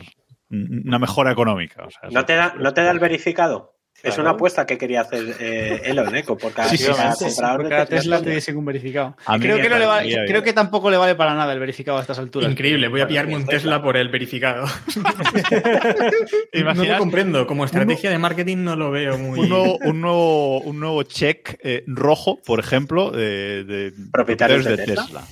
una 0.49 0.99
mejora 0.99 1.31
económica. 1.31 1.85
o 1.85 1.89
sea, 1.89 2.09
¿No 2.11 2.25
te 2.25 2.35
da, 2.35 2.53
¿no 2.59 2.73
te 2.73 2.83
da 2.83 2.91
el 2.91 2.99
verificado? 2.99 3.75
Es 4.03 4.17
una 4.17 4.31
apuesta 4.31 4.65
que 4.65 4.77
quería 4.77 5.01
hacer 5.01 5.35
eh, 5.39 5.81
Elon, 5.85 6.13
¿eh? 6.13 6.23
Por 6.23 6.37
cada, 6.51 6.67
Sí, 6.67 6.77
sí, 6.77 6.87
cada 6.87 7.13
sí, 7.15 7.19
sí, 7.19 7.25
comprador 7.31 7.55
Por 7.57 7.63
de 7.63 7.69
cada 7.69 7.85
Tesla 7.85 8.15
te 8.17 8.21
España. 8.21 8.35
diese 8.35 8.53
un 8.53 8.65
verificado. 8.65 9.15
A 9.25 9.39
Creo 9.39 9.57
que, 9.61 9.69
no 9.69 9.77
le 9.79 9.85
vale- 9.85 9.87
parecería 9.87 10.17
bien. 10.23 10.27
creo 10.29 10.43
que 10.43 10.51
tampoco 10.53 10.91
le 10.91 10.97
vale 10.97 11.15
para 11.15 11.33
nada 11.33 11.53
el 11.53 11.59
verificado 11.59 11.97
a 11.97 12.01
estas 12.01 12.19
alturas. 12.19 12.51
Increíble, 12.51 12.89
voy 12.89 12.99
a 13.01 13.07
pillarme 13.07 13.35
un 13.37 13.45
Tesla 13.45 13.81
por 13.81 13.95
el 13.95 14.09
verificado. 14.09 14.65
no 16.53 16.73
lo 16.73 16.97
comprendo. 16.97 17.47
Como 17.47 17.65
estrategia 17.65 18.09
de 18.09 18.17
marketing 18.19 18.57
no 18.57 18.75
lo 18.75 18.91
veo 18.91 19.17
muy... 19.17 19.39
un 19.39 19.49
nuevo, 19.49 19.77
un 19.83 20.01
nuevo, 20.01 20.59
un 20.61 20.79
nuevo 20.79 21.03
check 21.03 21.57
eh, 21.63 21.83
rojo, 21.87 22.41
por 22.45 22.59
ejemplo, 22.59 23.11
de, 23.11 23.63
de 23.63 23.93
Propietarios 24.11 24.65
de 24.65 24.77
Tesla. 24.77 25.23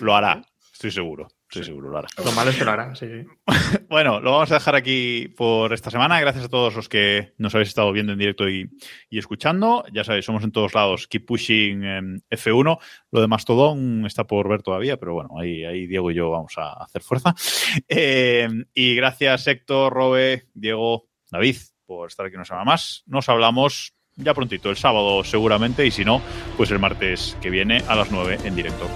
Lo 0.00 0.14
hará, 0.14 0.42
estoy 0.72 0.90
seguro. 0.90 1.28
Estoy 1.52 1.64
seguro, 1.64 1.90
lo 1.90 1.98
hará. 1.98 2.08
Lo 2.24 2.32
malo 2.32 2.48
es 2.48 2.56
que 2.56 2.64
lo 2.64 2.70
hará, 2.70 2.94
sí, 2.94 3.06
sí. 3.06 3.26
Bueno, 3.90 4.20
lo 4.20 4.32
vamos 4.32 4.50
a 4.52 4.54
dejar 4.54 4.74
aquí 4.74 5.28
por 5.36 5.74
esta 5.74 5.90
semana. 5.90 6.18
Gracias 6.18 6.46
a 6.46 6.48
todos 6.48 6.74
los 6.74 6.88
que 6.88 7.34
nos 7.36 7.54
habéis 7.54 7.68
estado 7.68 7.92
viendo 7.92 8.14
en 8.14 8.18
directo 8.18 8.48
y, 8.48 8.70
y 9.10 9.18
escuchando. 9.18 9.84
Ya 9.92 10.02
sabéis, 10.02 10.24
somos 10.24 10.44
en 10.44 10.50
todos 10.50 10.72
lados. 10.72 11.06
Keep 11.08 11.26
pushing 11.26 11.84
em, 11.84 12.20
F1. 12.30 12.78
Lo 13.10 13.20
de 13.20 13.28
Mastodon 13.28 14.06
está 14.06 14.26
por 14.26 14.48
ver 14.48 14.62
todavía, 14.62 14.96
pero 14.96 15.12
bueno, 15.12 15.38
ahí, 15.38 15.62
ahí 15.66 15.86
Diego 15.86 16.10
y 16.10 16.14
yo 16.14 16.30
vamos 16.30 16.54
a 16.56 16.72
hacer 16.84 17.02
fuerza. 17.02 17.34
Eh, 17.88 18.48
y 18.72 18.94
gracias, 18.94 19.46
Héctor, 19.46 19.92
Robe, 19.92 20.46
Diego, 20.54 21.08
David, 21.30 21.56
por 21.84 22.08
estar 22.08 22.24
aquí 22.24 22.36
una 22.36 22.44
semana 22.46 22.64
más. 22.64 23.02
Nos 23.06 23.28
hablamos 23.28 23.94
ya 24.16 24.32
prontito, 24.32 24.70
el 24.70 24.76
sábado 24.76 25.22
seguramente, 25.24 25.86
y 25.86 25.90
si 25.90 26.04
no, 26.04 26.22
pues 26.56 26.70
el 26.70 26.78
martes 26.78 27.36
que 27.42 27.50
viene 27.50 27.82
a 27.88 27.94
las 27.94 28.10
9 28.10 28.38
en 28.44 28.56
directo. 28.56 28.88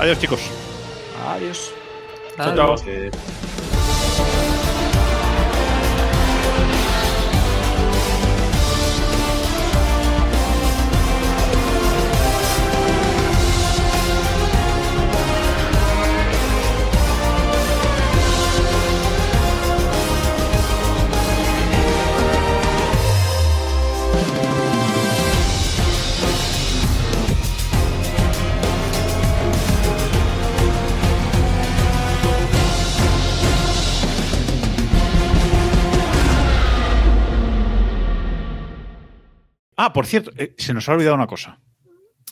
Adiós, 0.00 0.18
chicos. 0.18 0.65
Adiós. 1.24 1.72
Chao, 2.36 2.54
chao. 2.54 3.55
Ah, 39.86 39.92
por 39.92 40.06
cierto, 40.06 40.30
eh, 40.36 40.54
se 40.58 40.74
nos 40.74 40.88
ha 40.88 40.92
olvidado 40.92 41.14
una 41.14 41.26
cosa. 41.26 41.60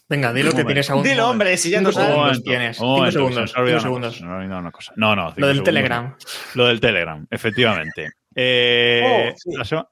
Venga, 0.09 0.33
dilo 0.33 0.53
que 0.53 0.65
tienes 0.65 0.91
aún. 0.91 1.03
Dilo, 1.03 1.29
hombre, 1.31 1.57
si 1.57 1.71
ya 1.71 1.81
no 1.81 1.91
sabes. 1.93 2.15
momento, 2.17 2.43
tienes. 2.43 2.77
Cinco 2.77 2.89
momento, 2.97 3.13
segundos. 3.13 3.35
se 3.35 3.41
nos 3.41 3.57
ha 3.57 3.61
olvidado 3.61 3.81
Cinco 3.81 3.95
una 3.97 4.07
cosa, 4.09 4.13
segundos. 4.13 4.17
se 4.17 4.25
nos 4.25 4.33
ha 4.33 4.37
olvidado 4.37 4.61
una 4.61 4.71
cosa. 4.71 4.93
No, 4.97 5.17
no. 5.17 5.23
Lo 5.23 5.29
del 5.31 5.35
segundos. 5.57 5.65
Telegram. 5.65 6.17
Lo 6.55 6.67
del 6.67 6.81
Telegram, 6.81 7.27
efectivamente. 7.31 8.11
Eh, 8.37 9.31
Oh, 9.33 9.35
sí. 9.37 9.51
la, 9.57 9.65
sema- 9.65 9.89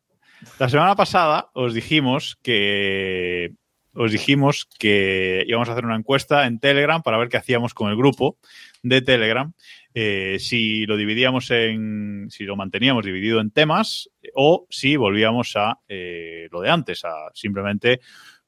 la 0.59 0.69
semana 0.69 0.97
pasada 0.97 1.51
os 1.55 1.75
dijimos 1.75 2.37
que 2.43 3.53
os 3.95 4.11
dijimos 4.11 4.67
que 4.81 5.45
íbamos 5.47 5.69
a 5.69 5.73
hacer 5.73 5.85
una 5.85 5.95
encuesta 5.95 6.45
en 6.47 6.59
Telegram 6.59 7.03
para 7.03 7.19
ver 7.19 7.29
qué 7.29 7.37
hacíamos 7.37 7.73
con 7.73 7.89
el 7.91 7.97
grupo 7.97 8.39
de 8.83 9.01
Telegram. 9.01 9.53
Eh, 9.95 10.39
si 10.39 10.87
lo 10.87 10.97
dividíamos 10.97 11.51
en, 11.51 12.27
si 12.31 12.45
lo 12.45 12.57
manteníamos 12.57 13.05
dividido 13.05 13.41
en 13.41 13.51
temas 13.51 14.11
o 14.35 14.67
si 14.71 14.97
volvíamos 14.97 15.55
a 15.57 15.81
eh, 15.89 16.49
lo 16.51 16.61
de 16.61 16.71
antes, 16.71 17.05
a 17.05 17.31
simplemente 17.35 18.01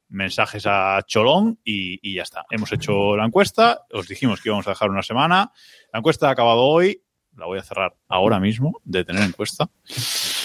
mensajes 0.08 0.64
a 0.66 1.02
Cholón 1.06 1.58
y, 1.64 1.98
y 2.02 2.14
ya 2.14 2.22
está. 2.22 2.44
Hemos 2.50 2.72
hecho 2.72 3.16
la 3.16 3.26
encuesta, 3.26 3.82
os 3.92 4.06
dijimos 4.08 4.40
que 4.40 4.48
íbamos 4.48 4.66
a 4.66 4.70
dejar 4.70 4.90
una 4.90 5.02
semana. 5.02 5.52
La 5.92 5.98
encuesta 5.98 6.28
ha 6.28 6.32
acabado 6.32 6.62
hoy, 6.62 7.02
la 7.36 7.46
voy 7.46 7.58
a 7.58 7.62
cerrar 7.62 7.96
ahora 8.08 8.38
mismo 8.38 8.80
de 8.84 9.04
tener 9.04 9.22
encuesta. 9.22 9.68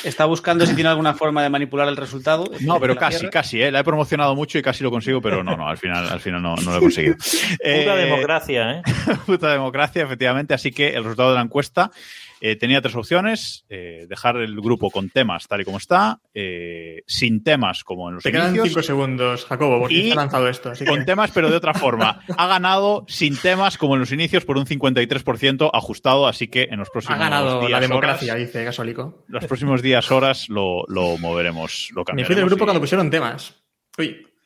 Está 0.04 0.26
buscando 0.26 0.66
si 0.66 0.76
tiene 0.76 0.90
alguna 0.90 1.14
forma 1.14 1.44
de 1.44 1.50
manipular 1.50 1.88
el 1.88 1.98
resultado. 1.98 2.50
No, 2.62 2.80
pero 2.80 2.96
casi, 2.96 3.30
casi, 3.30 3.62
¿eh? 3.62 3.72
La 3.72 3.80
he 3.80 3.84
promocionado 3.84 4.36
mucho 4.36 4.58
y 4.58 4.62
casi 4.62 4.84
lo 4.84 4.92
consigo, 4.92 5.22
pero 5.22 5.44
no, 5.44 5.56
no, 5.58 5.68
al 5.68 5.78
final, 5.78 6.08
al 6.10 6.20
final 6.20 6.42
no, 6.42 6.56
no 6.56 6.72
lo 6.72 6.78
he 6.78 6.80
conseguido. 6.80 7.16
Pura 7.16 7.58
Eh, 7.60 8.06
democracia, 8.06 8.72
¿eh? 8.72 8.82
puta 9.26 9.52
democracia, 9.52 10.04
efectivamente. 10.04 10.54
Así 10.54 10.72
que 10.72 10.90
el 10.90 11.04
resultado 11.04 11.30
de 11.30 11.36
la 11.36 11.42
encuesta 11.42 11.92
eh, 12.42 12.56
tenía 12.56 12.82
tres 12.82 12.96
opciones. 12.96 13.66
eh, 13.70 14.06
dejar 14.10 14.38
el 14.38 14.56
grupo 14.56 14.90
con 14.92 15.10
temas 15.10 15.48
tal 15.48 15.62
y 15.62 15.66
como 15.66 15.78
está, 15.78 16.20
eh, 16.34 17.02
sin 17.08 17.44
temas 17.44 17.84
como 17.84 18.10
en 18.10 18.16
los 18.16 18.24
Te 18.24 18.32
quedan 18.32 18.48
inicios, 18.50 18.70
cinco 18.70 18.82
segundos, 18.84 19.46
Jacobo, 19.46 19.80
porque 19.80 19.94
Y 19.96 20.12
ha 20.12 20.16
lanzado 20.16 20.48
esto. 20.48 20.72
Así 20.72 20.86
con 20.86 21.00
que... 21.00 21.06
temas 21.06 21.32
pero 21.34 21.50
de 21.50 21.56
otra 21.58 21.74
forma. 21.74 22.22
Ha 22.38 22.48
ganado 22.48 23.06
sin 23.08 23.36
temas 23.38 23.78
como 23.78 23.96
en 23.96 24.00
los 24.02 24.12
inicios 24.12 24.46
por 24.46 24.58
un 24.58 24.66
53% 24.66 25.70
ajustado, 25.74 26.28
así 26.28 26.48
que 26.48 26.64
en 26.72 26.80
los 26.80 26.90
próximos 26.90 27.20
Ha 27.20 27.24
ganado 27.24 27.60
días, 27.60 27.72
la 27.72 27.80
democracia, 27.80 28.34
horas, 28.34 28.46
dice 28.48 28.64
Gasolico. 28.64 29.24
los 29.28 29.46
próximos 29.46 29.82
días, 29.82 30.10
horas 30.12 30.48
lo, 30.50 30.84
lo 30.88 31.18
moveremos, 31.18 31.90
lo 31.94 32.02
Me 32.02 32.06
cambiaremos. 32.06 32.28
fui 32.28 32.36
del 32.36 32.46
grupo 32.46 32.64
y- 32.64 32.66
cuando 32.66 32.80
pusieron 32.82 33.10
temas. 33.10 33.56
Uy, 33.98 34.26